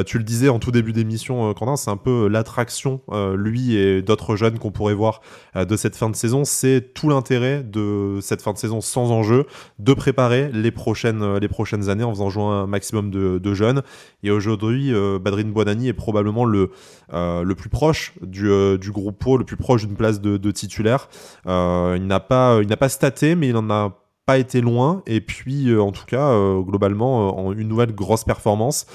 tu 0.05 0.17
le 0.17 0.23
disais 0.23 0.49
en 0.49 0.57
tout 0.57 0.71
début 0.71 0.91
d'émission, 0.91 1.53
Quentin, 1.53 1.75
c'est 1.75 1.91
un 1.91 1.97
peu 1.97 2.27
l'attraction, 2.27 3.01
lui 3.35 3.75
et 3.75 4.01
d'autres 4.01 4.35
jeunes 4.35 4.57
qu'on 4.57 4.71
pourrait 4.71 4.95
voir 4.95 5.21
de 5.55 5.77
cette 5.77 5.95
fin 5.95 6.09
de 6.09 6.15
saison. 6.15 6.45
C'est 6.45 6.93
tout 6.95 7.09
l'intérêt 7.09 7.63
de 7.63 8.17
cette 8.21 8.41
fin 8.41 8.53
de 8.53 8.57
saison 8.57 8.81
sans 8.81 9.11
enjeu, 9.11 9.45
de 9.77 9.93
préparer 9.93 10.49
les 10.51 10.71
prochaines, 10.71 11.37
les 11.37 11.47
prochaines 11.47 11.89
années 11.89 12.03
en 12.03 12.11
faisant 12.11 12.31
jouer 12.31 12.43
un 12.43 12.65
maximum 12.65 13.11
de, 13.11 13.53
jeunes. 13.53 13.83
Et 14.23 14.31
aujourd'hui, 14.31 14.91
Badrine 15.21 15.51
Bonani 15.51 15.89
est 15.89 15.93
probablement 15.93 16.45
le, 16.45 16.71
le 17.11 17.53
plus 17.53 17.69
proche 17.69 18.13
du, 18.21 18.49
du 18.79 18.91
groupe 18.91 19.23
le 19.37 19.43
plus 19.43 19.57
proche 19.57 19.85
d'une 19.85 19.95
place 19.95 20.21
de, 20.21 20.37
de 20.37 20.51
titulaire. 20.51 21.07
il 21.45 22.07
n'a 22.07 22.19
pas, 22.19 22.59
il 22.61 22.67
n'a 22.67 22.77
pas 22.77 22.89
staté, 22.89 23.35
mais 23.35 23.49
il 23.49 23.57
en 23.57 23.69
a 23.69 24.02
pas 24.25 24.37
été 24.37 24.61
loin. 24.61 25.03
Et 25.05 25.21
puis 25.21 25.69
euh, 25.69 25.81
en 25.81 25.91
tout 25.91 26.05
cas 26.05 26.29
euh, 26.29 26.61
globalement 26.61 27.27
euh, 27.27 27.31
en 27.31 27.53
une 27.53 27.67
nouvelle 27.67 27.93
grosse 27.93 28.23
performance. 28.23 28.85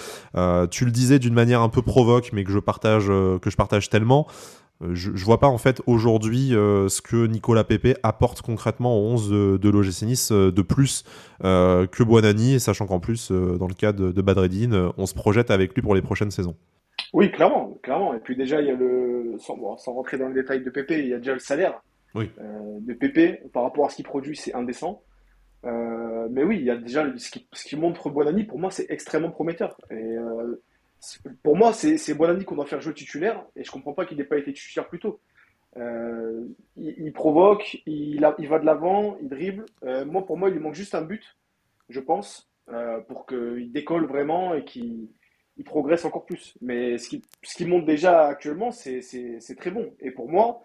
Tu 0.71 0.85
le 0.85 0.91
disais 0.91 1.19
d'une 1.19 1.35
manière 1.35 1.61
un 1.61 1.69
peu 1.69 1.83
provoque 1.83 2.31
mais 2.33 2.45
que 2.45 2.53
je 2.53 2.59
partage 2.59 3.07
que 3.07 3.51
je 3.51 3.57
partage 3.57 3.89
tellement. 3.91 4.27
Je, 4.81 5.11
je 5.13 5.25
vois 5.25 5.41
pas 5.41 5.49
en 5.49 5.59
fait 5.59 5.83
aujourd'hui 5.87 6.51
ce 6.51 7.03
que 7.03 7.27
Nicolas 7.27 7.65
Pepe 7.65 7.99
apporte 8.05 8.43
concrètement 8.43 8.97
au 8.97 9.09
11 9.15 9.31
de, 9.31 9.57
de 9.57 9.69
l'OGC 9.69 10.03
Nice 10.03 10.33
de 10.33 10.63
plus 10.63 11.05
que 11.41 12.03
Buonani 12.05 12.61
sachant 12.61 12.87
qu'en 12.87 13.01
plus 13.01 13.33
dans 13.33 13.67
le 13.67 13.75
cas 13.75 13.93
de, 13.93 14.13
de 14.13 14.23
Badreddin 14.23 14.93
on 14.97 15.07
se 15.07 15.15
projette 15.15 15.51
avec 15.51 15.75
lui 15.75 15.83
pour 15.83 15.95
les 15.95 16.03
prochaines 16.03 16.31
saisons. 16.31 16.55
Oui 17.13 17.33
clairement 17.33 17.77
clairement. 17.83 18.15
Et 18.15 18.21
puis 18.21 18.37
déjà 18.37 18.61
il 18.61 18.69
y 18.69 18.71
a 18.71 18.77
le 18.77 19.35
sans, 19.39 19.77
sans 19.79 19.95
rentrer 19.95 20.17
dans 20.19 20.29
le 20.29 20.35
détail 20.35 20.63
de 20.63 20.71
Pepe 20.71 20.93
il 20.93 21.09
y 21.09 21.15
a 21.15 21.19
déjà 21.19 21.33
le 21.33 21.41
salaire 21.41 21.83
oui. 22.15 22.31
de 22.81 22.95
Pepe 22.95 23.51
par 23.53 23.65
rapport 23.65 23.87
à 23.87 23.89
ce 23.91 23.97
qu'il 23.97 24.05
produit 24.05 24.37
c'est 24.37 24.55
indécent 24.55 25.03
euh, 25.65 26.29
mais 26.31 26.45
oui, 26.45 26.59
il 26.59 26.65
y 26.65 26.71
a 26.71 26.77
déjà 26.77 27.05
ce 27.17 27.31
qui, 27.31 27.47
qui 27.53 27.77
montre 27.77 28.11
Bonani, 28.11 28.45
pour 28.45 28.59
moi, 28.59 28.71
c'est 28.71 28.87
extrêmement 28.91 29.31
prometteur. 29.31 29.77
Et 29.91 29.95
euh, 29.95 30.63
pour 31.43 31.57
moi, 31.57 31.73
c'est 31.73 32.15
Bonani 32.15 32.45
qu'on 32.45 32.57
doit 32.57 32.67
faire 32.67 32.81
jouer 32.81 32.95
titulaire, 32.95 33.45
et 33.57 33.65
je 33.65 33.71
comprends 33.71 33.93
pas 33.93 34.07
qu'il 34.07 34.19
n'ait 34.19 34.25
pas 34.25 34.39
été 34.39 34.53
titulaire 34.53 34.89
plus 34.89 35.01
tôt. 35.01 35.21
Euh, 35.77 36.45
il, 36.77 37.13
provoque, 37.13 37.79
il, 37.87 38.21
va 38.21 38.59
de 38.59 38.65
l'avant, 38.65 39.17
il 39.21 39.29
dribble. 39.29 39.67
moi, 40.07 40.25
pour 40.25 40.37
moi, 40.37 40.49
il 40.49 40.55
lui 40.55 40.63
manque 40.63 40.75
juste 40.75 40.95
un 40.95 41.03
but, 41.03 41.37
je 41.89 42.01
pense, 42.01 42.51
pour 43.09 43.27
qu'il 43.27 43.73
décolle 43.73 44.07
vraiment 44.07 44.55
et 44.55 44.65
qu'il 44.65 45.09
progresse 45.65 46.05
encore 46.05 46.25
plus. 46.25 46.57
Mais 46.61 46.99
ce 46.99 47.09
qu'il 47.09 47.23
ce 47.43 47.55
qui 47.55 47.67
montre 47.67 47.87
déjà 47.87 48.27
actuellement, 48.27 48.71
c'est 48.71 49.57
très 49.57 49.71
bon. 49.71 49.93
Et 50.01 50.11
pour 50.11 50.29
moi, 50.29 50.63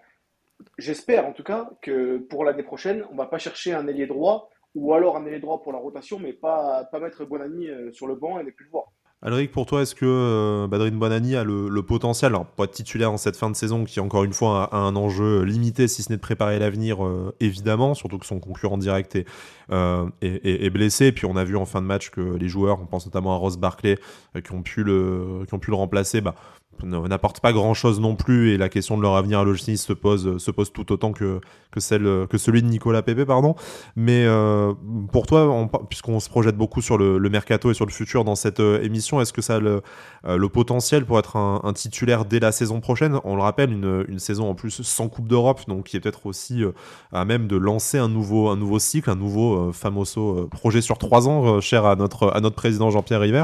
j'espère 0.77 1.27
en 1.27 1.33
tout 1.33 1.43
cas 1.43 1.69
que 1.81 2.17
pour 2.17 2.43
l'année 2.43 2.63
prochaine, 2.63 3.05
on 3.11 3.15
va 3.15 3.25
pas 3.25 3.37
chercher 3.37 3.73
un 3.73 3.87
ailier 3.87 4.07
droit 4.07 4.49
ou 4.75 4.93
alors 4.93 5.17
un 5.17 5.25
ailier 5.25 5.39
droit 5.39 5.61
pour 5.61 5.71
la 5.71 5.79
rotation, 5.79 6.19
mais 6.19 6.33
pas, 6.33 6.89
mettre 6.99 7.25
Bonani 7.25 7.67
euh, 7.67 7.91
sur 7.91 8.07
le 8.07 8.15
banc 8.15 8.39
et 8.39 8.43
ne 8.43 8.49
plus 8.49 8.65
le 8.65 8.71
voir. 8.71 8.85
Alric, 9.25 9.51
pour 9.51 9.65
toi, 9.65 9.83
est-ce 9.83 9.95
que 9.95 10.05
euh, 10.05 10.67
Badrine 10.67 10.99
Bonani 10.99 11.37
a 11.37 11.45
le, 11.45 11.81
potentiel, 11.81 12.33
alors 12.33 12.45
pas 12.45 12.67
titulaire 12.67 13.09
en 13.09 13.15
cette 13.15 13.37
fin 13.37 13.49
de 13.49 13.55
saison, 13.55 13.85
qui 13.85 14.01
encore 14.01 14.25
une 14.25 14.33
fois 14.33 14.65
a, 14.73 14.77
un 14.77 14.97
enjeu 14.97 15.43
limité, 15.43 15.87
si 15.87 16.03
ce 16.03 16.11
n'est 16.11 16.17
de 16.17 16.21
préparer 16.21 16.59
l'avenir, 16.59 17.05
euh, 17.05 17.33
évidemment, 17.39 17.93
surtout 17.93 18.17
que 18.17 18.25
son 18.25 18.41
concurrent 18.41 18.77
direct 18.77 19.15
est, 19.15 20.69
blessé. 20.69 21.13
Puis 21.13 21.25
on 21.25 21.37
a 21.37 21.45
vu 21.45 21.55
en 21.55 21.65
fin 21.65 21.81
de 21.81 21.87
match 21.87 22.09
que 22.09 22.19
les 22.19 22.49
joueurs, 22.49 22.81
on 22.81 22.85
pense 22.85 23.05
notamment 23.05 23.33
à 23.33 23.37
Ross 23.37 23.55
Barclay, 23.55 23.97
qui, 24.43 24.51
ont 24.51 24.61
pu 24.61 24.83
le, 24.83 25.45
qui 25.47 25.53
ont 25.53 25.59
pu 25.59 25.71
le 25.71 25.77
remplacer, 25.77 26.19
bah, 26.19 26.35
n'apportent 26.83 27.39
pas 27.39 27.53
grand 27.53 27.73
chose 27.73 27.99
non 27.99 28.15
plus 28.15 28.51
et 28.51 28.57
la 28.57 28.69
question 28.69 28.97
de 28.97 29.01
leur 29.01 29.15
avenir 29.15 29.39
à 29.39 29.43
l'OGC 29.43 29.77
se 29.77 29.93
pose, 29.93 30.37
se 30.37 30.51
pose 30.51 30.71
tout 30.71 30.91
autant 30.91 31.11
que, 31.11 31.39
que, 31.71 31.79
celle, 31.79 32.27
que 32.29 32.37
celui 32.37 32.61
de 32.61 32.67
Nicolas 32.67 33.01
Pepe. 33.01 33.25
Pardon. 33.25 33.55
Mais 33.95 34.25
euh, 34.25 34.73
pour 35.11 35.25
toi, 35.25 35.69
puisqu'on 35.89 36.19
se 36.19 36.29
projette 36.29 36.57
beaucoup 36.57 36.81
sur 36.81 36.97
le, 36.97 37.19
mercato 37.29 37.71
et 37.71 37.73
sur 37.73 37.85
le 37.85 37.91
futur 37.91 38.23
dans 38.23 38.35
cette 38.35 38.59
euh, 38.59 38.81
émission, 38.83 39.19
est-ce 39.21 39.33
que 39.33 39.41
ça 39.41 39.55
a 39.55 39.59
le, 39.59 39.81
euh, 40.25 40.37
le 40.37 40.49
potentiel 40.49 41.05
pour 41.05 41.17
être 41.19 41.35
un, 41.35 41.73
titulaire 41.73 42.25
dès 42.25 42.39
la 42.39 42.51
saison 42.51 42.79
prochaine? 42.79 43.19
On 43.23 43.35
le 43.35 43.41
rappelle, 43.41 43.71
une, 43.71 44.05
une 44.07 44.19
saison 44.19 44.49
en 44.49 44.55
plus 44.55 44.81
sans 44.83 45.09
Coupe 45.09 45.27
d'Europe, 45.27 45.61
donc 45.67 45.85
qui 45.85 45.97
est 45.97 45.99
peut-être 45.99 46.25
aussi 46.25 46.63
à 47.11 47.25
même 47.25 47.47
de 47.47 47.55
lancer 47.55 47.97
un 47.97 48.09
nouveau, 48.09 48.49
un 48.49 48.55
nouveau 48.55 48.79
cycle, 48.79 49.09
un 49.09 49.15
nouveau 49.15 49.71
famoso 49.71 50.47
projet 50.51 50.81
sur 50.81 50.97
trois 50.97 51.27
ans, 51.27 51.59
cher 51.61 51.85
à 51.85 51.95
notre, 51.95 52.29
à 52.35 52.39
notre 52.39 52.55
président 52.55 52.89
Jean-Pierre 52.89 53.21
River. 53.21 53.43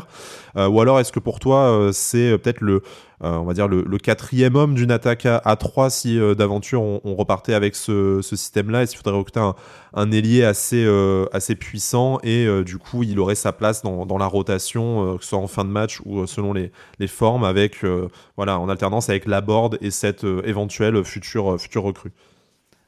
ou 0.55 0.81
alors 0.81 0.99
est-ce 0.99 1.11
que 1.11 1.19
pour 1.19 1.39
toi, 1.39 1.89
c'est 1.91 2.37
peut-être 2.37 2.61
le 2.61 2.81
on 3.21 3.43
va 3.43 3.53
dire, 3.53 3.67
le, 3.67 3.97
quatrième 3.97 4.55
homme 4.55 4.75
d'une 4.75 4.91
attaque 4.91 5.25
à, 5.25 5.55
3 5.55 5.89
si 5.89 6.19
euh, 6.19 6.35
d'aventure 6.35 6.81
on, 6.81 7.15
repartait 7.15 7.53
avec 7.53 7.75
ce, 7.75 8.21
système-là 8.21 8.83
et 8.83 8.85
s'il 8.85 8.97
faudrait 8.97 9.17
recruter 9.17 9.41
un, 9.93 10.11
ailier 10.11 10.43
assez, 10.43 10.85
euh, 10.85 11.25
assez 11.33 11.55
puissant 11.55 12.19
et 12.23 12.47
du 12.63 12.77
coup 12.77 13.03
il 13.03 13.19
aurait 13.19 13.35
sa 13.35 13.51
place 13.51 13.81
dans, 13.81 14.17
la 14.17 14.25
rotation, 14.25 15.17
que 15.17 15.23
ce 15.23 15.29
soit 15.29 15.39
en 15.39 15.47
fin 15.47 15.65
de 15.65 15.69
match 15.69 16.01
ou 16.05 16.25
selon 16.27 16.53
les, 16.53 16.71
formes, 17.07 17.43
avec, 17.43 17.83
voilà, 18.35 18.59
en 18.59 18.69
alternance 18.69 19.09
avec 19.09 19.25
la 19.25 19.41
board 19.41 19.77
et 19.81 19.91
cette 19.91 20.23
éventuelle 20.23 21.03
future, 21.03 21.59
future 21.59 21.83
recrue. 21.83 22.11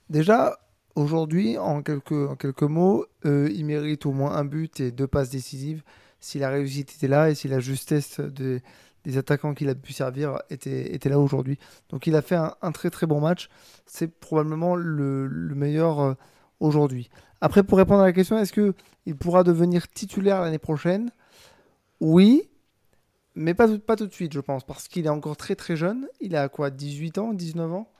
Déjà, 0.09 0.57
aujourd'hui, 0.95 1.57
en 1.57 1.81
quelques, 1.81 2.37
quelques 2.37 2.63
mots, 2.63 3.05
il 3.25 3.65
mérite 3.65 4.05
au 4.05 4.11
moins 4.11 4.33
un 4.33 4.45
but 4.45 4.79
et 4.79 4.91
deux 4.91 5.07
passes 5.07 5.29
décisives 5.29 5.83
si 6.21 6.37
la 6.39 6.49
réussite 6.49 6.93
était 6.95 7.07
là 7.07 7.29
et 7.29 7.35
si 7.35 7.47
la 7.47 7.59
justesse 7.59 8.19
des 8.19 8.61
des 9.03 9.17
attaquants 9.17 9.53
qu'il 9.53 9.69
a 9.69 9.75
pu 9.75 9.93
servir 9.93 10.39
étaient, 10.49 10.99
là 11.09 11.19
aujourd'hui. 11.19 11.57
Donc 11.89 12.07
il 12.07 12.15
a 12.15 12.21
fait 12.21 12.35
un, 12.35 12.71
très 12.71 12.89
très 12.89 13.07
bon 13.07 13.19
match. 13.19 13.49
C'est 13.85 14.07
probablement 14.07 14.75
le, 14.75 15.27
meilleur 15.55 15.99
euh, 15.99 16.13
aujourd'hui. 16.59 17.09
Après, 17.41 17.63
pour 17.63 17.77
répondre 17.77 18.01
à 18.01 18.05
la 18.05 18.13
question, 18.13 18.37
est-ce 18.37 18.53
qu'il 18.53 19.15
pourra 19.15 19.43
devenir 19.43 19.87
titulaire 19.87 20.41
l'année 20.41 20.59
prochaine? 20.59 21.09
Oui, 21.99 22.49
mais 23.35 23.53
pas, 23.53 23.67
pas 23.79 23.95
tout 23.95 24.07
de 24.07 24.13
suite, 24.13 24.33
je 24.33 24.39
pense, 24.39 24.63
parce 24.63 24.87
qu'il 24.87 25.05
est 25.05 25.09
encore 25.09 25.37
très 25.37 25.55
très 25.55 25.75
jeune. 25.75 26.07
Il 26.19 26.35
a 26.35 26.49
quoi? 26.49 26.69
18 26.69 27.17
ans, 27.17 27.33
19 27.33 27.73
ans? 27.73 27.91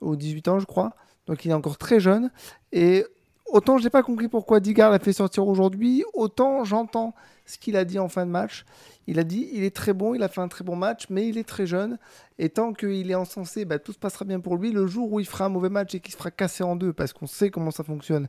Ou 0.00 0.16
18 0.16 0.48
ans, 0.48 0.58
je 0.58 0.66
crois. 0.66 0.96
Donc 1.26 1.44
il 1.44 1.50
est 1.50 1.54
encore 1.54 1.78
très 1.78 2.00
jeune. 2.00 2.30
Et 2.72 3.04
autant 3.52 3.78
je 3.78 3.84
n'ai 3.84 3.90
pas 3.90 4.02
compris 4.02 4.28
pourquoi 4.28 4.60
Digard 4.60 4.90
l'a 4.90 4.98
fait 4.98 5.12
sortir 5.12 5.46
aujourd'hui, 5.46 6.04
autant 6.14 6.64
j'entends 6.64 7.14
ce 7.46 7.58
qu'il 7.58 7.76
a 7.76 7.84
dit 7.84 7.98
en 7.98 8.08
fin 8.08 8.26
de 8.26 8.30
match. 8.30 8.64
Il 9.06 9.18
a 9.18 9.24
dit 9.24 9.48
il 9.52 9.64
est 9.64 9.74
très 9.74 9.92
bon, 9.92 10.14
il 10.14 10.22
a 10.22 10.28
fait 10.28 10.40
un 10.40 10.48
très 10.48 10.64
bon 10.64 10.76
match, 10.76 11.06
mais 11.10 11.28
il 11.28 11.36
est 11.36 11.48
très 11.48 11.66
jeune. 11.66 11.98
Et 12.38 12.48
tant 12.48 12.72
qu'il 12.72 13.10
est 13.10 13.14
encensé, 13.14 13.64
bah, 13.64 13.78
tout 13.78 13.92
se 13.92 13.98
passera 13.98 14.24
bien 14.24 14.40
pour 14.40 14.56
lui. 14.56 14.70
Le 14.72 14.86
jour 14.86 15.12
où 15.12 15.20
il 15.20 15.26
fera 15.26 15.46
un 15.46 15.48
mauvais 15.48 15.68
match 15.68 15.94
et 15.94 16.00
qu'il 16.00 16.12
se 16.12 16.18
fera 16.18 16.30
casser 16.30 16.62
en 16.62 16.76
deux, 16.76 16.92
parce 16.92 17.12
qu'on 17.12 17.26
sait 17.26 17.50
comment 17.50 17.70
ça 17.70 17.82
fonctionne, 17.82 18.28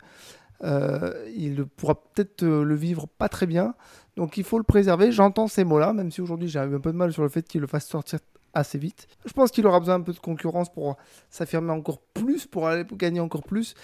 euh, 0.64 1.14
il 1.36 1.66
pourra 1.66 1.96
peut-être 1.96 2.44
euh, 2.44 2.64
le 2.64 2.76
vivre 2.76 3.08
pas 3.08 3.30
très 3.30 3.46
bien. 3.46 3.76
Donc 4.18 4.38
il 4.38 4.44
faut 4.44 4.58
le 4.58 4.64
préserver. 4.64 5.12
J'entends 5.12 5.48
ces 5.48 5.64
mots-là, 5.64 5.94
même 5.94 6.12
si 6.12 6.22
aujourd'hui 6.22 6.48
j'ai 6.48 6.60
un 6.60 6.80
peu 6.80 6.92
de 6.92 6.98
mal 6.98 7.14
sur 7.14 7.24
le 7.24 7.30
fait 7.30 7.44
qu'il 7.48 7.62
le 7.62 7.68
fasse 7.68 7.88
sortir 7.88 8.20
assez 8.54 8.78
vite. 8.78 9.08
Je 9.26 9.34
pense 9.34 9.52
qu'il 9.52 9.66
aura 9.66 9.80
besoin 9.80 9.96
un 9.96 10.02
peu 10.02 10.14
de 10.14 10.20
concurrence 10.20 10.72
pour 10.72 10.98
s'affirmer 11.30 11.72
encore 11.72 12.02
plus, 12.14 12.46
pour 12.46 12.68
aller 12.68 12.86
gagner 12.94 13.20
encore 13.20 13.44
plus. 13.44 13.76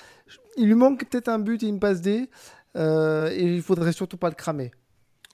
Il 0.58 0.68
lui 0.68 0.76
manque 0.76 1.06
peut-être 1.06 1.30
un 1.30 1.40
but 1.40 1.64
et 1.64 1.68
une 1.68 1.80
passe 1.80 2.02
D, 2.02 2.30
euh, 2.76 3.30
et 3.32 3.56
il 3.56 3.62
faudrait 3.62 3.94
surtout 3.94 4.18
pas 4.18 4.30
le 4.30 4.36
cramer. 4.36 4.72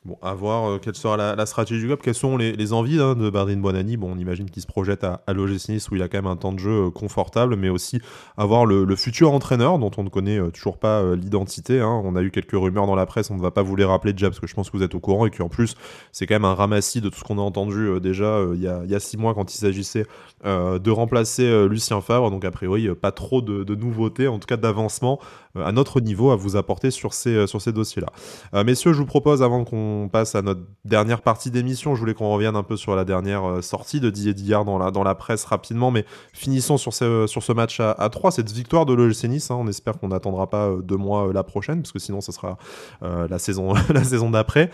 Bon, 0.06 0.18
à 0.22 0.34
voir 0.34 0.70
euh, 0.70 0.80
quelle 0.80 0.96
sera 0.96 1.16
la, 1.16 1.46
stratégie 1.46 1.80
du 1.80 1.88
club, 1.88 2.00
quelles 2.02 2.14
sont 2.14 2.36
les, 2.36 2.74
envies 2.74 3.00
hein, 3.00 3.16
de 3.16 3.30
Bardine 3.30 3.62
Bonani. 3.62 3.96
Bon, 3.96 4.12
on 4.14 4.18
imagine 4.18 4.50
qu'il 4.50 4.62
se 4.62 4.68
projette 4.68 5.06
à, 5.06 5.22
à 5.28 5.32
l'OGC 5.32 5.80
où 5.90 5.96
il 5.96 6.02
a 6.02 6.10
quand 6.10 6.18
même 6.18 6.28
un 6.28 6.36
temps 6.36 6.52
de 6.52 6.60
jeu 6.60 6.88
euh, 6.88 6.90
confortable, 6.90 7.56
mais 7.56 7.70
aussi 7.70 8.02
avoir 8.36 8.66
le, 8.66 8.94
futur 8.98 9.32
entraîneur 9.32 9.80
dont 9.80 9.92
on 9.96 10.04
ne 10.04 10.10
connaît 10.10 10.40
euh, 10.40 10.50
toujours 10.50 10.78
pas 10.78 11.16
l'identité. 11.16 11.80
Hein. 11.80 12.02
On 12.04 12.18
a 12.18 12.22
eu 12.22 12.32
quelques 12.32 12.52
rumeurs 12.52 12.86
dans 12.86 12.96
la 12.96 13.06
presse, 13.06 13.32
on 13.32 13.38
ne 13.38 13.42
va 13.42 13.52
pas 13.52 13.62
vous 13.62 13.78
les 13.78 13.86
rappeler 13.86 14.12
déjà 14.12 14.28
parce 14.28 14.42
que 14.42 14.48
je 14.48 14.54
pense 14.54 14.70
que 14.70 14.76
vous 14.76 14.84
êtes 14.84 14.94
au 14.94 15.00
courant 15.00 15.26
et 15.26 15.32
qu'en 15.32 15.48
plus 15.48 15.76
c'est 16.12 16.28
quand 16.28 16.36
même 16.36 16.46
un 16.46 16.54
ramassis 16.54 17.00
de 17.00 17.08
tout 17.08 17.20
ce 17.20 17.24
qu'on 17.24 17.38
a 17.38 17.42
entendu 17.42 18.00
déjà 18.02 18.42
il 18.54 18.62
y, 18.62 18.68
a, 18.68 19.00
six 19.00 19.18
mois 19.18 19.34
quand 19.34 19.54
il 19.54 19.58
s'agissait 19.58 20.06
de 20.44 20.92
remplacer 20.92 21.68
Lucien 21.68 22.02
Favre. 22.02 22.30
Donc 22.30 22.46
a 22.46 22.52
priori 22.52 22.90
pas 22.96 23.12
trop 23.12 23.42
de 23.42 23.76
nouveautés, 23.76 24.28
en 24.28 24.40
tout 24.40 24.48
cas 24.48 24.58
d'avancement 24.58 25.20
à 25.60 25.72
notre 25.72 26.00
niveau 26.00 26.32
à 26.32 26.36
vous 26.36 26.56
apporter 26.56 26.92
sur 26.92 27.14
ces, 27.14 27.48
sur 27.48 27.62
ces 27.62 27.72
dossiers-là. 27.72 28.64
messieurs, 28.64 28.94
je 28.94 28.98
vous 28.98 29.06
propose 29.06 29.44
avant 29.44 29.64
qu'on 29.64 30.10
passe 30.12 30.36
à 30.36 30.42
notre 30.42 30.62
dernière 30.86 31.22
partie 31.22 31.52
d'émission, 31.52 31.96
je 31.96 32.00
voulais 32.00 32.14
qu'on 32.14 32.32
revienne 32.34 32.56
un 32.56 32.64
peu 32.64 32.76
sur 32.76 32.96
la 32.96 33.06
dernière 33.06 33.64
sortie 33.64 34.00
de 34.00 34.10
Didier 34.10 34.34
Dillard 34.34 34.66
dans 34.66 34.78
la, 34.78 34.92
dans 34.92 35.04
la 35.04 35.16
presse 35.16 35.46
rapidement, 35.46 35.92
mais 35.92 36.06
finissons 36.34 36.78
sur 36.78 36.94
ce, 36.94 37.28
sur 37.28 37.44
ce 37.44 37.52
match 37.52 37.80
à, 37.80 37.92
à 37.92 38.10
3, 38.10 38.32
cette 38.32 38.52
victoire 38.52 38.86
de 38.86 38.94
l'OGC 38.94 39.26
Nice. 39.26 39.52
Hein. 39.52 39.58
on 39.60 39.68
espère 39.68 40.00
qu'on 40.00 40.10
n'attendra 40.10 40.50
pas 40.50 40.72
deux 40.82 40.98
mois 40.98 41.32
la 41.34 41.44
prochaine, 41.44 41.82
parce 41.82 41.92
que 41.92 42.00
sinon, 42.00 42.22
ça 42.22 42.32
sera 42.32 42.58
la 43.02 43.40
saison, 43.40 43.74
la 43.90 44.04
saison 44.04 44.30
d'après. 44.32 44.70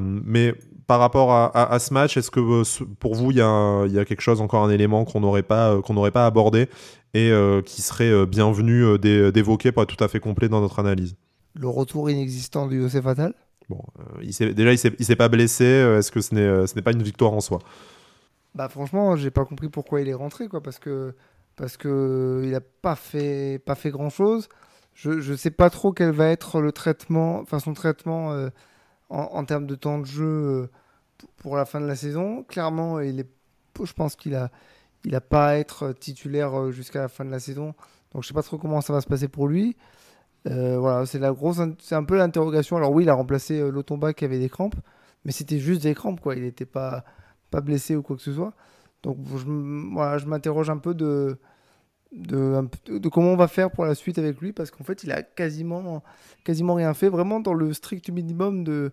mais 0.00 0.54
par 0.86 0.98
rapport 1.00 1.32
à, 1.32 1.78
ce 1.78 1.94
match, 1.94 2.16
est-ce 2.16 2.30
que 2.30 2.40
pour 2.94 3.14
vous, 3.14 3.30
il 3.30 3.36
y, 3.36 3.40
y, 3.40 3.98
a 3.98 4.04
quelque 4.04 4.20
chose, 4.20 4.40
encore 4.40 4.64
un 4.64 4.70
élément 4.70 5.04
qu'on 5.04 5.20
n'aurait 5.20 5.42
pas, 5.42 5.80
qu'on 5.82 5.94
n'aurait 5.94 6.10
pas 6.10 6.26
abordé 6.26 6.68
et 7.14 7.30
euh, 7.30 7.62
qui 7.62 7.82
serait 7.82 8.10
euh, 8.10 8.26
bienvenu 8.26 8.82
euh, 8.84 9.30
d'évoquer 9.30 9.72
pour 9.72 9.82
être 9.82 9.94
tout 9.94 10.02
à 10.02 10.08
fait 10.08 10.20
complet 10.20 10.48
dans 10.48 10.60
notre 10.60 10.78
analyse? 10.78 11.14
Le 11.54 11.68
retour 11.68 12.10
inexistant 12.10 12.66
du 12.66 12.80
Youssef 12.80 13.06
Attal? 13.06 13.34
Bon, 13.68 13.80
il 14.22 14.30
déjà, 14.54 14.72
il 14.72 14.94
ne 14.98 15.04
s'est 15.04 15.16
pas 15.16 15.28
blessé. 15.28 15.64
Est-ce 15.64 16.10
que 16.10 16.20
ce 16.20 16.34
n'est 16.74 16.82
pas 16.82 16.92
une 16.92 17.02
victoire 17.02 17.32
en 17.32 17.40
soi? 17.40 17.60
Bah 18.54 18.68
franchement, 18.68 19.16
j'ai 19.16 19.30
pas 19.30 19.44
compris 19.44 19.68
pourquoi 19.68 20.00
il 20.00 20.08
est 20.08 20.14
rentré, 20.14 20.48
quoi, 20.48 20.62
parce 20.62 20.78
que 20.78 21.14
parce 21.56 21.76
que 21.76 22.42
il 22.44 22.54
a 22.54 22.60
pas 22.60 22.96
fait 22.96 23.62
pas 23.64 23.74
fait 23.74 23.90
grand 23.90 24.10
chose. 24.10 24.48
Je 24.94 25.10
ne 25.10 25.36
sais 25.36 25.50
pas 25.50 25.70
trop 25.70 25.92
quel 25.92 26.10
va 26.10 26.28
être 26.28 26.60
le 26.60 26.72
traitement, 26.72 27.40
enfin 27.40 27.60
son 27.60 27.72
traitement 27.72 28.34
en, 29.12 29.44
termes 29.44 29.66
de 29.66 29.74
temps 29.74 29.98
de 29.98 30.06
jeu 30.06 30.70
pour 31.36 31.56
la 31.56 31.64
fin 31.64 31.80
de 31.80 31.86
la 31.86 31.96
saison. 31.96 32.44
Clairement, 32.44 33.00
il 33.00 33.20
est, 33.20 33.28
je 33.82 33.92
pense 33.92 34.16
qu'il 34.16 34.34
a 34.34 34.50
il 35.04 35.12
n'a 35.12 35.20
pas 35.20 35.48
à 35.48 35.54
être 35.56 35.92
titulaire 35.92 36.58
euh, 36.58 36.70
jusqu'à 36.70 37.00
la 37.00 37.08
fin 37.08 37.24
de 37.24 37.30
la 37.30 37.40
saison. 37.40 37.74
Donc 38.12 38.22
je 38.22 38.28
sais 38.28 38.34
pas 38.34 38.42
trop 38.42 38.58
comment 38.58 38.80
ça 38.80 38.92
va 38.92 39.00
se 39.00 39.06
passer 39.06 39.28
pour 39.28 39.48
lui. 39.48 39.76
Euh, 40.48 40.78
voilà, 40.78 41.06
c'est 41.06 41.22
un 41.22 42.04
peu 42.04 42.16
l'interrogation. 42.16 42.76
Alors 42.76 42.92
oui, 42.92 43.04
il 43.04 43.08
a 43.08 43.14
remplacé 43.14 43.60
euh, 43.60 43.70
Lotomba 43.70 44.12
qui 44.12 44.24
avait 44.24 44.38
des 44.38 44.48
crampes, 44.48 44.76
mais 45.24 45.32
c'était 45.32 45.58
juste 45.58 45.82
des 45.82 45.94
crampes 45.94 46.20
quoi. 46.20 46.34
Il 46.34 46.42
n'était 46.42 46.66
pas 46.66 47.04
pas 47.50 47.60
blessé 47.60 47.96
ou 47.96 48.02
quoi 48.02 48.16
que 48.16 48.22
ce 48.22 48.32
soit. 48.32 48.54
Donc 49.02 49.18
voilà, 49.20 50.18
je 50.18 50.26
m'interroge 50.26 50.70
un 50.70 50.78
peu 50.78 50.94
de, 50.94 51.38
de, 52.12 52.68
de, 52.86 53.08
comment 53.08 53.32
on 53.32 53.36
va 53.36 53.48
faire 53.48 53.70
pour 53.70 53.84
la 53.84 53.94
suite 53.94 54.18
avec 54.18 54.40
lui 54.40 54.52
parce 54.52 54.70
qu'en 54.70 54.84
fait, 54.84 55.02
il 55.04 55.12
a 55.12 55.22
quasiment 55.22 56.02
quasiment 56.44 56.74
rien 56.74 56.94
fait, 56.94 57.08
vraiment 57.08 57.40
dans 57.40 57.54
le 57.54 57.72
strict 57.72 58.10
minimum 58.10 58.64
de 58.64 58.92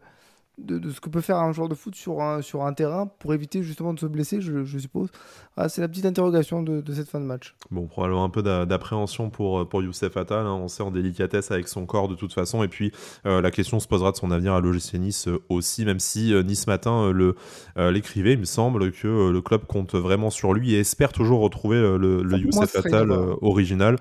de, 0.59 0.89
ce 0.91 0.99
que 0.99 1.09
peut 1.09 1.21
faire 1.21 1.37
un 1.37 1.51
joueur 1.51 1.69
de 1.69 1.75
foot 1.75 1.95
sur 1.95 2.21
un, 2.21 2.41
sur 2.41 2.63
un 2.65 2.73
terrain 2.73 3.09
pour 3.19 3.33
éviter 3.33 3.63
justement 3.63 3.93
de 3.93 3.99
se 3.99 4.05
blesser, 4.05 4.41
je, 4.41 4.77
suppose. 4.77 5.09
Ah, 5.57 5.69
c'est 5.69 5.81
la 5.81 5.87
petite 5.87 6.05
interrogation 6.05 6.61
de, 6.61 6.83
cette 6.93 7.09
fin 7.09 7.19
de 7.19 7.25
match. 7.25 7.55
Bon, 7.71 7.87
probablement 7.87 8.23
un 8.23 8.29
peu 8.29 8.43
d'appréhension 8.43 9.29
pour, 9.29 9.67
pour 9.67 9.81
Youssef 9.81 10.15
Attal. 10.17 10.45
Hein. 10.45 10.53
On 10.53 10.67
sait 10.67 10.83
en 10.83 10.91
délicatesse 10.91 11.51
avec 11.51 11.67
son 11.67 11.85
corps 11.85 12.07
de 12.07 12.15
toute 12.15 12.33
façon. 12.33 12.63
Et 12.63 12.67
puis 12.67 12.91
euh, 13.25 13.41
la 13.41 13.51
question 13.51 13.79
se 13.79 13.87
posera 13.87 14.11
de 14.11 14.17
son 14.17 14.31
avenir 14.31 14.53
à 14.53 14.61
l'OGC 14.61 14.95
Nice 14.95 15.27
euh, 15.27 15.39
aussi, 15.49 15.85
même 15.85 15.99
si 15.99 16.33
euh, 16.33 16.43
Nice 16.43 16.67
Matin 16.67 17.11
le 17.11 17.35
l'écrivait. 17.77 18.33
Il 18.33 18.39
me 18.39 18.45
semble 18.45 18.91
que 18.91 19.29
le 19.29 19.41
club 19.41 19.65
compte 19.65 19.95
vraiment 19.95 20.29
sur 20.29 20.53
lui 20.53 20.73
et 20.73 20.79
espère 20.79 21.13
toujours 21.13 21.39
retrouver 21.39 21.77
le, 21.79 22.21
le 22.21 22.37
Youssef 22.37 22.75
Attal 22.75 23.11
original. 23.41 23.95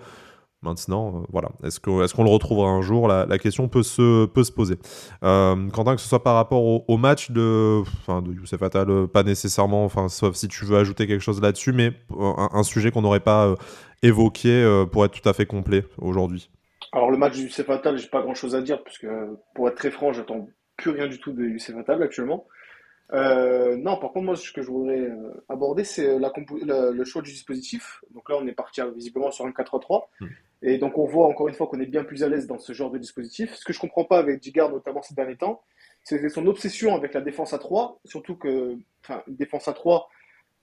Maintenant, 0.63 1.21
euh, 1.21 1.27
voilà, 1.29 1.51
est-ce 1.63 1.79
qu'on 1.79 2.03
est 2.03 2.13
qu'on 2.13 2.25
le 2.25 2.31
retrouvera 2.31 2.69
un 2.69 2.83
jour? 2.83 3.07
La, 3.07 3.39
question 3.39 3.69
peut 3.69 3.85
se, 3.85 4.27
peut 4.27 4.43
se 4.43 4.51
poser. 4.51 4.75
Euh, 5.23 5.69
Quentin, 5.71 5.95
que 5.95 6.01
ce 6.01 6.09
soit 6.09 6.25
par 6.25 6.35
rapport 6.35 6.65
au, 6.65 6.97
match 6.97 7.31
de, 7.31 7.81
enfin, 7.83 8.23
de 8.23 8.33
Youssef 8.33 8.61
Attal, 8.61 8.91
euh, 8.91 9.07
pas 9.07 9.23
nécessairement, 9.23 9.85
enfin, 9.85 10.09
sauf 10.09 10.35
si 10.35 10.49
tu 10.49 10.65
veux 10.65 10.77
ajouter 10.77 11.07
quelque 11.07 11.23
chose 11.23 11.41
là-dessus, 11.41 11.73
mais 11.73 11.93
un, 12.11 12.63
sujet 12.65 12.91
qu'on 12.91 13.03
n'aurait 13.03 13.21
pas 13.21 13.55
évoqué 14.03 14.85
pour 14.91 15.05
être 15.05 15.13
tout 15.13 15.29
à 15.29 15.33
fait 15.33 15.47
complet 15.47 15.85
aujourd'hui. 15.99 16.51
Alors, 16.93 17.13
le 17.13 17.19
match 17.19 17.37
de 17.37 17.43
Youssef 17.43 17.71
Attal, 17.71 17.97
j'ai 17.97 18.09
pas 18.09 18.23
grand-chose 18.23 18.57
à 18.57 18.61
dire, 18.61 18.83
puisque 18.83 19.07
pour 19.55 19.69
être 19.69 19.77
très 19.77 19.93
franc, 19.93 20.13
j'attends 20.13 20.49
plus 20.77 20.91
rien 20.91 21.07
du 21.07 21.21
tout 21.21 21.33
de 21.33 21.45
Youssef 21.45 21.77
Attal 21.77 22.03
actuellement. 22.03 22.49
non, 23.13 23.97
par 23.99 24.11
contre, 24.11 24.23
moi, 24.23 24.35
ce 24.35 24.51
que 24.51 24.63
je 24.63 24.71
voudrais 24.73 25.09
aborder, 25.49 25.85
c'est 25.85 26.19
le 26.19 27.05
choix 27.05 27.23
du 27.23 27.31
dispositif. 27.31 28.03
Donc 28.13 28.29
là, 28.29 28.37
on 28.41 28.47
est 28.49 28.53
parti 28.53 28.81
visiblement 28.97 29.31
sur 29.31 29.47
un 29.47 29.51
4-3. 29.51 30.03
Et 30.63 30.79
donc 30.79 30.99
on 30.99 31.05
voit 31.05 31.27
encore 31.27 31.49
une 31.49 31.55
fois 31.55 31.69
qu'on 31.69 31.81
est 31.81 31.87
bien 31.87 32.05
plus 32.05 32.25
à 32.25 32.29
l'aise 32.29 32.47
dans 32.47 32.59
ce 32.59 32.73
genre 32.73 32.91
de 32.91 32.99
dispositif. 32.99 33.55
Ce 33.55 33.65
que 33.65 33.73
je 33.73 33.79
comprends 33.79 34.05
pas 34.05 34.19
avec 34.19 34.41
Digard, 34.41 34.71
notamment 34.71 35.03
ces 35.03 35.15
derniers 35.15 35.37
temps, 35.37 35.63
c'est 36.05 36.29
son 36.29 36.47
obsession 36.47 36.95
avec 36.95 37.15
la 37.15 37.21
défense 37.21 37.53
à 37.53 37.59
3, 37.59 38.01
surtout 38.05 38.37
que, 38.37 38.77
enfin, 39.05 39.23
une 39.29 39.37
défense 39.37 39.69
à 39.69 39.73
3, 39.73 40.09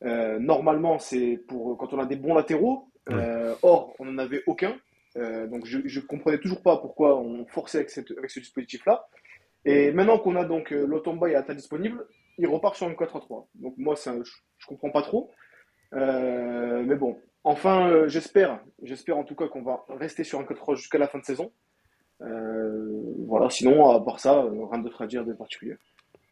euh, 0.03 0.39
normalement, 0.39 0.99
c'est 0.99 1.39
pour 1.47 1.77
quand 1.77 1.93
on 1.93 1.99
a 1.99 2.05
des 2.05 2.15
bons 2.15 2.34
latéraux. 2.34 2.89
Euh, 3.12 3.53
or, 3.62 3.95
on 3.99 4.05
n'en 4.05 4.17
avait 4.17 4.43
aucun. 4.47 4.75
Euh, 5.17 5.47
donc 5.47 5.65
je 5.65 5.77
ne 5.77 6.05
comprenais 6.05 6.39
toujours 6.39 6.62
pas 6.62 6.77
pourquoi 6.77 7.17
on 7.17 7.45
forçait 7.45 7.77
avec, 7.77 7.89
cette, 7.89 8.12
avec 8.17 8.29
ce 8.29 8.39
dispositif-là. 8.39 9.08
Et 9.63 9.91
maintenant 9.91 10.19
qu'on 10.19 10.36
a 10.36 10.45
donc 10.45 10.71
l'Otomba 10.71 11.29
et 11.29 11.36
Ata 11.36 11.53
disponible, 11.53 12.05
il 12.38 12.47
repart 12.47 12.75
sur 12.75 12.88
un 12.88 12.93
4-3. 12.93 13.47
Donc 13.55 13.75
moi, 13.77 13.95
ça, 13.95 14.13
je 14.13 14.19
ne 14.19 14.67
comprends 14.67 14.91
pas 14.91 15.01
trop. 15.01 15.31
mais 15.91 16.95
bon, 16.95 17.17
Enfin, 17.47 17.88
euh, 17.89 18.08
j'espère, 18.08 18.60
j'espère 18.81 19.19
en 19.19 19.23
tout 19.23 19.36
cas 19.36 19.47
qu'on 19.47 19.62
va 19.62 19.86
rester 19.88 20.23
sur 20.23 20.39
un 20.39 20.43
4 20.43 20.73
jusqu'à 20.73 20.97
la 20.97 21.08
fin 21.08 21.19
de 21.19 21.23
saison. 21.23 21.51
Euh, 22.21 23.03
voilà, 23.27 23.51
sinon, 23.51 23.91
à 23.91 24.03
part 24.03 24.19
ça, 24.19 24.39
euh, 24.39 24.65
rien 24.71 24.81
d'autre 24.81 25.03
à 25.03 25.05
dire 25.05 25.23
de 25.23 25.31
particulier. 25.31 25.75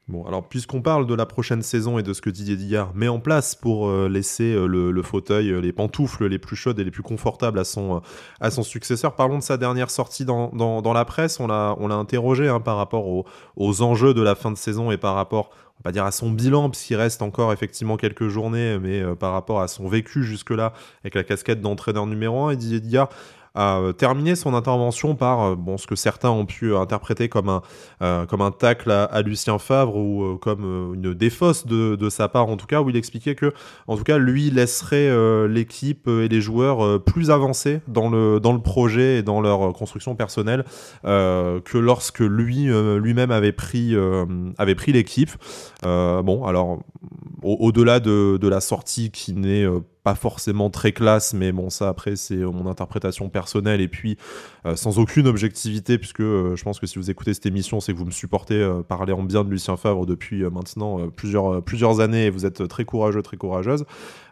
Bon, 0.07 0.25
alors 0.25 0.49
puisqu'on 0.49 0.81
parle 0.81 1.05
de 1.05 1.13
la 1.13 1.27
prochaine 1.27 1.61
saison 1.61 1.99
et 1.99 2.03
de 2.03 2.13
ce 2.13 2.21
que 2.21 2.31
Didier 2.31 2.55
Dillard 2.55 2.95
met 2.95 3.07
en 3.07 3.19
place 3.19 3.55
pour 3.55 3.89
laisser 3.89 4.53
le, 4.53 5.01
fauteuil, 5.01 5.61
les 5.61 5.71
pantoufles 5.71 6.25
les 6.25 6.39
plus 6.39 6.57
chaudes 6.57 6.77
et 6.79 6.83
les 6.83 6.91
plus 6.91 7.03
confortables 7.03 7.57
à 7.57 7.63
son, 7.63 8.01
à 8.41 8.51
son 8.51 8.63
successeur, 8.63 9.15
parlons 9.15 9.37
de 9.37 9.43
sa 9.43 9.55
dernière 9.55 9.89
sortie 9.89 10.25
dans, 10.25 10.49
dans, 10.49 10.93
la 10.93 11.05
presse. 11.05 11.39
On 11.39 11.47
l'a 11.47 11.77
interrogé 11.95 12.49
hein, 12.49 12.59
par 12.59 12.75
rapport 12.75 13.07
aux, 13.07 13.81
enjeux 13.81 14.13
de 14.13 14.21
la 14.21 14.35
fin 14.35 14.51
de 14.51 14.57
saison 14.57 14.91
et 14.91 14.97
par 14.97 15.15
rapport 15.15 15.51
pas 15.81 15.91
dire 15.91 16.05
à 16.05 16.11
son 16.11 16.31
bilan, 16.31 16.69
puisqu'il 16.69 16.95
reste 16.95 17.21
encore 17.21 17.51
effectivement 17.51 17.97
quelques 17.97 18.27
journées, 18.27 18.79
mais 18.79 19.01
euh, 19.01 19.15
par 19.15 19.33
rapport 19.33 19.61
à 19.61 19.67
son 19.67 19.87
vécu 19.87 20.23
jusque-là, 20.23 20.73
avec 21.03 21.15
la 21.15 21.23
casquette 21.23 21.61
d'entraîneur 21.61 22.05
numéro 22.05 22.45
1, 22.45 22.51
et 22.51 22.55
Didier 22.57 22.79
Digard 22.79 23.09
a 23.55 23.79
euh, 23.79 23.93
terminé 23.93 24.35
son 24.35 24.53
intervention 24.55 25.15
par 25.15 25.41
euh, 25.41 25.55
bon, 25.55 25.77
ce 25.77 25.85
que 25.85 25.95
certains 25.95 26.31
ont 26.31 26.45
pu 26.45 26.75
interpréter 26.75 27.29
comme 27.29 27.49
un, 27.49 27.61
euh, 28.01 28.25
comme 28.25 28.41
un 28.41 28.51
tacle 28.51 28.89
à, 28.89 29.21
Lucien 29.21 29.59
Favre 29.59 29.95
ou 29.95 30.37
comme 30.37 30.93
une 30.95 31.13
défausse 31.13 31.67
de, 31.67 31.95
de, 31.95 32.09
sa 32.09 32.27
part 32.27 32.47
en 32.49 32.57
tout 32.57 32.65
cas, 32.65 32.81
où 32.81 32.89
il 32.89 32.97
expliquait 32.97 33.35
que 33.35 33.53
en 33.87 33.95
tout 33.95 34.03
cas 34.03 34.17
lui 34.17 34.49
laisserait 34.49 35.09
l'équipe 35.47 36.07
et 36.07 36.27
les 36.27 36.41
joueurs 36.41 37.01
plus 37.03 37.31
avancés 37.31 37.81
dans 37.87 38.09
le, 38.09 38.39
dans 38.39 38.53
le 38.53 38.61
projet 38.61 39.19
et 39.19 39.23
dans 39.23 39.39
leur 39.39 39.71
construction 39.73 40.15
personnelle 40.15 40.65
que 41.03 41.77
lorsque 41.77 42.19
lui 42.19 42.65
lui-même 42.65 43.31
avait 43.31 43.51
pris, 43.51 43.95
avait 44.57 44.75
pris 44.75 44.91
l'équipe. 44.91 45.31
bon, 45.83 46.43
alors 46.45 46.79
au-delà 47.43 47.99
de, 47.99 48.37
de, 48.37 48.47
la 48.47 48.61
sortie 48.61 49.11
qui 49.11 49.33
n'est 49.33 49.65
pas 50.03 50.15
forcément 50.15 50.69
très 50.69 50.91
classe, 50.91 51.33
mais 51.33 51.53
bon, 51.53 51.69
ça 51.69 51.87
après, 51.87 52.17
c'est 52.17 52.35
mon 52.35 52.67
interprétation 52.67 53.29
personnelle 53.29 53.79
et 53.79 53.87
puis 53.87 54.17
euh, 54.65 54.75
sans 54.75 54.99
aucune 54.99 55.27
objectivité, 55.27 55.97
puisque 55.97 56.19
euh, 56.19 56.55
je 56.57 56.63
pense 56.63 56.79
que 56.79 56.87
si 56.87 56.99
vous 56.99 57.09
écoutez 57.09 57.33
cette 57.33 57.45
émission, 57.45 57.79
c'est 57.79 57.93
que 57.93 57.97
vous 57.97 58.05
me 58.05 58.11
supportez 58.11 58.55
euh, 58.55 58.83
parler 58.83 59.13
en 59.13 59.23
bien 59.23 59.45
de 59.45 59.49
Lucien 59.49 59.77
Favre 59.77 60.05
depuis 60.05 60.43
maintenant 60.43 61.07
plusieurs, 61.07 61.63
plusieurs 61.63 62.01
années 62.01 62.25
et 62.25 62.29
vous 62.29 62.45
êtes 62.45 62.67
très 62.67 62.83
courageux, 62.83 63.21
très 63.21 63.37
courageuse. 63.37 63.85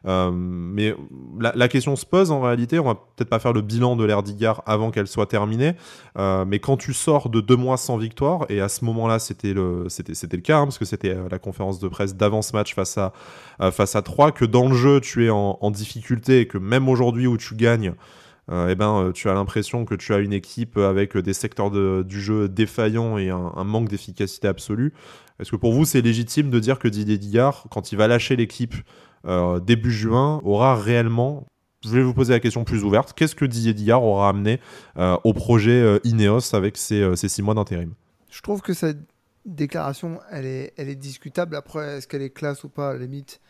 Mais 0.03 0.95
la, 1.39 1.67
question 1.67 1.95
se 1.95 2.05
pose 2.05 2.31
en 2.31 2.41
réalité, 2.41 2.79
on 2.79 2.85
va 2.85 2.95
peut-être 2.95 3.29
pas 3.29 3.39
faire 3.39 3.53
le 3.53 3.61
bilan 3.61 3.95
de 3.95 4.03
l'ère 4.03 4.23
d'Igard 4.23 4.63
avant 4.65 4.91
qu'elle 4.91 5.07
soit 5.07 5.27
terminée, 5.27 5.73
mais 6.17 6.59
quand 6.59 6.77
tu 6.77 6.93
sors 6.93 7.29
de 7.29 7.41
deux 7.41 7.55
mois 7.55 7.77
sans 7.77 7.97
victoire, 7.97 8.45
et 8.49 8.61
à 8.61 8.69
ce 8.69 8.83
moment-là, 8.85 9.19
c'était 9.19 9.53
le, 9.53 9.85
c'était, 9.89 10.15
c'était 10.15 10.37
le 10.37 10.43
cas, 10.43 10.57
hein, 10.57 10.63
parce 10.63 10.79
que 10.79 10.85
c'était 10.85 11.15
la 11.29 11.39
conférence 11.39 11.79
de 11.79 11.87
presse 11.87 12.15
d'avance-match 12.15 12.73
face 12.73 12.97
à, 12.97 13.13
face 13.71 13.95
à 13.95 14.01
3, 14.01 14.31
que 14.31 14.45
dans 14.45 14.67
le 14.67 14.75
jeu, 14.75 14.99
tu 15.01 15.25
es 15.25 15.29
en, 15.29 15.71
difficulté 15.71 16.41
et 16.41 16.47
que 16.47 16.57
même 16.57 16.89
aujourd'hui 16.89 17.27
où 17.27 17.37
tu 17.37 17.55
gagnes, 17.55 17.93
euh, 18.51 18.69
eh 18.69 18.75
ben, 18.75 18.97
euh, 18.97 19.11
tu 19.11 19.29
as 19.29 19.33
l'impression 19.33 19.85
que 19.85 19.95
tu 19.95 20.13
as 20.13 20.19
une 20.19 20.33
équipe 20.33 20.77
avec 20.77 21.17
des 21.17 21.33
secteurs 21.33 21.71
du 21.71 22.21
jeu 22.21 22.49
défaillants 22.49 23.17
et 23.17 23.29
un, 23.29 23.63
manque 23.63 23.87
d'efficacité 23.87 24.47
absolue. 24.47 24.93
Est-ce 25.39 25.51
que 25.51 25.55
pour 25.55 25.73
vous, 25.73 25.85
c'est 25.85 26.01
légitime 26.01 26.49
de 26.49 26.59
dire 26.59 26.79
que 26.79 26.87
Didier 26.87 27.17
Dillard, 27.17 27.65
quand 27.69 27.91
il 27.91 27.97
va 27.97 28.07
lâcher 28.07 28.35
l'équipe 28.35 28.75
euh, 29.25 29.59
début 29.59 29.91
juin, 29.91 30.41
aura 30.43 30.75
réellement 30.75 31.45
je 31.83 31.89
vais 31.89 32.03
vous 32.03 32.13
poser 32.13 32.33
la 32.33 32.39
question 32.39 32.63
plus 32.63 32.83
ouverte. 32.83 33.13
Qu'est-ce 33.13 33.33
que 33.33 33.43
Didier 33.43 33.73
Dillard 33.73 34.03
aura 34.03 34.29
amené 34.29 34.59
au 35.23 35.33
projet 35.33 35.99
Ineos 36.03 36.53
avec 36.53 36.77
ses, 36.77 37.15
six 37.15 37.41
mois 37.41 37.55
d'intérim? 37.55 37.95
Je 38.29 38.39
trouve 38.43 38.61
que 38.61 38.75
cette 38.75 38.99
déclaration, 39.47 40.19
elle 40.29 40.45
est, 40.45 40.95
discutable. 40.95 41.55
Après, 41.55 41.97
est-ce 41.97 42.07
qu'elle 42.07 42.21
est 42.21 42.29
classe 42.29 42.63
ou 42.63 42.69
pas, 42.69 42.91
à 42.91 42.93
la 42.93 42.99
limite 42.99 43.41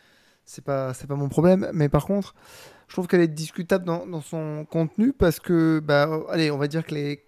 c'est 0.45 0.63
pas 0.63 0.93
pas 1.07 1.15
mon 1.15 1.29
problème 1.29 1.69
mais 1.73 1.87
par 1.87 2.05
contre 2.05 2.33
je 2.87 2.93
trouve 2.93 3.07
qu'elle 3.07 3.21
est 3.21 3.27
discutable 3.27 3.85
dans, 3.85 4.21
son 4.21 4.65
contenu 4.69 5.13
parce 5.13 5.39
que 5.39 5.79
bah 5.79 6.09
allez 6.29 6.51
on 6.51 6.57
va 6.57 6.67
dire 6.67 6.85
que 6.85 6.93
les 6.93 7.23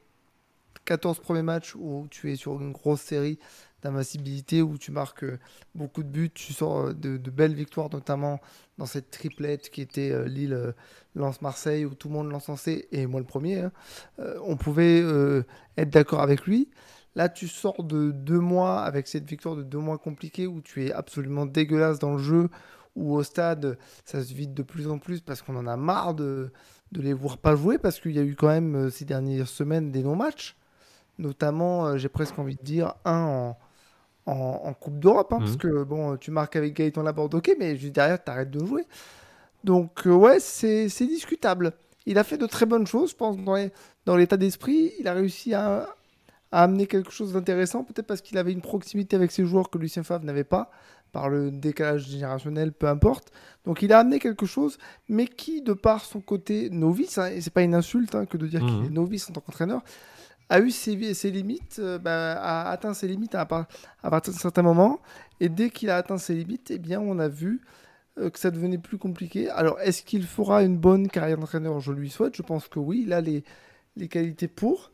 14 0.84 1.20
premiers 1.20 1.42
matchs 1.42 1.76
où 1.76 2.08
tu 2.10 2.32
es 2.32 2.36
sur 2.36 2.60
une 2.60 2.74
grosse 2.74 3.02
série 3.02 3.40
d'invincibilité 3.84 4.62
où 4.62 4.78
tu 4.78 4.92
marques 4.92 5.24
euh, 5.24 5.40
beaucoup 5.76 6.04
de 6.04 6.08
buts 6.08 6.32
tu 6.34 6.54
sors 6.54 6.88
euh, 6.88 6.94
de, 6.94 7.30
belles 7.30 7.54
victoires 7.54 7.90
notamment 7.92 8.40
dans 8.78 8.86
cette 8.86 9.12
triplette 9.12 9.70
qui 9.70 9.82
était 9.82 10.12
euh, 10.12 10.26
Lille 10.26 10.74
lance 11.16 11.42
Marseille 11.42 11.86
où 11.86 11.94
tout 11.94 12.08
le 12.08 12.14
monde 12.16 12.32
l'encensait 12.32 12.88
et 12.92 13.06
moi 13.06 13.20
le 13.20 13.26
premier 13.26 13.60
hein, 13.60 13.72
on 14.44 14.58
pouvait 14.58 15.04
être 15.78 15.90
d'accord 15.90 16.22
avec 16.22 16.46
lui. 16.46 16.70
Là, 17.16 17.30
tu 17.30 17.48
sors 17.48 17.84
de 17.84 18.10
deux 18.12 18.40
mois 18.40 18.82
avec 18.82 19.08
cette 19.08 19.30
victoire 19.30 19.56
de 19.56 19.62
deux 19.62 19.78
mois 19.78 20.00
compliqués 20.00 20.48
où 20.48 20.62
tu 20.62 20.86
es 20.86 20.92
absolument 20.92 21.46
dégueulasse 21.46 22.00
dans 22.00 22.14
le 22.14 22.18
jeu, 22.18 22.50
où 22.96 23.14
au 23.14 23.22
stade, 23.22 23.78
ça 24.04 24.24
se 24.24 24.34
vide 24.34 24.56
de 24.56 24.64
plus 24.64 24.88
en 24.88 24.98
plus 24.98 25.22
parce 25.22 25.44
qu'on 25.44 25.56
en 25.56 25.68
a 25.68 25.78
marre 25.78 26.16
de, 26.16 26.52
de 26.92 27.02
les 27.02 27.14
voir 27.14 27.38
pas 27.38 27.56
jouer, 27.56 27.78
parce 27.78 28.00
qu'il 28.00 28.14
y 28.14 28.20
a 28.20 28.24
eu 28.24 28.36
quand 28.36 28.48
même 28.48 28.90
ces 28.90 29.06
dernières 29.06 29.48
semaines 29.48 29.92
des 29.92 30.02
non-matchs, 30.02 30.58
notamment, 31.20 31.96
j'ai 31.98 32.10
presque 32.10 32.40
envie 32.40 32.56
de 32.56 32.64
dire, 32.64 32.96
un 33.06 33.22
en, 33.22 33.58
en, 34.26 34.74
Coupe 34.74 35.00
d'Europe, 35.00 35.34
hein, 35.34 35.40
parce 35.40 35.54
mhm. 35.54 35.58
que 35.58 35.84
bon, 35.84 36.18
tu 36.18 36.32
marques 36.32 36.56
avec 36.56 36.74
Gaëtan 36.74 37.04
Laborde, 37.04 37.36
ok, 37.36 37.56
mais 37.60 37.76
juste 37.76 37.94
derrière, 37.94 38.24
tu 38.24 38.32
arrêtes 38.32 38.52
de 38.52 38.66
jouer. 38.66 38.86
Donc, 39.64 40.08
euh, 40.08 40.12
ouais, 40.12 40.40
c'est 40.40 40.88
discutable. 41.06 41.74
Il 42.06 42.18
a 42.18 42.24
fait 42.24 42.38
de 42.38 42.46
très 42.46 42.66
bonnes 42.66 42.88
choses, 42.88 43.12
je 43.12 43.16
pense, 43.16 43.38
dans 44.06 44.18
l'état 44.18 44.38
d'esprit. 44.38 44.92
Il 45.00 45.08
a 45.08 45.14
réussi 45.14 45.54
à, 45.54 45.88
à 46.54 46.64
amener 46.64 46.86
quelque 46.86 47.12
chose 47.12 47.34
d'intéressant, 47.34 47.84
peut-être 47.84 48.06
parce 48.06 48.22
qu'il 48.22 48.38
avait 48.38 48.52
une 48.52 48.62
proximité 48.62 49.16
avec 49.16 49.32
ses 49.32 49.44
joueurs 49.44 49.70
que 49.72 49.80
Lucien 49.80 50.04
Favre 50.04 50.24
n'avait 50.24 50.44
pas, 50.44 50.70
par 51.12 51.28
le 51.28 51.50
décalage 51.50 52.08
générationnel, 52.08 52.74
peu 52.74 52.88
importe. 52.88 53.32
Donc 53.66 53.82
il 53.82 53.92
a 53.92 54.00
amené 54.00 54.20
quelque 54.20 54.46
chose, 54.46 54.78
mais 55.10 55.26
qui, 55.26 55.62
de 55.62 55.74
par 55.74 56.06
son 56.06 56.22
côté 56.22 56.70
novice, 56.70 57.18
hein, 57.18 57.32
et 57.32 57.42
c'est 57.42 57.54
pas 57.54 57.64
une 57.64 57.74
insulte 57.74 58.14
hein, 58.14 58.26
que 58.26 58.38
de 58.38 58.46
dire 58.46 58.60
qu'il 58.60 58.78
mhm. 58.78 58.86
est 58.86 58.90
novice 58.90 59.30
en 59.30 59.34
tant 59.34 59.42
qu'entraîneur, 59.42 59.82
a 60.54 60.60
eu 60.60 60.70
ses, 60.70 60.96
limites, 61.32 61.78
euh, 61.80 61.98
bah, 61.98 62.34
a 62.34 62.70
atteint 62.70 62.94
ses 62.94 63.08
limites 63.08 63.34
à, 63.34 63.46
partir 63.46 64.34
d'un 64.34 64.40
certain 64.40 64.62
moment. 64.62 65.00
Et 65.40 65.50
dès 65.50 65.72
qu'il 65.72 65.90
a 65.90 65.98
atteint 65.98 66.20
ses 66.20 66.36
limites, 66.36 66.70
eh 66.70 66.78
bien, 66.78 67.00
on 67.02 67.18
a 67.18 67.28
vu 67.28 67.62
euh, 68.20 68.30
que 68.30 68.38
ça 68.38 68.52
devenait 68.52 68.78
plus 68.78 69.00
compliqué. 69.00 69.50
Alors, 69.50 69.80
est-ce 69.82 70.04
qu'il 70.04 70.24
fera 70.24 70.62
une 70.62 70.78
bonne 70.78 71.08
carrière 71.08 71.40
d'entraîneur? 71.40 71.80
Je 71.80 71.92
lui 71.92 72.12
souhaite. 72.12 72.36
Je 72.36 72.44
pense 72.44 72.68
que 72.68 72.78
oui. 72.78 73.02
Il 73.08 73.14
a 73.14 73.22
les, 73.22 73.44
les 73.96 74.08
qualités 74.08 74.48
pour. 74.48 74.92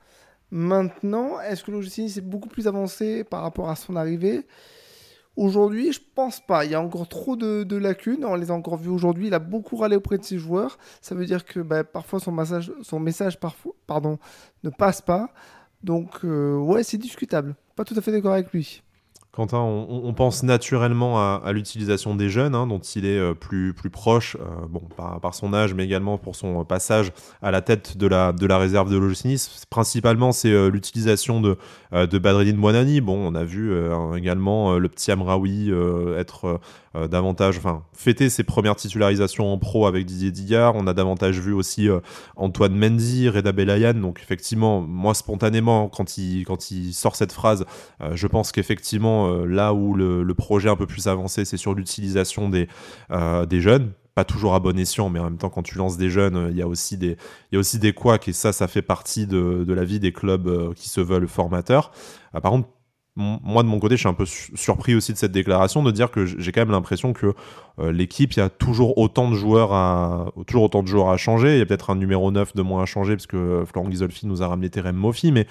Maintenant, 0.49 1.41
est-ce 1.41 1.65
que 1.65 1.71
l'OGC 1.71 1.99
est 2.17 2.21
beaucoup 2.21 2.49
plus 2.49 2.65
avancé 2.65 3.25
par 3.25 3.41
rapport 3.41 3.69
à 3.69 3.75
son 3.75 3.97
arrivée? 3.97 4.47
Aujourd'hui, 5.39 5.93
je 5.93 6.01
pense 6.15 6.41
pas. 6.41 6.65
Il 6.65 6.71
y 6.71 6.75
a 6.75 6.81
encore 6.81 7.07
trop 7.07 7.37
de, 7.37 7.75
lacunes. 7.77 8.25
On 8.25 8.35
les 8.35 8.51
a 8.51 8.53
encore 8.53 8.75
vus 8.75 8.89
aujourd'hui. 8.89 9.27
Il 9.27 9.33
a 9.33 9.39
beaucoup 9.39 9.77
râlé 9.77 9.95
auprès 9.95 10.17
de 10.17 10.23
ses 10.25 10.37
joueurs. 10.37 10.77
Ça 10.99 11.15
veut 11.15 11.25
dire 11.25 11.45
que 11.45 11.61
bah, 11.61 11.85
parfois 11.85 12.19
son, 12.19 12.33
message, 12.33 12.73
son 12.81 12.99
message 12.99 13.39
pardon, 13.87 14.19
ne 14.65 14.69
passe 14.69 14.99
pas. 14.99 15.29
Donc, 15.81 16.25
euh, 16.25 16.57
ouais, 16.57 16.83
c'est 16.83 16.97
discutable. 16.97 17.55
Pas 17.77 17.85
tout 17.85 17.93
à 17.97 18.01
fait 18.01 18.11
d'accord 18.11 18.33
avec 18.33 18.51
lui. 18.51 18.83
Quentin, 19.31 19.59
on, 19.59 20.11
pense 20.13 20.41
naturellement 20.41 21.19
à, 21.19 21.51
l'utilisation 21.53 22.15
des 22.15 22.29
jeunes, 22.29 22.55
hein, 22.55 22.65
dont 22.65 22.79
il 22.79 23.05
est 23.05 23.19
euh, 23.19 23.35
plus, 23.35 23.73
proche, 23.91 24.35
euh, 24.39 25.19
par, 25.21 25.35
son 25.35 25.53
âge, 25.53 25.75
mais 25.75 25.85
également 25.85 26.17
pour 26.17 26.35
son 26.35 26.65
passage 26.65 27.11
à 27.43 27.51
la 27.51 27.61
tête 27.61 27.95
de 27.95 28.07
la, 28.07 28.33
de 28.33 28.51
réserve 28.51 28.91
de 28.91 28.97
l'OGC 28.97 29.37
Principalement, 29.69 30.31
c'est 30.31 30.51
euh, 30.51 30.69
l'utilisation 30.69 31.41
de, 31.41 31.57
de 31.93 32.17
Badreddine 32.17 32.57
Moinani. 32.57 33.01
Bon, 33.01 33.17
on 33.17 33.35
a 33.35 33.43
vu 33.43 33.71
également 34.17 34.77
le 34.77 34.89
petit 34.89 35.11
Amraoui 35.11 35.71
être 36.17 36.59
davantage, 37.09 37.57
enfin, 37.57 37.83
fêter 37.93 38.29
ses 38.29 38.43
premières 38.43 38.75
titularisations 38.75 39.51
en 39.51 39.57
pro 39.57 39.85
avec 39.85 40.05
Didier 40.05 40.31
Digard. 40.31 40.75
On 40.75 40.87
a 40.87 40.93
davantage 40.93 41.39
vu 41.39 41.53
aussi 41.53 41.87
Antoine 42.35 42.75
Mendy, 42.75 43.29
Reda 43.29 43.51
Belayan. 43.51 43.93
Donc, 43.93 44.19
effectivement, 44.21 44.81
moi, 44.81 45.13
spontanément, 45.13 45.87
quand 45.87 46.17
il, 46.17 46.45
quand 46.45 46.71
il 46.71 46.93
sort 46.93 47.15
cette 47.15 47.31
phrase, 47.31 47.65
je 48.11 48.27
pense 48.27 48.51
qu'effectivement, 48.51 49.29
euh, 49.29 49.45
là 49.45 49.73
où 49.73 49.93
le, 49.93 50.33
projet 50.33 50.69
un 50.69 50.75
peu 50.75 50.87
plus 50.87 51.07
avancé, 51.07 51.43
c'est 51.43 51.57
sur 51.57 51.73
l'utilisation 51.73 52.49
des, 52.49 52.67
euh, 53.11 53.45
des 53.45 53.61
jeunes 53.61 53.91
pas 54.15 54.25
toujours 54.25 54.53
à 54.53 54.59
bon 54.59 54.77
escient, 54.77 55.07
mais 55.09 55.19
en 55.19 55.25
même 55.25 55.37
temps, 55.37 55.49
quand 55.49 55.63
tu 55.63 55.77
lances 55.77 55.95
des 55.95 56.09
jeunes, 56.09 56.35
euh, 56.35 56.49
il 56.49 56.57
y 56.57 56.61
a 56.61 56.67
aussi 56.67 56.97
des, 56.97 57.15
il 57.51 57.53
y 57.53 57.55
a 57.55 57.59
aussi 57.59 57.79
des 57.79 57.93
couacs, 57.93 58.27
et 58.27 58.33
ça, 58.33 58.51
ça 58.51 58.67
fait 58.67 58.81
partie 58.81 59.27
de, 59.27 59.63
de 59.65 59.73
la 59.73 59.85
vie 59.85 60.01
des 60.01 60.11
clubs 60.11 60.73
qui 60.73 60.89
se 60.89 60.99
veulent 60.99 61.27
formateurs. 61.27 61.91
par 62.33 62.51
contre, 62.51 62.67
moi 63.19 63.63
de 63.63 63.67
mon 63.67 63.79
côté, 63.79 63.95
je 63.95 63.99
suis 63.99 64.09
un 64.09 64.13
peu 64.13 64.25
surpris 64.25 64.95
aussi 64.95 65.13
de 65.13 65.17
cette 65.17 65.31
déclaration, 65.31 65.83
de 65.83 65.91
dire 65.91 66.09
que 66.09 66.25
j'ai 66.25 66.51
quand 66.51 66.61
même 66.61 66.71
l'impression 66.71 67.13
que 67.13 67.33
l'équipe, 67.77 68.33
il 68.33 68.39
y 68.39 68.41
a 68.41 68.49
toujours 68.49 68.97
autant 68.97 69.29
de 69.29 69.35
joueurs 69.35 69.73
à 69.73 70.31
toujours 70.47 70.63
autant 70.63 70.83
de 70.83 70.87
joueurs 70.87 71.09
à 71.09 71.17
changer. 71.17 71.55
Il 71.55 71.59
y 71.59 71.61
a 71.61 71.65
peut-être 71.65 71.89
un 71.89 71.95
numéro 71.95 72.31
9 72.31 72.55
de 72.55 72.61
moins 72.61 72.83
à 72.83 72.85
changer 72.85 73.15
parce 73.15 73.27
que 73.27 73.63
Florent 73.65 73.89
Ghisolfi 73.89 74.27
nous 74.27 74.41
a 74.41 74.47
ramené 74.47 74.69
Terem 74.69 74.95
Mofi, 74.95 75.31
mais 75.31 75.47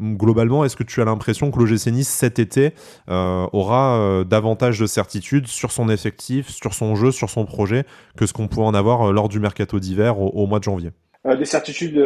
globalement, 0.00 0.64
est-ce 0.64 0.76
que 0.76 0.82
tu 0.82 1.00
as 1.00 1.04
l'impression 1.04 1.50
que 1.50 1.58
l'OGC 1.58 1.88
Nice 1.88 2.08
cet 2.08 2.38
été 2.38 2.72
euh, 3.08 3.46
aura 3.52 3.98
euh, 3.98 4.24
davantage 4.24 4.78
de 4.80 4.86
certitude 4.86 5.46
sur 5.46 5.72
son 5.72 5.88
effectif, 5.88 6.48
sur 6.48 6.74
son 6.74 6.94
jeu, 6.96 7.10
sur 7.10 7.30
son 7.30 7.44
projet 7.44 7.84
que 8.16 8.26
ce 8.26 8.32
qu'on 8.32 8.48
pouvait 8.48 8.66
en 8.66 8.74
avoir 8.74 9.08
euh, 9.08 9.12
lors 9.12 9.28
du 9.28 9.38
mercato 9.38 9.78
d'hiver 9.78 10.18
au, 10.18 10.46
mois 10.46 10.58
de 10.58 10.64
janvier? 10.64 10.90
Des 11.38 11.46
certitudes, 11.46 12.04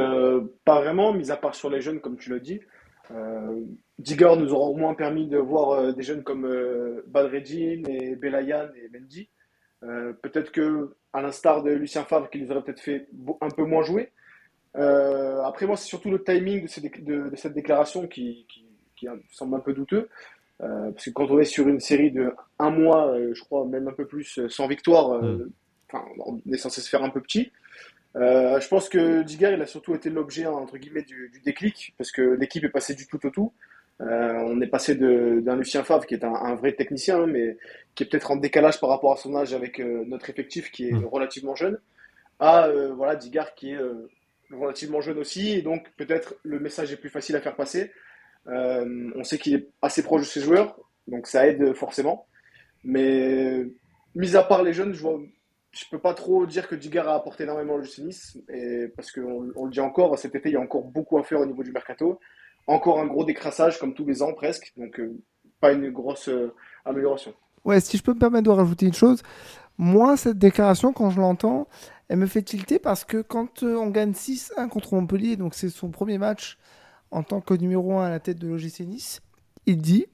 pas 0.64 0.80
vraiment, 0.80 1.12
mis 1.12 1.32
à 1.32 1.36
part 1.36 1.56
sur 1.56 1.70
les 1.70 1.80
jeunes, 1.80 1.98
comme 1.98 2.16
tu 2.16 2.30
l'as 2.30 2.38
dit. 2.38 2.60
Digger 3.98 4.34
nous 4.36 4.52
aura 4.52 4.68
au 4.68 4.76
moins 4.76 4.94
permis 4.94 5.26
de 5.26 5.38
voir 5.38 5.94
des 5.94 6.02
jeunes 6.02 6.22
comme 6.22 6.46
Badredine 7.06 7.88
et 7.88 8.16
Belayan 8.16 8.68
et 8.76 8.88
Mendy. 8.92 9.28
peut-être 9.80 10.52
que, 10.52 10.94
à 11.12 11.22
l'instar 11.22 11.62
de 11.62 11.70
Lucien 11.70 12.04
Favre, 12.04 12.30
qui 12.30 12.40
nous 12.40 12.50
aurait 12.50 12.62
peut-être 12.62 12.80
fait 12.80 13.08
un 13.40 13.48
peu 13.48 13.64
moins 13.64 13.82
jouer, 13.82 14.12
euh, 14.76 15.42
après, 15.42 15.66
moi, 15.66 15.76
c'est 15.76 15.86
surtout 15.86 16.10
le 16.10 16.22
timing 16.22 16.68
de, 17.00 17.30
cette 17.34 17.54
déclaration 17.54 18.06
qui, 18.06 18.46
semble 19.30 19.56
un 19.56 19.60
peu 19.60 19.72
douteux. 19.72 20.08
Euh, 20.60 20.90
parce 20.90 21.04
que 21.04 21.10
quand 21.10 21.30
on 21.30 21.38
est 21.38 21.44
sur 21.44 21.68
une 21.68 21.78
série 21.78 22.10
de 22.10 22.32
un 22.58 22.70
mois, 22.70 23.12
euh, 23.12 23.32
je 23.32 23.44
crois 23.44 23.64
même 23.64 23.86
un 23.86 23.92
peu 23.92 24.06
plus, 24.06 24.40
sans 24.48 24.66
victoire, 24.66 25.22
mm. 25.22 25.50
on 26.26 26.40
est 26.52 26.56
censé 26.56 26.80
se 26.80 26.88
faire 26.88 27.04
un 27.04 27.10
peu 27.10 27.20
petit. 27.20 27.52
Je 28.14 28.68
pense 28.68 28.88
que 28.88 29.22
Digar, 29.22 29.52
il 29.52 29.62
a 29.62 29.66
surtout 29.66 29.94
été 29.94 30.10
l'objet, 30.10 30.46
entre 30.46 30.78
guillemets, 30.78 31.02
du, 31.02 31.30
déclic, 31.44 31.94
parce 31.98 32.10
que 32.10 32.22
l'équipe 32.22 32.64
est 32.64 32.70
passée 32.70 32.94
du 32.94 33.06
tout 33.06 33.24
au 33.26 33.30
tout. 33.30 33.52
on 34.00 34.60
est 34.60 34.66
passé 34.66 34.94
d'un 34.94 35.56
Lucien 35.56 35.84
Favre, 35.84 36.06
qui 36.06 36.14
est 36.14 36.24
un, 36.24 36.54
vrai 36.54 36.72
technicien, 36.72 37.26
mais 37.26 37.56
qui 37.94 38.02
est 38.02 38.06
peut-être 38.06 38.30
en 38.30 38.36
décalage 38.36 38.80
par 38.80 38.90
rapport 38.90 39.12
à 39.12 39.16
son 39.16 39.36
âge 39.36 39.54
avec 39.54 39.78
notre 39.78 40.30
effectif, 40.30 40.70
qui 40.70 40.88
est 40.88 40.92
mm. 40.92 41.06
relativement 41.06 41.54
jeune, 41.54 41.78
à 42.40 42.68
voilà, 42.96 43.16
Digar, 43.16 43.54
qui 43.54 43.72
est 43.72 43.78
relativement 44.50 45.00
jeune 45.00 45.18
aussi, 45.18 45.50
et 45.50 45.62
donc 45.62 45.86
peut-être 45.96 46.34
le 46.42 46.58
message 46.58 46.92
est 46.92 46.96
plus 46.96 47.10
facile 47.10 47.36
à 47.36 47.40
faire 47.40 47.56
passer. 47.56 47.92
Euh, 48.46 49.10
on 49.14 49.24
sait 49.24 49.38
qu'il 49.38 49.54
est 49.54 49.68
assez 49.82 50.02
proche 50.02 50.22
de 50.22 50.26
ses 50.26 50.40
joueurs, 50.40 50.78
donc 51.06 51.26
ça 51.26 51.46
aide 51.46 51.74
forcément. 51.74 52.26
Mais 52.84 53.66
mis 54.14 54.36
à 54.36 54.42
part 54.42 54.62
les 54.62 54.72
jeunes, 54.72 54.94
je 54.94 55.06
ne 55.06 55.26
je 55.78 55.84
peux 55.90 55.98
pas 55.98 56.14
trop 56.14 56.44
dire 56.44 56.66
que 56.66 56.74
Digar 56.74 57.08
a 57.08 57.14
apporté 57.14 57.44
énormément 57.44 57.74
au 57.74 57.80
Nice, 57.80 58.36
parce 58.96 59.12
qu'on 59.12 59.52
on 59.54 59.64
le 59.66 59.70
dit 59.70 59.80
encore, 59.80 60.18
cet 60.18 60.34
été 60.34 60.48
il 60.48 60.52
y 60.52 60.56
a 60.56 60.60
encore 60.60 60.82
beaucoup 60.82 61.18
à 61.18 61.22
faire 61.22 61.40
au 61.40 61.46
niveau 61.46 61.62
du 61.62 61.70
mercato, 61.70 62.18
encore 62.66 62.98
un 62.98 63.06
gros 63.06 63.24
décrassage 63.24 63.78
comme 63.78 63.94
tous 63.94 64.04
les 64.04 64.22
ans 64.22 64.34
presque, 64.34 64.72
donc 64.76 64.98
euh, 64.98 65.16
pas 65.60 65.72
une 65.72 65.90
grosse 65.90 66.28
euh, 66.28 66.52
amélioration. 66.84 67.32
Ouais, 67.64 67.80
si 67.80 67.96
je 67.96 68.02
peux 68.02 68.12
me 68.12 68.18
permettre 68.18 68.44
de 68.44 68.50
rajouter 68.50 68.86
une 68.86 68.94
chose, 68.94 69.22
moi 69.78 70.16
cette 70.16 70.38
déclaration 70.38 70.92
quand 70.92 71.10
je 71.10 71.20
l'entends, 71.20 71.68
elle 72.08 72.18
me 72.18 72.26
fait 72.26 72.42
tilter 72.42 72.78
parce 72.78 73.04
que 73.04 73.22
quand 73.22 73.62
euh, 73.62 73.76
on 73.76 73.88
gagne 73.88 74.12
6-1 74.12 74.68
contre 74.68 74.94
Montpellier, 74.94 75.36
donc 75.36 75.54
c'est 75.54 75.70
son 75.70 75.90
premier 75.90 76.18
match 76.18 76.58
en 77.10 77.22
tant 77.22 77.40
que 77.40 77.54
numéro 77.54 77.98
1 77.98 78.06
à 78.06 78.10
la 78.10 78.20
tête 78.20 78.38
de 78.38 78.48
l'OGC 78.48 78.80
Nice, 78.80 79.22
il 79.66 79.78
dit 79.78 80.06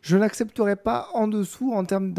Je 0.00 0.16
n'accepterai 0.16 0.76
pas 0.76 1.08
en 1.12 1.28
dessous 1.28 1.72
en 1.74 1.84
termes 1.84 2.12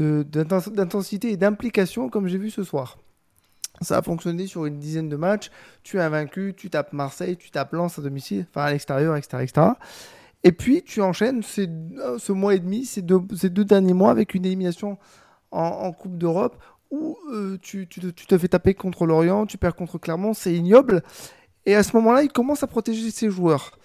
d'intensité 0.00 1.30
et 1.30 1.36
d'implication 1.36 2.08
comme 2.08 2.26
j'ai 2.26 2.38
vu 2.38 2.50
ce 2.50 2.62
soir. 2.62 2.98
Ça 3.82 3.98
a 3.98 4.02
fonctionné 4.02 4.46
sur 4.46 4.66
une 4.66 4.78
dizaine 4.78 5.08
de 5.08 5.16
matchs. 5.16 5.50
Tu 5.82 5.96
es 5.96 6.00
invaincu, 6.00 6.54
tu 6.56 6.68
tapes 6.68 6.92
Marseille, 6.92 7.36
tu 7.36 7.50
tapes 7.50 7.72
Lens 7.72 7.98
à 7.98 8.02
domicile, 8.02 8.46
enfin 8.50 8.64
à 8.64 8.70
l'extérieur, 8.72 9.16
etc., 9.16 9.42
etc. 9.42 9.66
Et 10.42 10.52
puis 10.52 10.82
tu 10.82 11.00
enchaînes 11.02 11.42
euh, 11.58 12.18
ce 12.18 12.32
mois 12.32 12.54
et 12.54 12.58
demi, 12.58 12.84
ces 12.84 13.02
deux, 13.02 13.20
ces 13.36 13.50
deux 13.50 13.64
derniers 13.64 13.94
mois 13.94 14.10
avec 14.10 14.34
une 14.34 14.44
élimination 14.44 14.98
en 15.52 15.92
Coupe 15.92 16.16
d'Europe 16.16 16.56
où 16.90 17.16
euh, 17.32 17.56
tu, 17.62 17.86
te 17.86 18.38
fais 18.38 18.48
taper 18.48 18.74
contre 18.74 19.06
Lorient, 19.06 19.46
tu 19.46 19.58
perds 19.58 19.76
contre 19.76 19.98
Clermont, 19.98 20.34
c'est 20.34 20.52
ignoble. 20.54 21.02
Et 21.66 21.74
à 21.74 21.82
ce 21.82 21.94
moment-là, 21.96 22.22
il 22.22 22.32
commence 22.32 22.62
à 22.62 22.66
protéger 22.66 23.10
ses 23.10 23.30
joueurs. 23.30 23.78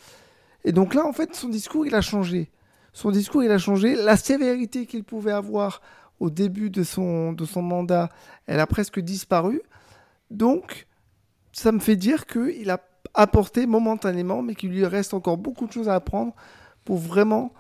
Et 0.64 0.72
donc 0.72 0.96
là, 0.96 1.06
en 1.06 1.14
fait, 1.14 1.36
son 1.36 1.50
discours, 1.50 1.86
il 1.86 1.94
a 1.94 2.02
changé. 2.02 2.52
Son 2.94 3.12
discours, 3.12 3.44
il 3.44 3.52
a 3.52 3.58
changé. 3.58 3.96
La 3.96 4.18
sévérité 4.18 4.86
qu'il 4.86 5.04
pouvait 5.04 5.32
avoir 5.32 5.82
au 6.20 6.30
début 6.30 6.70
de 6.70 6.84
son, 6.84 7.34
de 7.34 7.46
son 7.46 7.62
mandat, 7.62 8.10
elle 8.48 8.60
a 8.60 8.68
presque 8.68 9.00
disparu. 9.00 9.62
Donc, 10.32 10.88
ça 11.52 11.72
me 11.72 11.80
fait 11.80 11.96
dire 11.96 12.26
qu'il 12.26 12.70
a 12.70 12.82
apporté 13.14 13.66
momentanément, 13.66 14.42
mais 14.42 14.56
qu'il 14.56 14.72
lui 14.72 14.86
reste 14.86 15.14
encore 15.14 15.38
beaucoup 15.38 15.68
de 15.68 15.72
choses 15.72 15.90
à 15.90 15.96
apprendre 15.96 16.34
pour 16.84 16.98
vraiment 16.98 17.54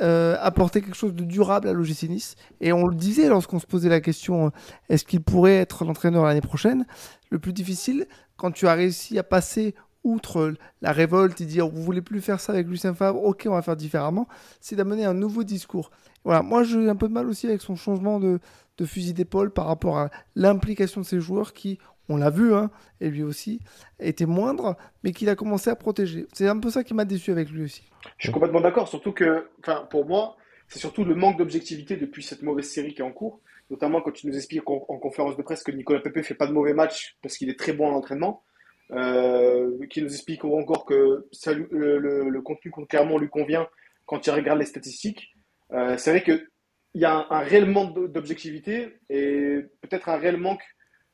euh, 0.00 0.36
apporter 0.40 0.80
quelque 0.80 0.96
chose 0.96 1.14
de 1.14 1.24
durable 1.24 1.66
à 1.66 1.72
l'OGC. 1.72 2.36
Et 2.60 2.72
on 2.72 2.86
le 2.86 2.94
disait 2.94 3.28
lorsqu'on 3.28 3.58
se 3.58 3.66
posait 3.66 3.88
la 3.88 4.00
question 4.00 4.46
euh, 4.46 4.50
est-ce 4.88 5.04
qu'il 5.04 5.22
pourrait 5.22 5.56
être 5.56 5.84
l'entraîneur 5.84 6.24
l'année 6.24 6.40
prochaine? 6.40 6.86
Le 7.30 7.38
plus 7.38 7.52
difficile, 7.52 8.06
quand 8.36 8.52
tu 8.52 8.68
as 8.68 8.74
réussi 8.74 9.18
à 9.18 9.24
passer 9.24 9.74
outre 10.08 10.54
la 10.82 10.92
révolte 10.92 11.40
et 11.40 11.44
dire 11.44 11.68
vous 11.68 11.82
voulez 11.82 12.02
plus 12.02 12.20
faire 12.20 12.40
ça 12.40 12.52
avec 12.52 12.66
Lucien 12.66 12.94
Favre, 12.94 13.22
ok, 13.22 13.44
on 13.46 13.52
va 13.52 13.62
faire 13.62 13.76
différemment, 13.76 14.26
c'est 14.60 14.76
d'amener 14.76 15.04
un 15.04 15.14
nouveau 15.14 15.44
discours. 15.44 15.90
Voilà, 16.24 16.42
moi 16.42 16.62
j'ai 16.62 16.88
un 16.88 16.96
peu 16.96 17.08
de 17.08 17.12
mal 17.12 17.28
aussi 17.28 17.46
avec 17.46 17.60
son 17.60 17.76
changement 17.76 18.20
de, 18.20 18.40
fusil 18.84 19.12
d'épaule 19.12 19.50
par 19.50 19.66
rapport 19.66 19.98
à 19.98 20.10
l'implication 20.36 21.00
de 21.00 21.06
ces 21.06 21.20
joueurs 21.20 21.52
qui 21.52 21.78
on 22.08 22.16
l'a 22.16 22.30
vu, 22.30 22.54
hein, 22.54 22.70
et 23.00 23.10
lui 23.10 23.22
aussi, 23.22 23.60
était 24.00 24.24
moindre, 24.24 24.76
mais 25.04 25.12
qu'il 25.12 25.28
a 25.28 25.36
commencé 25.36 25.68
à 25.68 25.76
protéger. 25.76 26.26
C'est 26.32 26.48
un 26.48 26.58
peu 26.58 26.70
ça 26.70 26.82
qui 26.82 26.94
m'a 26.94 27.04
déçu 27.04 27.30
avec 27.30 27.50
lui 27.50 27.62
aussi. 27.62 27.82
Je 28.16 28.26
suis 28.26 28.32
complètement 28.32 28.62
d'accord, 28.62 28.88
surtout 28.88 29.12
que, 29.12 29.46
pour 29.90 30.06
moi, 30.06 30.36
c'est 30.68 30.78
surtout 30.78 31.04
le 31.04 31.14
manque 31.14 31.38
d'objectivité 31.38 31.96
depuis 31.96 32.22
cette 32.22 32.42
mauvaise 32.42 32.68
série 32.68 32.94
qui 32.94 33.00
est 33.00 33.04
en 33.04 33.12
cours, 33.12 33.40
notamment 33.70 34.00
quand 34.00 34.12
tu 34.12 34.26
nous 34.26 34.36
expliques 34.36 34.68
en, 34.68 34.78
conférence 34.78 35.36
de 35.36 35.42
presse 35.42 35.62
que 35.62 35.72
Nicolas 35.72 36.00
Pepe 36.00 36.22
fait 36.22 36.34
pas 36.34 36.46
de 36.46 36.52
mauvais 36.52 36.74
match 36.74 37.16
parce 37.22 37.36
qu'il 37.36 37.50
est 37.50 37.58
très 37.58 37.72
bon 37.72 37.88
en 37.88 37.96
entraînement, 37.96 38.42
euh, 38.46 38.47
qui 38.90 40.02
nous 40.02 40.12
explique 40.12 40.44
encore 40.44 40.84
que 40.84 41.26
le, 41.46 42.40
contenu 42.40 42.72
clairement 42.88 43.18
lui 43.18 43.28
convient 43.28 43.68
quand 44.06 44.26
il 44.26 44.30
regarde 44.30 44.58
les 44.58 44.64
statistiques. 44.64 45.34
Euh, 45.72 45.98
c'est 45.98 46.10
vrai 46.10 46.22
qu'il 46.22 46.46
y 46.94 47.04
a 47.04 47.26
un, 47.28 47.40
réel 47.40 47.66
manque 47.66 48.10
d'objectivité 48.10 48.98
et 49.10 49.60
peut-être 49.82 50.08
un 50.08 50.16
réel 50.16 50.38
manque 50.38 50.64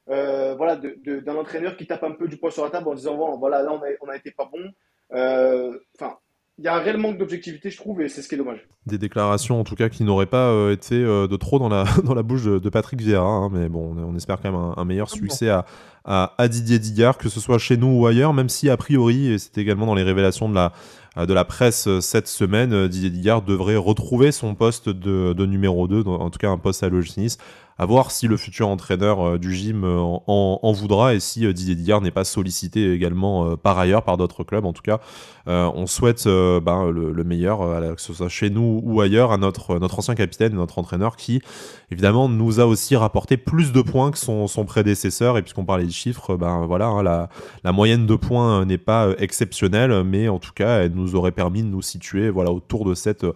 euh, 0.09 0.55
voilà, 0.55 0.77
d'un 0.77 1.37
entraîneur 1.37 1.77
qui 1.77 1.87
tape 1.87 2.05
un 2.05 2.13
peu 2.13 2.29
du 2.29 2.37
poing 2.37 2.51
sur 2.51 2.65
la 2.65 2.71
table 2.71 2.89
en 2.89 2.95
disant 2.95 3.37
voilà, 3.37 3.63
là, 3.63 3.73
on 3.73 4.09
a, 4.09 4.17
été 4.17 4.31
pas 4.31 4.51
bon. 4.53 4.71
Enfin, 5.11 6.19
il 6.59 6.65
y 6.65 6.69
a 6.69 6.77
un 6.77 6.79
réel 6.79 6.99
manque 6.99 7.19
d'objectivité, 7.19 7.69
je 7.69 7.77
trouve, 7.77 8.01
et 8.01 8.09
c'est 8.09 8.23
ce 8.23 8.29
qui 8.29 8.37
est 8.37 8.39
dommage. 8.39 8.61
Des 8.87 8.99
déclarations, 8.99 9.59
en 9.59 9.65
tout 9.65 9.75
cas, 9.75 9.89
qui 9.89 10.05
n'auraient 10.05 10.27
pas 10.27 10.51
euh, 10.51 10.73
été 10.73 10.95
euh, 10.95 11.27
de 11.27 11.37
trop 11.37 11.59
dans 11.59 11.69
la, 11.69 11.85
dans 12.05 12.15
la 12.15 12.23
bouche 12.23 12.45
de, 12.45 12.69
Patrick 12.69 13.01
Vieira, 13.01 13.27
hein, 13.27 13.49
mais 13.53 13.69
bon, 13.69 13.97
on, 13.97 14.15
espère 14.15 14.41
quand 14.41 14.53
même 14.53 14.73
un, 14.77 14.85
meilleur 14.85 15.09
ah 15.11 15.17
succès 15.17 15.49
à, 15.49 15.65
à, 16.05 16.49
Didier 16.49 16.79
Digard, 16.79 17.19
que 17.19 17.29
ce 17.29 17.41
soit 17.41 17.59
chez 17.59 17.77
nous 17.77 17.89
ou 17.89 18.07
ailleurs, 18.07 18.33
même 18.33 18.49
si, 18.49 18.71
a 18.71 18.77
priori, 18.77 19.33
et 19.33 19.39
c'est 19.39 19.59
également 19.59 19.87
dans 19.87 19.97
les 19.97 20.05
révélations 20.05 20.49
de 20.49 20.55
la, 20.55 20.73
de 21.17 21.33
la 21.33 21.45
presse 21.45 21.89
cette 22.01 22.29
semaine, 22.29 22.87
Didier 22.87 23.11
Digard 23.11 23.43
devrait 23.43 23.77
retrouver 23.77 24.31
son 24.31 24.55
poste 24.55 24.89
de, 24.89 25.33
de 25.33 25.47
numéro 25.47 25.89
2, 25.89 26.05
en 26.07 26.31
tout 26.31 26.39
cas 26.39 26.51
un 26.51 26.59
poste 26.59 26.85
à 26.85 26.89
l'OGC 26.89 27.17
Nice, 27.17 27.39
à 27.79 27.87
voir 27.87 28.11
si 28.11 28.29
le 28.29 28.37
futur 28.37 28.69
entraîneur 28.69 29.21
euh, 29.21 29.39
du 29.39 29.55
gym 29.55 29.85
euh, 29.85 29.99
en, 29.99 30.73
voudra 30.73 31.15
et 31.15 31.21
si 31.21 31.45
euh, 31.45 31.53
Didier 31.53 31.75
Digard 31.75 32.01
n'est 32.01 32.11
pas 32.11 32.25
sollicité 32.25 32.93
également 32.93 33.57
par 33.57 33.79
ailleurs 33.79 34.03
par 34.03 34.17
d'autres 34.17 34.45
clubs. 34.45 34.65
En 34.65 34.73
tout 34.73 34.83
cas, 34.83 35.01
on 35.47 35.87
souhaite 35.87 36.25
ben, 36.27 36.91
le, 36.91 37.25
meilleur, 37.25 37.95
que 37.95 38.01
ce 38.01 38.13
soit 38.13 38.29
chez 38.29 38.51
nous 38.51 38.81
ou 38.83 39.01
ailleurs, 39.01 39.33
à 39.33 39.37
notre, 39.37 39.79
ancien 39.99 40.15
capitaine, 40.15 40.55
notre 40.55 40.79
entraîneur 40.79 41.17
qui, 41.17 41.41
évidemment, 41.91 42.29
nous 42.29 42.61
a 42.61 42.67
aussi 42.67 42.97
rapporté 42.97 43.37
plus 43.37 43.73
de 43.73 43.83
points 43.83 44.11
que 44.11 44.19
son, 44.19 44.65
prédécesseur. 44.67 45.37
Et 45.39 45.43
puisqu'on 45.43 45.65
parlait 45.65 45.85
de 45.85 45.91
chiffres, 45.91 46.37
ben 46.37 46.65
voilà, 46.67 46.87
hein, 46.87 47.29
la, 47.63 47.73
moyenne 47.73 48.07
de 48.07 48.15
points 48.15 48.65
n'est 48.65 48.79
pas 48.79 49.11
exceptionnelle, 49.19 50.03
mais 50.05 50.29
en 50.29 50.39
tout 50.39 50.53
cas, 50.55 50.81
elle 50.81 50.93
nous 50.93 51.15
aurait 51.15 51.33
permis 51.33 51.63
de 51.63 51.69
nous 51.69 51.83
situer 51.83 52.31
voilà, 52.31 52.51
autour 52.51 52.85
de 52.85 52.95
cette 52.95 53.27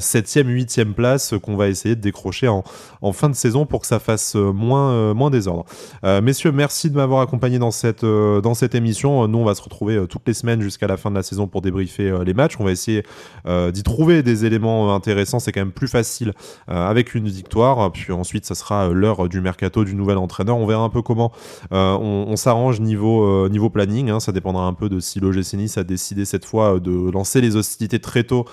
septième, 0.00 0.48
huitième 0.48 0.94
place 0.94 1.34
qu'on 1.42 1.56
va 1.56 1.68
essayer 1.68 1.96
de 1.96 2.00
décrocher 2.00 2.48
en, 2.48 2.64
en 3.00 3.12
fin 3.12 3.28
de 3.28 3.34
saison 3.34 3.66
pour 3.66 3.75
que 3.80 3.86
ça 3.86 3.98
fasse 3.98 4.36
euh, 4.36 4.52
moins, 4.52 4.90
euh, 4.90 5.14
moins 5.14 5.30
désordre. 5.30 5.64
Euh, 6.04 6.20
messieurs, 6.20 6.52
merci 6.52 6.90
de 6.90 6.96
m'avoir 6.96 7.20
accompagné 7.20 7.58
dans 7.58 7.70
cette, 7.70 8.04
dans 8.04 8.54
cette 8.54 8.74
émission. 8.74 9.26
Nous, 9.28 9.38
on 9.38 9.44
va 9.44 9.54
se 9.54 9.62
retrouver 9.62 10.06
toutes 10.08 10.26
les 10.26 10.34
semaines 10.34 10.60
jusqu'à 10.60 10.86
la 10.86 10.96
fin 10.96 11.10
de 11.10 11.16
la 11.16 11.22
saison 11.22 11.46
pour 11.46 11.62
débriefer 11.62 12.24
les 12.24 12.34
matchs. 12.34 12.56
On 12.58 12.64
va 12.64 12.70
essayer 12.70 13.04
d'y 13.46 13.82
trouver 13.82 14.22
des 14.22 14.44
éléments 14.44 14.94
intéressants. 14.94 15.38
C'est 15.38 15.52
quand 15.52 15.60
même 15.60 15.72
plus 15.72 15.88
facile 15.88 16.32
avec 16.66 17.14
une 17.14 17.28
victoire. 17.28 17.90
Puis 17.92 18.12
ensuite, 18.12 18.44
ça 18.44 18.54
sera 18.54 18.88
l'heure 18.88 19.28
du 19.28 19.40
mercato 19.40 19.84
du 19.84 19.94
nouvel 19.94 20.18
entraîneur. 20.18 20.56
On 20.56 20.66
verra 20.66 20.82
un 20.82 20.88
peu 20.88 21.02
comment 21.02 21.32
on, 21.70 22.36
s'arrange 22.36 22.80
niveau, 22.80 23.48
niveau 23.48 23.70
planning. 23.70 24.10
Hein. 24.10 24.20
Ça 24.20 24.32
dépendra 24.32 24.66
un 24.66 24.74
peu 24.74 24.88
de 24.88 25.00
si 25.00 25.20
l'OGC 25.20 25.54
Nice 25.54 25.78
a 25.78 25.84
décidé 25.84 26.24
cette 26.24 26.44
fois 26.44 26.80
de 26.80 27.10
lancer 27.10 27.40
les 27.40 27.56
hostilités 27.56 28.00
très 28.00 28.24
tôt 28.24 28.44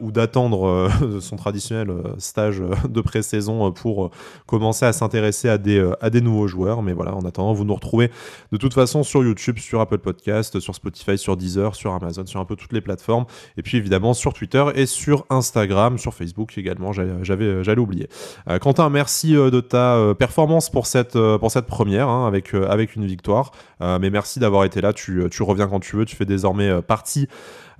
ou 0.00 0.10
d'attendre 0.12 0.88
son 1.20 1.36
traditionnel 1.36 1.92
stage 2.18 2.62
de 2.88 3.00
pré-saison 3.00 3.72
pour 3.72 4.10
commencer 4.46 4.57
à 4.66 4.92
s'intéresser 4.92 5.48
à 5.48 5.58
des, 5.58 5.78
euh, 5.78 5.92
à 6.00 6.10
des 6.10 6.20
nouveaux 6.20 6.46
joueurs. 6.46 6.82
Mais 6.82 6.92
voilà, 6.92 7.14
en 7.14 7.24
attendant, 7.24 7.52
vous 7.52 7.64
nous 7.64 7.74
retrouvez 7.74 8.10
de 8.52 8.56
toute 8.56 8.74
façon 8.74 9.02
sur 9.02 9.22
YouTube, 9.22 9.58
sur 9.58 9.80
Apple 9.80 9.98
Podcast, 9.98 10.60
sur 10.60 10.74
Spotify, 10.74 11.16
sur 11.16 11.36
Deezer, 11.36 11.74
sur 11.74 11.92
Amazon, 11.92 12.26
sur 12.26 12.40
un 12.40 12.44
peu 12.44 12.56
toutes 12.56 12.72
les 12.72 12.80
plateformes. 12.80 13.24
Et 13.56 13.62
puis 13.62 13.76
évidemment 13.76 14.14
sur 14.14 14.32
Twitter 14.32 14.64
et 14.74 14.86
sur 14.86 15.26
Instagram, 15.30 15.98
sur 15.98 16.14
Facebook 16.14 16.56
également, 16.58 16.92
j'avais, 16.92 17.44
euh, 17.44 17.62
j'allais 17.62 17.80
oublier. 17.80 18.08
Euh, 18.48 18.58
Quentin, 18.58 18.90
merci 18.90 19.32
de 19.32 19.60
ta 19.60 20.14
performance 20.18 20.70
pour 20.70 20.86
cette, 20.86 21.18
pour 21.38 21.50
cette 21.50 21.66
première, 21.66 22.08
hein, 22.08 22.26
avec, 22.26 22.54
avec 22.54 22.96
une 22.96 23.06
victoire. 23.06 23.52
mais 23.80 24.10
merci 24.10 24.38
d'avoir 24.40 24.64
été 24.64 24.80
là, 24.80 24.92
tu, 24.92 25.22
tu, 25.30 25.42
reviens 25.42 25.66
quand 25.66 25.80
tu 25.80 25.96
veux, 25.96 26.04
tu 26.04 26.16
fais 26.16 26.24
désormais 26.24 26.82
partie 26.82 27.28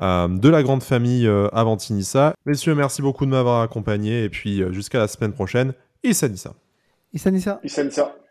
de 0.00 0.48
la 0.48 0.62
grande 0.62 0.82
famille 0.82 1.28
Avantinissa. 1.52 2.34
Messieurs, 2.46 2.74
merci 2.74 3.02
beaucoup 3.02 3.26
de 3.26 3.30
m'avoir 3.30 3.62
accompagné 3.62 4.24
et 4.24 4.28
puis 4.28 4.62
jusqu'à 4.72 4.98
la 4.98 5.08
semaine 5.08 5.32
prochaine. 5.32 5.72
Et 6.02 6.14
Sanissa. 6.14 6.54
Issa 7.12 7.30
Nissa. 7.30 7.60
Issa 7.62 7.82
Nissa. 7.84 8.27